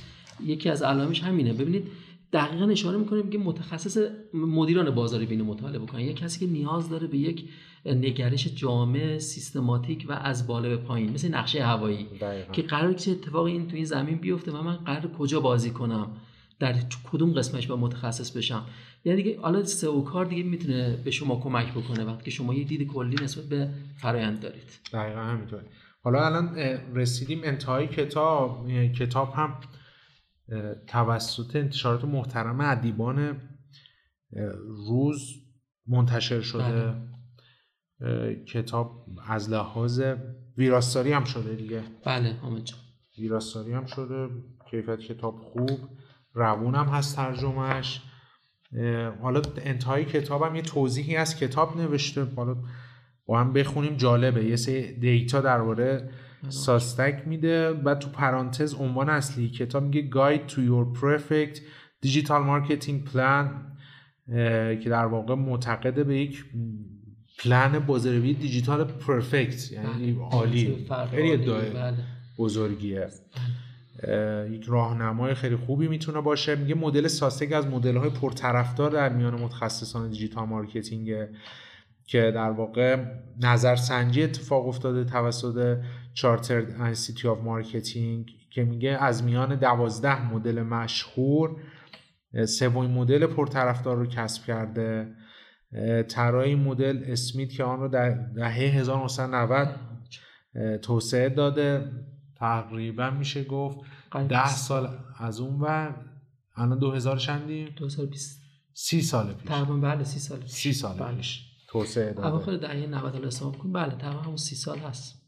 یکی 0.43 0.69
از 0.69 0.81
علائمش 0.81 1.23
همینه. 1.23 1.53
ببینید 1.53 1.87
دقیقا 2.33 2.65
اشاره 2.65 2.97
می‌کنه 2.97 3.29
که 3.29 3.37
متخصص 3.37 3.97
مدیران 4.33 4.89
بازاریابی 4.89 5.25
این 5.25 5.41
مطالعه 5.41 5.79
بکنن. 5.79 6.01
یک 6.01 6.15
کسی 6.15 6.39
که 6.39 6.51
نیاز 6.51 6.89
داره 6.89 7.07
به 7.07 7.17
یک 7.17 7.49
نگرش 7.85 8.47
جامع 8.47 9.17
سیستماتیک 9.17 10.05
و 10.09 10.11
از 10.11 10.47
بالا 10.47 10.69
به 10.69 10.77
پایین 10.77 11.13
مثل 11.13 11.35
نقشه 11.35 11.65
هوایی 11.65 12.07
که 12.51 12.61
قرار 12.61 12.93
چه 12.93 13.11
اتفاقی 13.11 13.51
این 13.51 13.67
تو 13.67 13.75
این 13.75 13.85
زمین 13.85 14.17
بیفته 14.17 14.51
و 14.51 14.61
من 14.61 14.75
قرار 14.75 15.11
کجا 15.19 15.39
بازی 15.39 15.69
کنم 15.69 16.07
در 16.59 16.75
کدوم 17.11 17.33
قسمش 17.33 17.67
با 17.67 17.75
متخصص 17.75 18.37
بشم. 18.37 18.65
یعنی 19.05 19.23
دیگه 19.23 19.39
حالا 19.39 19.63
سئو 19.63 20.01
کار 20.01 20.25
دیگه 20.25 20.43
می‌تونه 20.43 20.97
به 21.03 21.11
شما 21.11 21.39
کمک 21.39 21.71
بکنه. 21.71 22.03
وقتی 22.03 22.31
شما 22.31 22.53
یه 22.53 22.63
دید 22.63 22.87
کلی 22.87 23.15
نسبت 23.23 23.45
به 23.45 23.69
فرایند 23.97 24.39
دارید. 24.39 24.79
دقیقا 24.93 25.21
همینطوره. 25.21 25.63
حالا 26.03 26.25
الان 26.25 26.55
رسیدیم 26.93 27.41
انتهای 27.43 27.87
کتاب. 27.87 28.67
کتاب 28.99 29.33
هم 29.35 29.53
توسط 30.87 31.55
انتشارات 31.55 32.05
محترم 32.05 32.61
ادیبان 32.61 33.41
روز 34.87 35.19
منتشر 35.87 36.41
شده. 36.41 36.95
بله. 37.99 38.35
کتاب 38.45 39.05
از 39.27 39.49
لحاظ 39.49 40.03
ویراستاری 40.57 41.13
هم 41.13 41.23
شده 41.23 41.55
دیگه. 41.55 41.83
بله 42.05 42.33
حامد 42.33 42.63
جان. 42.63 42.79
ویراستاری 43.17 43.73
هم 43.73 43.85
شده 43.85 44.29
کیفیت 44.71 44.99
کتاب 44.99 45.39
خوب 45.39 45.79
روون 46.33 46.75
هم 46.75 46.85
هست 46.85 47.15
ترجمهش 47.15 48.01
حالا 49.21 49.41
انتهای 49.57 50.05
کتابم 50.05 50.55
یه 50.55 50.61
توضیحی 50.61 51.15
از 51.15 51.39
کتاب 51.39 51.77
نوشته. 51.77 52.25
حالا 52.35 52.55
با 53.25 53.39
هم 53.39 53.53
بخونیم 53.53 53.95
جالبه. 53.97 54.45
یه 54.45 54.55
سری 54.55 54.99
دیتا 54.99 55.41
درباره 55.41 56.09
ساستک 56.49 57.23
میده 57.25 57.69
و 57.69 57.95
تو 57.95 58.09
پرانتز 58.09 58.73
عنوان 58.73 59.09
اصلی 59.09 59.49
کتاب 59.49 59.83
میگه 59.83 60.09
Guide 60.09 60.51
to 60.51 60.55
your 60.55 60.99
perfect 61.01 61.59
digital 62.05 62.29
marketing 62.29 63.13
plan 63.13 63.45
که 64.83 64.87
در 64.89 65.05
واقع 65.05 65.35
معتقده 65.35 66.03
به 66.03 66.17
یک 66.17 66.45
پلن 67.39 67.79
بازاریابی 67.79 68.33
دیجیتال 68.33 68.83
پرفکت 68.83 69.71
یعنی 69.71 70.11
بله. 70.11 70.23
عالی. 70.23 70.87
خیلی 71.11 71.31
ادعای 71.31 71.69
بله. 71.69 71.97
بزرگیه. 72.37 73.07
یک 74.51 74.63
راهنمای 74.67 75.33
خیلی 75.33 75.55
خوبی 75.55 75.87
می‌تونه 75.87 76.21
باشه. 76.21 76.55
میگه 76.55 76.75
مدل 76.75 77.07
SOSTAC 77.07 77.51
از 77.51 77.67
مدل 77.67 77.97
های 77.97 78.09
پرطرفدار 78.09 78.91
در 78.91 79.09
میان 79.09 79.35
متخصصان 79.35 80.09
digital 80.09 80.47
marketing 80.47 81.13
که 82.07 82.31
در 82.31 82.51
واقع 82.51 83.05
نظرسنجی 83.41 84.23
اتفاق 84.23 84.67
افتاده 84.67 85.03
توسط 85.03 85.77
Chartered 86.15 86.81
Institute 86.81 87.27
of 87.27 87.39
Marketing 87.39 88.31
که 88.49 88.63
میگه 88.63 88.89
از 88.89 89.23
میان 89.23 89.55
دوازده 89.55 90.33
مدل 90.33 90.61
مشهور 90.61 91.61
سومین 92.47 92.91
مدل 92.91 93.27
پرطرفدار 93.27 93.97
رو 93.97 94.05
کسب 94.05 94.45
کرده. 94.45 95.15
طراح 96.07 96.47
مدل 96.47 97.03
اسمیت 97.05 97.49
که 97.49 97.63
آن 97.63 97.79
رو 97.79 97.87
در 97.87 98.09
دهه 98.09 98.49
1990 98.49 99.75
توسعه 100.81 101.29
داده. 101.29 101.91
تقریبا 102.39 103.09
میشه 103.09 103.43
گفت 103.43 103.79
ده 104.29 104.47
سال 104.47 104.97
از 105.17 105.39
اون 105.39 105.59
و 105.59 105.93
الان 106.55 106.79
2000 106.79 107.17
چندیم؟ 107.17 107.69
2020 107.77 108.41
سی 108.73 109.01
سال 109.01 109.33
پیش. 109.33 109.49
تقریبا 109.49 109.77
بله 109.77 110.03
سی 110.03 110.19
سال 110.19 110.39
پیش. 110.39 110.51
سی 110.51 110.73
سال 110.73 110.97
بله. 110.97 111.15
پیش 111.15 111.41
توسعه 111.67 112.13
داده. 112.13 112.27
اواخر 112.27 112.57
دهه 112.57 112.87
90 112.87 113.25
حساب 113.25 113.57
کن. 113.57 113.71
بله 113.71 113.95
تقریبا 113.95 114.21
همون 114.21 114.37
سی 114.37 114.55
سال 114.55 114.79
هست. 114.79 115.24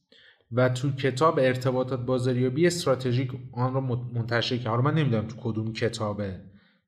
و 0.52 0.70
تو 0.70 0.92
کتاب 0.92 1.40
ارتباطات 1.40 2.06
بازاریابی 2.06 2.68
استراتژیک 2.68 3.32
آن 3.54 3.74
رو 3.74 3.82
منتشر 4.14 4.58
کرد. 4.58 4.80
من 4.80 4.94
نمی‌دونم 4.94 5.28
تو 5.28 5.36
کدوم 5.42 5.74
کتابه. 5.74 6.40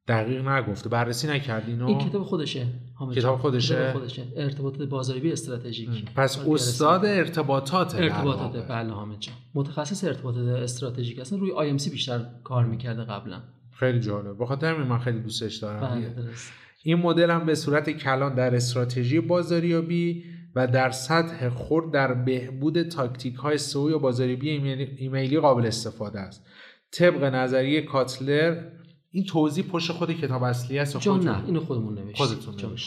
دقیق 0.08 0.48
نگفته. 0.48 0.90
بررسی 0.90 1.28
نکردی 1.28 1.72
اینو؟ 1.72 1.88
این 1.88 1.98
کتاب 1.98 2.24
خودشه 2.24 2.68
کتاب 3.16 3.40
خودشه؟ 3.40 3.76
کتاب 3.76 4.00
خودشه. 4.00 4.24
ارتباطات 4.36 4.90
بازاریابی 4.90 5.32
استراتژیک. 5.32 6.14
پس 6.16 6.40
استاد 6.48 7.06
ارتباطات 7.06 7.96
ارتباطات 7.96 8.68
بله 8.68 8.92
حامد 8.94 9.20
جان. 9.20 9.36
متخصص 9.54 10.04
ارتباطات 10.04 10.48
استراتژیک 10.48 11.20
اصلا 11.20 11.40
روی 11.40 11.52
آی 11.52 11.74
بیشتر 11.74 12.26
کار 12.44 12.66
می‌کرده 12.66 13.04
قبلا. 13.04 13.42
خیلی 13.72 14.00
جالب. 14.00 14.36
بخاطر 14.40 14.84
من 14.84 15.00
خیلی 15.00 15.20
دوستش 15.20 15.56
دارم. 15.56 15.80
بله 15.80 16.16
این 16.84 16.98
مدل 16.98 17.32
هم 17.32 17.46
به 17.46 17.56
صورت 17.56 17.90
کلان 17.90 18.36
در 18.36 18.56
استراتژی 18.56 19.20
بازاریابی 19.20 20.24
و 20.60 20.68
در 20.68 20.92
سطح 20.92 21.50
خرد 21.50 21.92
در 21.92 22.14
بهبود 22.14 22.84
تاکتیک 22.84 23.36
های 23.36 23.58
سئو 23.58 23.90
یا 23.90 23.98
بازاریابی 23.98 24.50
ایمیلی 24.98 25.40
قابل 25.40 25.66
استفاده 25.66 26.20
است. 26.20 26.46
طبق 26.92 27.24
نظریه 27.24 27.82
کاتلر 27.82 28.64
این 29.12 29.26
توضیح 29.26 29.66
پشت 29.66 29.92
خود 29.92 30.12
کتاب 30.12 30.44
اصلی 30.44 30.80
است 30.80 30.98
چون 30.98 31.20
نه 31.20 31.46
اینو 31.46 31.60
خودمون 31.60 31.94
نوشتیم. 31.96 32.26
خودتون 32.26 32.78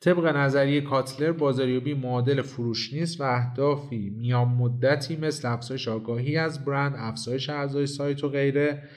طبق 0.00 0.26
نظریه 0.26 0.80
کاتلر 0.80 1.32
بازاریابی 1.32 1.94
معادل 1.94 2.42
فروش 2.42 2.92
نیست 2.92 3.20
و 3.20 3.24
اهدافی 3.24 4.10
میان 4.10 4.48
مدتی 4.48 5.16
مثل 5.16 5.48
افزایش 5.48 5.88
آگاهی 5.88 6.36
از 6.36 6.64
برند 6.64 6.94
افزایش 6.98 7.50
اعضای 7.50 7.86
سایت 7.86 8.24
و 8.24 8.28
غیره 8.28 8.88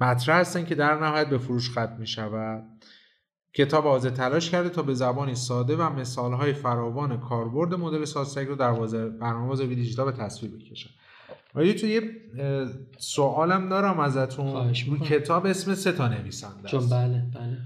مطرح 0.00 0.36
هستن 0.36 0.64
که 0.64 0.74
در 0.74 1.00
نهایت 1.00 1.28
به 1.28 1.38
فروش 1.38 1.70
ختم 1.70 1.96
می 1.98 2.06
شود 2.06 2.77
کتاب 3.54 3.86
آزه 3.86 4.10
تلاش 4.10 4.50
کرده 4.50 4.68
تا 4.68 4.82
به 4.82 4.94
زبانی 4.94 5.34
ساده 5.34 5.76
و 5.76 5.92
مثالهای 5.92 6.52
فراوان 6.52 7.20
کاربرد 7.20 7.74
مدل 7.74 8.04
ساستک 8.04 8.46
رو 8.46 8.54
در 8.54 8.72
برنامه 9.08 9.48
بازاریابی 9.48 9.74
دیجیتال 9.74 10.12
به 10.12 10.18
تصویر 10.18 10.52
بکشن 10.52 10.90
ولی 11.54 11.74
تو 11.74 11.86
یه 11.86 12.02
سوالم 12.98 13.68
دارم 13.68 14.00
ازتون. 14.00 14.72
کتاب 15.04 15.46
اسم 15.46 15.74
سه 15.74 15.92
تا 15.92 16.08
نویسنده 16.08 16.68
چون 16.68 16.88
بله 16.88 17.26
بله. 17.34 17.58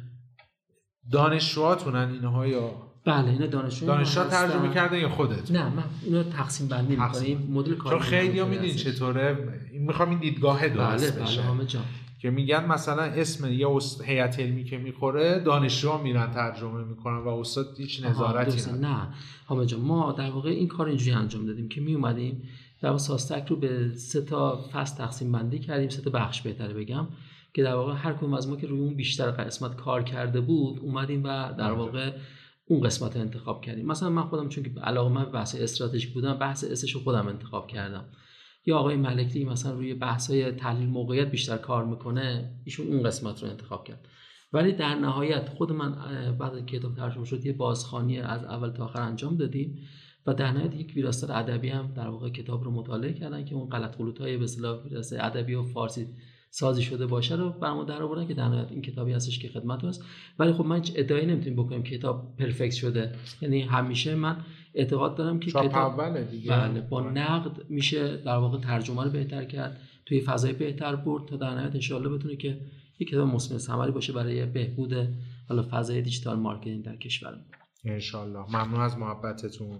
دانشجوهاتونن 1.12 2.11
اینها 2.12 2.47
یا؟ 2.47 2.70
بله 3.05 3.28
اینا 3.28 3.47
دانشجو 3.47 3.87
دانشجو 3.87 4.24
ترجمه 4.24 4.74
کردن 4.74 4.99
یا 4.99 5.09
خودت؟ 5.09 5.51
نه 5.51 5.68
من 5.68 5.85
اینو 6.03 6.22
تقسیم 6.22 6.68
بندی 6.68 6.97
می‌کنیم 6.97 7.49
مدل 7.53 7.74
کار 7.74 7.93
چون 7.93 8.03
خیلی 8.03 8.39
ها 8.39 8.47
میدین 8.47 8.74
چطوره. 8.74 9.39
می‌خوام 9.72 10.11
این 10.11 10.18
دیدگاه 10.18 10.68
درست 10.68 11.16
بله 11.16 11.24
بله 11.24 11.43
همه. 11.43 11.66
که 12.23 12.31
میگن 12.31 12.66
مثلا 12.66 13.03
اسم 13.03 13.53
یه 13.53 13.68
هیئت 14.05 14.41
علمی 14.41 14.64
که 14.64 14.79
می‌خوره 14.79 15.39
دانشجو 15.39 15.99
میرن 15.99 16.31
ترجمه 16.31 16.85
می‌کنن 16.85 17.18
و 17.18 17.29
استاد 17.29 17.66
هیچ 17.79 18.05
نظارتی 18.05 18.73
نه. 18.81 19.09
همه 19.49 19.66
جا 19.66 19.79
ما 19.79 20.12
در 20.12 20.31
واقع 20.31 20.51
این 20.51 20.68
کار 20.68 20.87
اینجوری 20.87 21.12
انجام 21.12 21.47
دادیم 21.47 21.68
که 21.68 21.81
می 21.81 21.95
اومدیم 21.95 22.43
در 22.81 22.97
ساستک 22.97 23.47
رو 23.49 23.57
به 23.57 23.95
سه 23.97 24.23
تا 24.23 24.64
فصل 24.73 24.97
تقسیم 24.97 25.33
بندی 25.33 25.59
کردیم 25.59 25.89
سه 25.89 26.03
تا 26.03 26.11
بخش 26.11 26.43
بهتره 26.43 26.75
بگم 26.75 27.09
که 27.55 27.62
در 27.62 27.75
واقع 27.75 27.95
هر 27.95 28.12
کدوم 28.12 28.35
از 28.35 28.49
ما 28.49 28.57
که 28.57 28.66
روی 28.66 28.81
اون 28.81 28.95
بیشتر 28.95 29.31
قسمت 29.31 29.77
کار 29.77 30.03
کرده 30.03 30.41
بود 30.41 30.79
اومدیم 30.79 31.25
و 31.25 31.27
در 31.27 31.53
بله. 31.55 31.70
واقع 31.70 32.12
اون 32.66 32.81
قسمت 32.81 33.16
رو 33.16 33.23
انتخاب 33.23 33.61
کردیم. 33.61 33.87
مثلا 33.87 34.11
من 34.11 34.23
خودم 34.23 34.49
چون 34.49 34.64
که 34.64 34.81
علاقه 34.81 35.11
من 35.11 35.25
بحث 35.25 35.55
استراتژیک 35.55 36.14
بودم 36.14 36.35
بحث 36.35 36.64
اسش 36.64 36.93
رو 36.93 37.01
خودم 37.01 37.29
انتخاب 37.29 37.66
کردم. 37.66 38.05
یا 38.67 38.79
آقای 38.79 38.97
ملکی 38.97 39.45
مثلا 39.45 39.73
روی 39.73 39.95
بحث 39.95 40.31
های 40.31 40.53
تحلیل 40.53 40.89
موقعیت 40.89 41.31
بیشتر 41.31 41.57
کار 41.57 41.85
می‌کنه 41.85 42.51
ایشون 42.65 42.87
اون 42.87 43.03
قسمت 43.03 43.43
رو 43.43 43.51
انتخاب 43.51 43.85
کرد. 43.85 44.09
ولی 44.53 44.73
در 44.73 44.95
نهایت 44.95 45.49
خود 45.49 45.73
من 45.73 45.95
بعد 46.39 46.67
کتاب 46.67 46.95
ترجمه 46.95 47.25
شد 47.25 47.47
یه 47.47 47.53
بازخانی 47.53 48.19
از 48.19 48.45
اول 48.45 48.71
تا 48.71 48.85
آخر 48.85 49.01
انجام 49.01 49.37
دادیم 49.37 49.79
و 50.27 50.35
در 50.35 50.53
نهایت 50.53 50.75
یک 50.75 50.93
ویراستار 50.97 51.33
ادبی 51.33 51.69
هم 51.69 51.93
در 51.97 52.09
واقع 52.09 52.31
کتاب 52.31 52.65
رو 52.65 52.71
مطالعه 52.71 53.13
کردن 53.13 53.45
که 53.45 53.55
اون 53.55 53.69
غلط 53.69 53.97
غلط 53.97 54.21
های 54.21 54.37
به 54.37 54.45
اصطلاح 54.45 54.79
ادبی 55.21 55.55
و 55.55 55.63
فارسی 55.63 56.07
سازی 56.51 56.83
شده 56.83 57.07
باشه 57.07 57.37
رو 57.37 57.51
برامون 57.51 57.87
در 57.87 58.03
آوردن 58.03 58.27
که 58.27 58.35
در 58.35 58.49
نهایت 58.49 58.71
این 58.71 58.83
کتابی 58.83 59.13
هستش 59.13 59.39
که 59.39 59.49
خدمت 59.49 59.85
هست 59.85 60.05
ولی 60.39 60.53
خب 60.53 60.65
من 60.65 60.83
ادعایی 60.95 61.27
نمی‌تونیم 61.27 61.65
بکنیم 61.65 61.83
کتاب 61.83 62.37
پرفکت 62.39 62.75
شده. 62.75 63.13
یعنی 63.41 63.61
همیشه 63.61 64.15
من 64.15 64.37
اعتقاد 64.75 65.16
دارم 65.16 65.41
که 65.41 65.51
کتاب 65.51 66.31
دیگه. 66.31 66.51
بله 66.51 66.81
با 66.81 67.11
نقد 67.11 67.70
میشه 67.70 68.16
در 68.16 68.37
واقع 68.37 68.61
ترجمه 68.61 69.05
رو 69.05 69.11
بهتر 69.11 69.45
کرد 69.45 69.81
توی 70.07 70.20
فضای 70.20 70.53
بهتر 70.53 70.97
برد 70.97 71.29
تا 71.29 71.37
در 71.37 71.55
نهایت 71.55 71.75
انشالله 71.75 72.09
بتونه 72.09 72.37
که 72.37 72.61
یک 72.99 73.09
کتاب 73.09 73.29
مسلم 73.29 73.59
ثمری 73.59 73.93
باشه 73.93 74.12
برای 74.12 74.47
بهبود 74.47 74.95
حالا 75.49 75.66
فضای 75.70 76.03
digital 76.03 76.39
marketing 76.39 76.85
در 76.85 76.97
کشور 76.97 77.45
انشالله 77.85 78.57
ممنون 78.57 78.81
از 78.81 78.99
محبتتون. 78.99 79.79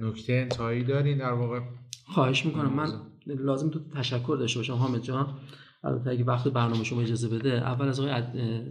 نکته 0.00 0.32
انتهایی 0.32 0.84
دارین 0.84 1.18
در 1.18 1.32
واقع؟ 1.32 1.60
خواهش 2.06 2.46
می‌کنم. 2.46 2.72
من 2.72 2.88
لازم 3.26 3.70
تو 3.70 3.80
تشکر 3.94 4.36
داشته 4.40 4.58
باشم 4.58 4.72
حامد 4.72 5.02
جان. 5.02 5.38
البته 5.84 6.10
اگه 6.10 6.24
وقت 6.24 6.48
برنامه 6.48 6.84
شما 6.84 7.00
اجازه 7.00 7.28
بده 7.28 7.52
اول 7.52 7.88
از 7.88 8.00
آقای 8.00 8.22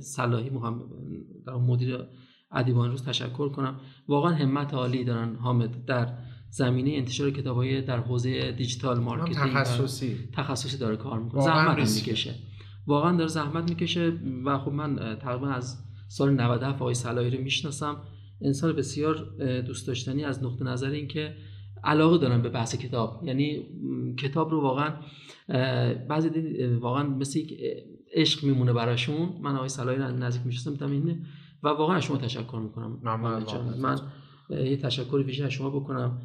صلاحی 0.02 0.50
محمد 0.50 0.86
در 1.48 1.54
مدیر 1.54 1.98
ادیبان 2.52 2.92
روز 2.92 3.04
تشکر 3.04 3.50
کنم. 3.50 3.80
واقعا 4.08 4.34
همت 4.34 4.74
عالی 4.74 5.04
دارن 5.04 5.36
حامد 5.36 5.86
در 5.86 6.18
زمینه 6.50 6.92
انتشار 6.92 7.32
کتابای 7.32 7.82
در 7.82 7.98
حوزه 7.98 8.52
digital 8.52 9.00
marketing 9.00 9.54
تخصصی. 9.54 10.16
تخصصی 10.34 10.78
داره 10.78 10.96
کار 10.96 11.20
می‌کنه. 11.20 11.42
زحمت 11.42 11.96
می‌کشه. 11.96 12.36
واقعا 12.88 13.18
داره 13.18 13.28
زحمت 13.28 13.70
می‌کشه 13.70 14.14
و 14.46 14.58
خب 14.58 14.72
من 14.72 15.18
تقریبا 15.22 15.48
از 15.50 15.78
سال 16.08 16.34
97 16.34 16.82
آقای 16.82 16.94
صلاحی 16.94 17.30
رو 17.30 17.44
می‌شناسم. 17.44 17.98
انسان 18.42 18.74
بسیار 18.74 19.16
دوست 19.62 19.88
داشتنی 19.88 20.24
از 20.24 20.44
نقطه 20.44 20.66
نظر 20.66 20.90
اینکه 20.90 21.36
علاقه 21.84 22.18
دارن 22.18 22.42
به 22.42 22.50
بحث 22.50 22.76
کتاب. 22.76 23.24
یعنی 23.24 23.66
کتاب 24.18 24.52
رو 24.52 24.62
واقعا 24.62 24.94
بعضی 26.10 26.30
واقعا 26.82 27.04
مثل 27.04 27.40
یک 27.40 27.60
عشق 28.14 28.44
میمونه 28.44 28.74
براشون. 28.74 29.30
من 29.42 29.56
آقای 29.56 29.70
صلاحی 29.70 29.98
نزدیک 29.98 30.46
میشستم 30.46 30.72
می‌تونم 30.72 30.92
اینه 30.92 31.22
و 31.64 31.68
واقعا 31.68 32.00
شما 32.00 32.18
تشکر 32.18 32.60
می‌کنم. 32.64 33.00
من, 33.04 33.44
من 33.78 34.00
یه 34.50 34.78
تشکر 34.78 35.16
ویژه 35.16 35.46
از 35.46 35.52
شما 35.52 35.70
بکنم 35.70 36.22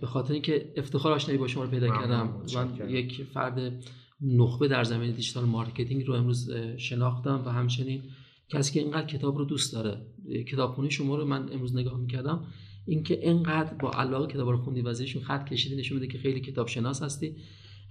به 0.00 0.06
خاطر 0.06 0.32
اینکه 0.32 0.72
افتخار 0.76 1.12
آشنایی 1.12 1.38
با 1.38 1.46
شما 1.46 1.64
رو 1.64 1.70
پیدا 1.70 1.88
کردم 1.88 2.42
من 2.54 2.90
یک 2.90 3.26
فرد 3.34 3.84
نخبه 4.20 4.68
در 4.68 4.84
زمین 4.84 5.10
digital 5.10 5.44
marketing 5.44 6.06
رو 6.06 6.14
امروز 6.14 6.50
شناختم 6.76 7.42
و 7.46 7.48
همچنین 7.48 8.02
کسی 8.48 8.74
که 8.74 8.80
اینقدر 8.80 9.06
کتاب 9.06 9.38
رو 9.38 9.44
دوست 9.44 9.72
داره 9.72 10.06
کتابخونه 10.48 10.88
شما 10.88 11.16
رو 11.16 11.24
من 11.24 11.52
امروز 11.52 11.76
نگاه 11.76 12.00
می‌کردم 12.00 12.46
اینکه 12.86 13.18
اینقدر 13.18 13.74
با 13.74 13.90
علاقه 13.90 14.32
کتاب 14.32 14.48
رو 14.48 14.56
خوندی 14.56 14.82
و 14.82 14.94
خط 15.24 15.48
کشیدی 15.48 15.76
نشون 15.76 15.98
میده 15.98 16.12
که 16.12 16.18
خیلی 16.18 16.40
کتاب 16.40 16.68
شناس 16.68 17.02
هستی. 17.02 17.36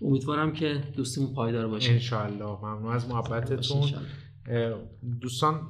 امیدوارم 0.02 0.54
که 0.54 0.84
دوستیمون 0.96 1.34
پایدار 1.34 1.68
باشه. 1.68 1.92
انشالله 1.92 2.58
ممنون. 2.64 2.94
از 2.94 3.10
محبتتون. 3.10 3.92
دوستان 5.22 5.68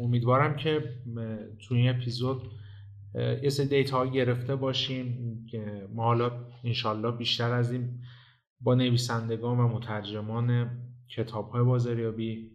امیدوارم 0.00 0.56
که 0.56 0.84
تو 1.68 1.74
این 1.74 1.90
اپیزود 1.90 2.42
یه 3.42 3.48
سری 3.48 3.66
data 3.66 3.98
ها 3.98 4.06
گرفته 4.06 4.56
باشیم 4.56 5.36
که 5.50 5.88
ما 5.94 6.04
حالا 6.04 6.30
انشالله 6.64 7.10
بیشتر 7.10 7.52
از 7.52 7.72
این 7.72 8.00
با 8.60 8.74
نویسندگان 8.74 9.58
و 9.58 9.68
مترجمان 9.68 10.70
کتاب 11.16 11.50
های 11.50 11.62
بازاریابی 11.62 12.50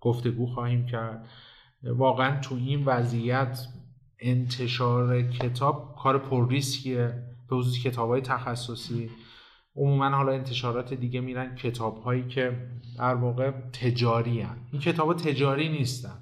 گفتگو 0.00 0.46
خواهیم 0.46 0.86
کرد. 0.86 1.28
واقعا 1.82 2.40
تو 2.40 2.54
این 2.54 2.84
وضعیت 2.84 3.68
انتشار 4.18 5.22
کتاب 5.22 5.96
کار 6.02 6.18
پر 6.18 6.48
ریسکیه 6.48 7.22
به 7.50 7.56
خصوص 7.56 7.82
کتاب 7.82 8.08
های 8.08 8.20
تخصصی. 8.20 9.10
عموما 9.76 10.08
حالا 10.08 10.32
انتشارات 10.32 10.94
دیگه 10.94 11.20
میرن 11.20 11.54
کتاب 11.54 12.02
هایی 12.02 12.28
که 12.28 12.66
در 12.98 13.14
واقع 13.14 13.50
تجاری 13.50 14.40
هن. 14.40 14.56
این 14.72 14.82
کتاب 14.82 15.06
ها 15.06 15.14
تجاری 15.14 15.68
نیستن. 15.68 16.18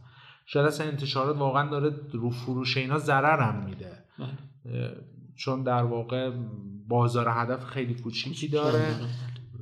شاید 0.46 0.66
اصلا 0.66 0.86
انتشارات 0.86 1.36
واقعا 1.36 1.70
داره 1.70 1.90
رو 2.12 2.30
فروش 2.30 2.76
اینا 2.76 2.99
ضرر 2.99 3.40
هم 3.40 3.64
میده. 3.64 3.92
بله. 4.18 4.96
چون 5.36 5.62
در 5.62 5.82
واقع 5.82 6.30
بازار 6.88 7.28
هدف 7.30 7.64
خیلی 7.64 7.94
کوچیکی 7.94 8.49
داره 8.49 8.94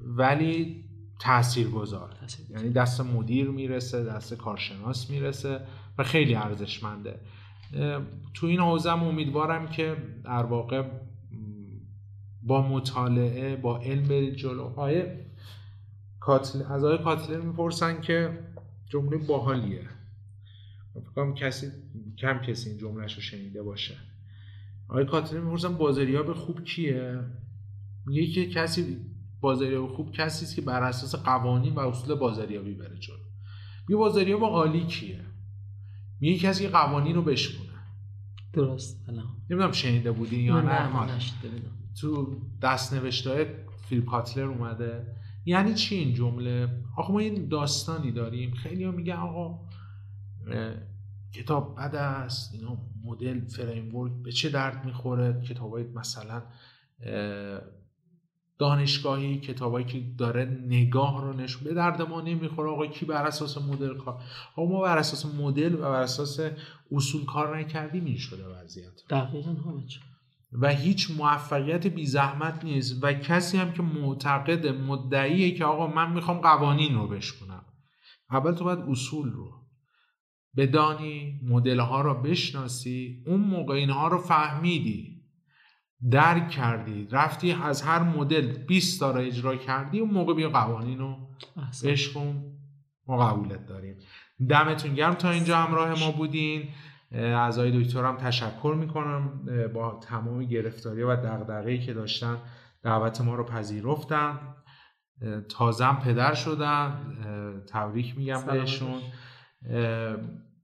ولی 0.06 0.84
تأثیر 1.20 1.68
گذار 1.68 2.10
یعنی 2.50 2.70
دست 2.70 3.00
مدیر 3.00 3.48
می‌رسه 3.50 4.04
دست 4.04 4.34
کارشناس 4.34 5.10
می‌رسه 5.10 5.60
و 5.98 6.02
خیلی 6.02 6.34
ارزشمنده. 6.34 7.20
تو 8.34 8.46
این 8.46 8.60
حوزه 8.60 8.92
امیدوارم 8.92 9.68
که 9.68 9.96
در 10.24 10.42
واقع 10.42 10.82
با 12.46 12.68
مطالعه 12.68 13.56
با 13.56 13.78
علم 13.78 14.08
برید 14.08 14.34
جلو. 14.34 14.62
آیه 14.62 15.26
کاتل... 16.20 16.62
از 16.62 16.84
آیه 16.84 16.98
کاتلر 16.98 17.40
می‌پرسن 17.40 18.00
که 18.00 18.38
جمله 18.88 19.16
باحالیه. 19.16 19.88
فکرم 21.10 21.34
کسی 21.34 21.66
کم 22.18 22.38
کسی 22.38 22.68
این 22.70 22.78
جملهش 22.78 23.14
رو 23.14 23.20
شنیده 23.20 23.62
باشه. 23.62 23.94
آقای 24.88 25.04
کاتلر 25.04 25.40
می‌پرسن 25.40 25.76
بازاریاب 25.76 26.32
خوب 26.32 26.64
کیه؟ 26.64 27.20
میگه 28.06 28.26
که 28.26 28.48
کسی 28.48 28.96
بازاریاب 29.40 29.88
خوب 29.94 30.12
کسی 30.12 30.44
است 30.44 30.56
که 30.56 30.62
بر 30.62 30.82
اساس 30.82 31.14
قوانین 31.14 31.74
و 31.74 31.78
اصول 31.78 32.14
بازاریابی 32.14 32.74
بره 32.74 32.98
جلو. 32.98 33.16
یه 33.88 33.96
بازاریاب 33.96 34.42
عالی 34.42 34.86
کیه؟ 34.86 35.20
میگه 36.20 36.38
کسی 36.38 36.64
که 36.64 36.70
قوانین 36.70 37.14
رو 37.14 37.22
بشکنه 37.22 37.66
درست 38.52 39.08
نمی‌دونم 39.50 39.72
شنیده 39.72 40.12
بودی 40.12 40.36
یا 40.36 40.60
نه, 40.60 40.96
نه, 40.96 41.18
تو 42.00 42.36
دست 42.62 42.94
نوشته 42.94 43.64
فیل 43.88 44.04
کاتلر 44.04 44.44
اومده. 44.44 45.06
یعنی 45.44 45.74
چی 45.74 45.94
این 45.94 46.14
جمله؟ 46.14 46.82
آخه 46.96 47.12
ما 47.12 47.18
این 47.18 47.48
داستانی 47.48 48.12
داریم. 48.12 48.54
خیلی 48.54 48.84
ها 48.84 48.90
میگن 48.90 49.16
آقا 49.16 49.58
کتاب 51.34 51.76
بد 51.78 51.94
است 51.94 52.54
اینا 52.54 52.78
مدل 53.04 53.40
framework 53.40 54.12
به 54.22 54.32
چه 54.32 54.48
درد 54.48 54.84
می‌خوره؟ 54.84 55.42
کتابای 55.42 55.84
مثلا 55.84 56.42
دانشگاهی 58.58 59.38
کتابایی 59.38 59.86
که 59.86 60.02
داره 60.18 60.44
نگاه 60.66 61.22
رو 61.22 61.32
نشون 61.32 61.64
به 61.64 61.74
درد 61.74 62.02
ما 62.02 62.20
نمی‌خوره. 62.20 62.70
آقا 62.70 62.86
کی 62.86 63.06
بر 63.06 63.26
اساس 63.26 63.58
مدل 63.58 63.96
کار 63.96 64.22
آقا 64.56 64.72
ما 64.72 64.80
بر 64.80 64.98
اساس 64.98 65.34
مدل 65.34 65.74
و 65.74 65.78
بر 65.78 66.02
اساس 66.02 66.40
اصول 66.92 67.24
کار 67.24 67.58
نکردیم 67.58 68.04
این 68.04 68.18
شده 68.18 68.46
وضعیت. 68.46 69.02
دقیقا 69.10 69.54
و 70.60 70.68
هیچ 70.68 71.10
موفقیت 71.10 71.86
بی 71.86 72.06
زحمت 72.06 72.64
نیست 72.64 73.04
و 73.04 73.12
کسی 73.12 73.58
هم 73.58 73.72
که 73.72 73.82
معتقد 73.82 74.66
مدعیه 74.66 75.50
که 75.50 75.64
آقا 75.64 75.86
من 75.86 76.12
می‌خوام 76.12 76.38
قوانین 76.38 76.94
رو 76.94 77.08
بشکنم. 77.08 77.64
اول 78.30 78.52
تو 78.52 78.64
باید 78.64 78.78
اصول 78.78 79.32
رو 79.32 79.52
بدانی 80.56 81.40
مدل 81.44 81.80
ها 81.80 82.00
رو 82.00 82.14
بشناسی 82.14 83.24
اون 83.26 83.40
موقع 83.40 83.74
اینها 83.74 84.08
رو 84.08 84.18
فهمیدی 84.18 85.16
درک 86.10 86.50
کردی 86.50 87.08
رفتی 87.10 87.52
از 87.52 87.82
هر 87.82 88.02
مدل 88.02 88.52
20 88.58 89.00
تا 89.00 89.10
رو 89.10 89.20
اجرا 89.20 89.56
کردی 89.56 89.98
اون 89.98 90.10
موقع 90.10 90.34
بیا 90.34 90.50
قوانین 90.50 90.98
رو 90.98 91.16
بشکن. 91.84 92.44
ما 93.06 93.26
قبولت 93.26 93.66
داریم. 93.66 93.96
دمتون 94.48 94.94
گرم 94.94 95.14
تا 95.14 95.30
اینجا 95.30 95.56
همراه 95.56 96.00
ما 96.00 96.10
بودین. 96.10 96.68
از 97.12 97.58
آقای 97.58 97.82
دکترم 97.82 98.16
تشکر 98.16 98.76
می‌کنم 98.78 99.48
با 99.74 100.00
تمام 100.02 100.44
گرفتاری 100.44 101.02
و 101.02 101.16
دغدغه‌ای 101.16 101.78
که 101.78 101.94
داشتن 101.94 102.36
دعوت 102.82 103.20
ما 103.20 103.34
رو 103.34 103.44
پذیرفتن. 103.44 104.38
تازم 105.48 105.98
پدر 106.04 106.34
شدن 106.34 106.92
تبریک 107.68 108.18
میگم 108.18 108.42
بهشون. 108.46 109.00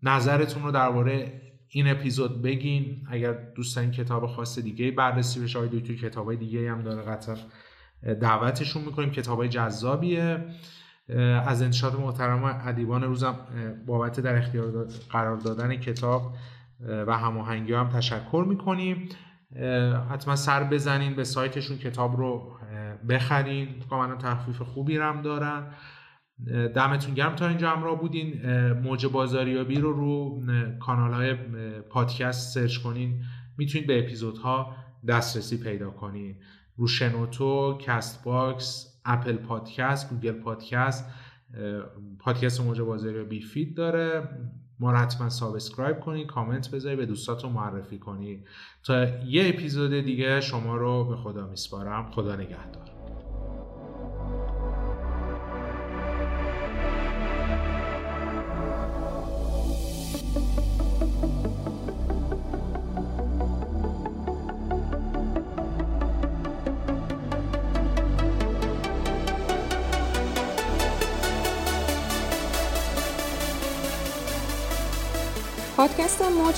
نظرتون 0.03 0.63
رو 0.63 0.71
درباره 0.71 1.43
این 1.69 1.89
اپیزود 1.89 2.43
بگین. 2.43 3.07
اگر 3.11 3.33
دوستان 3.33 3.91
کتاب 3.91 4.27
خاص 4.27 4.59
دیگه 4.59 4.91
بررسی 4.91 5.41
بشه 5.41 5.59
آقای 5.59 5.81
دکتر 5.81 5.95
کتابای 5.95 6.37
دیگه 6.37 6.71
هم 6.71 6.83
داره 6.83 7.03
قطعا 7.03 7.37
دعوتشون 8.21 8.85
می‌کنیم. 8.85 9.11
کتابای 9.11 9.49
جذابیه. 9.49 10.45
از 11.47 11.63
انتشارات 11.63 12.01
محترم 12.01 12.45
ادیبان 12.45 13.03
روزم 13.03 13.37
بابت 13.87 14.21
در 14.21 14.37
اختیار 14.37 14.87
قرار 15.11 15.37
دادن 15.37 15.77
کتاب 15.77 16.35
و 17.07 17.19
هماهنگی 17.19 17.73
هم 17.73 17.89
تشکر 17.89 18.45
می‌کنیم. 18.49 19.09
حتما 20.11 20.37
سر 20.37 20.65
بزنین 20.65 21.17
به 21.17 21.25
سایتشون 21.25 21.79
کتاب 21.79 22.17
رو 22.17 22.59
بخرین. 23.09 23.69
کاملا 23.91 24.17
تخفیف 24.17 24.63
خوبی 24.63 24.97
هم 24.97 25.23
دارن. 25.23 25.75
دمتون 26.75 27.15
گرم 27.15 27.37
تا 27.37 27.49
اینجا 27.49 27.71
همراه 27.71 28.01
بودین. 28.01 28.43
موج 28.73 29.07
بازاریابی 29.07 29.77
رو 29.77 29.93
رو 29.93 30.43
کانال 30.81 31.13
های 31.13 31.35
پادکست 31.91 32.55
سرچ 32.55 32.77
کنین. 32.79 33.23
می‌تونید 33.59 33.87
به 33.87 33.99
اپیزودها 33.99 34.77
دسترسی 35.09 35.63
پیدا 35.63 35.91
کنین. 35.91 36.37
رو 36.77 36.87
شنوتو، 36.87 37.79
Castbox، 37.81 38.92
Apple 39.05 39.37
Podcasts، 39.37 40.11
Google 40.11 40.33
Podcasts 40.33 41.11
پادکست 42.19 42.61
موج 42.61 42.81
بازاریابی 42.81 43.41
feed 43.41 43.77
داره. 43.77 44.29
ما 44.81 44.93
حتما 44.93 45.29
subscribe 45.29 46.01
کنید 46.01 46.27
کامنت 46.27 46.71
بذارید 46.71 46.99
به 46.99 47.07
دوستاتون 47.07 47.53
معرفی 47.53 47.99
کنید 47.99 48.49
تا 48.85 49.05
یه 49.05 49.49
اپیزود 49.49 50.05
دیگه 50.05 50.41
شما 50.41 50.77
رو 50.77 51.05
به 51.05 51.17
خدا 51.17 51.47
میسپارم. 51.47 52.11
خدا 52.11 52.37
نگهدار. 52.37 52.92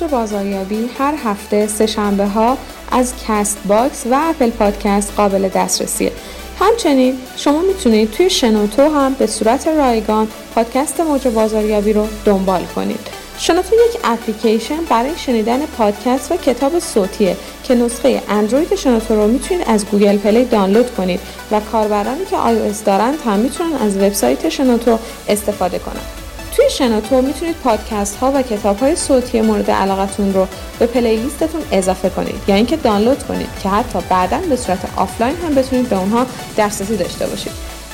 موج 0.00 0.10
بازاریابی 0.10 0.90
هر 0.98 1.14
هفته 1.24 1.66
سه 1.66 1.86
شنبه 1.86 2.26
ها 2.26 2.58
از 2.90 3.12
Castbox 3.28 4.06
و 4.10 4.18
Apple 4.20 4.50
Podcasts 4.50 5.12
قابل 5.16 5.48
دسترسیه. 5.48 6.12
همچنین 6.60 7.18
شما 7.36 7.60
می‌تونید 7.60 8.10
توی 8.10 8.30
شنوتو 8.30 8.82
هم 8.82 9.14
به 9.14 9.26
صورت 9.26 9.68
رایگان 9.68 10.28
پادکست 10.54 11.00
موج 11.00 11.28
بازاریابی 11.28 11.92
رو 11.92 12.06
دنبال 12.24 12.64
کنید. 12.64 13.00
شنوتو 13.38 13.74
یک 13.74 14.00
اپلیکیشن 14.04 14.84
برای 14.90 15.12
شنیدن 15.16 15.66
پادکست 15.66 16.32
و 16.32 16.36
کتاب 16.36 16.78
صوتیه 16.78 17.36
که 17.64 17.74
نسخه 17.74 18.22
اندروید 18.28 18.74
شنوتو 18.74 19.14
رو 19.14 19.26
می‌تونید 19.26 19.68
از 19.68 19.86
Google 19.86 20.16
Play 20.16 20.44
دانلود 20.44 20.94
کنید 20.94 21.20
و 21.50 21.60
کاربرانی 21.60 22.24
که 22.30 22.36
iOS 22.36 22.76
دارند 22.84 23.18
هم 23.26 23.38
می‌تونن 23.38 23.74
از 23.74 23.96
وبسایت 23.96 24.48
شنوتو 24.48 24.98
استفاده 25.28 25.78
کنند 25.78 26.23
توی 26.56 26.70
شنوتو 26.70 27.22
می‌تونید 27.22 27.56
پادکست 27.56 28.16
ها 28.16 28.32
و 28.34 28.42
کتاب 28.42 28.78
های 28.78 28.96
صوتی 28.96 29.40
مورد 29.40 29.70
علاقتون 29.70 30.34
رو 30.34 30.46
به 30.78 30.86
playlist 30.86 31.40
تون 31.40 31.60
اضافه 31.72 32.10
کنید 32.10 32.34
یا 32.48 32.54
اینکه 32.54 32.76
دانلود 32.76 33.22
کنید 33.22 33.48
که 33.62 33.68
حتی 33.68 33.98
بعدا 34.10 34.38
به 34.48 34.56
صورت 34.56 34.78
آفلاین 34.96 35.36
هم 35.36 35.54
بتونید 35.54 35.88
به 35.88 35.98
اونها 35.98 36.26
دسترسی 36.58 36.96
داشته 36.96 37.26
باشید. 37.26 37.52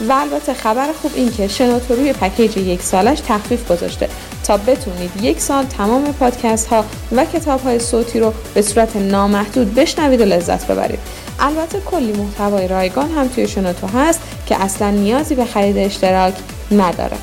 و 0.09 0.12
البته 0.12 0.55
خبر 0.55 0.93
خوب 1.03 1.12
این 1.15 1.32
که 1.32 1.49
شنوتو 1.49 1.95
روی 1.95 2.12
package 2.12 2.57
یک 2.57 2.82
سالش 2.82 3.20
تخفیف 3.28 3.70
گذاشته 3.73 4.09
تا 4.45 4.57
بتونید 4.57 5.11
یک 5.23 5.41
سال 5.41 5.65
تمام 5.65 6.12
پادکست 6.12 6.66
ها 6.66 6.85
و 7.12 7.24
کتاب 7.24 7.61
های 7.61 7.78
صوتی 7.78 8.20
رو 8.20 8.32
به 8.55 8.62
صورت 8.62 8.97
نامحدود 8.97 9.74
بشنوید 9.74 10.20
و 10.20 10.24
لذت 10.24 10.66
ببرید. 10.66 10.99
البته 11.41 11.81
کلی 11.81 12.12
محتوای 12.12 12.69
رایگان 12.69 13.11
هم 13.11 13.28
توی 13.28 13.49
شنوتو 13.49 13.87
هست 13.87 14.20
که 14.47 14.62
اصلا 14.62 14.91
نیازی 14.91 15.35
به 15.35 15.45
خرید 15.45 15.78
اشتراک 15.78 16.35
نداره. 16.70 17.16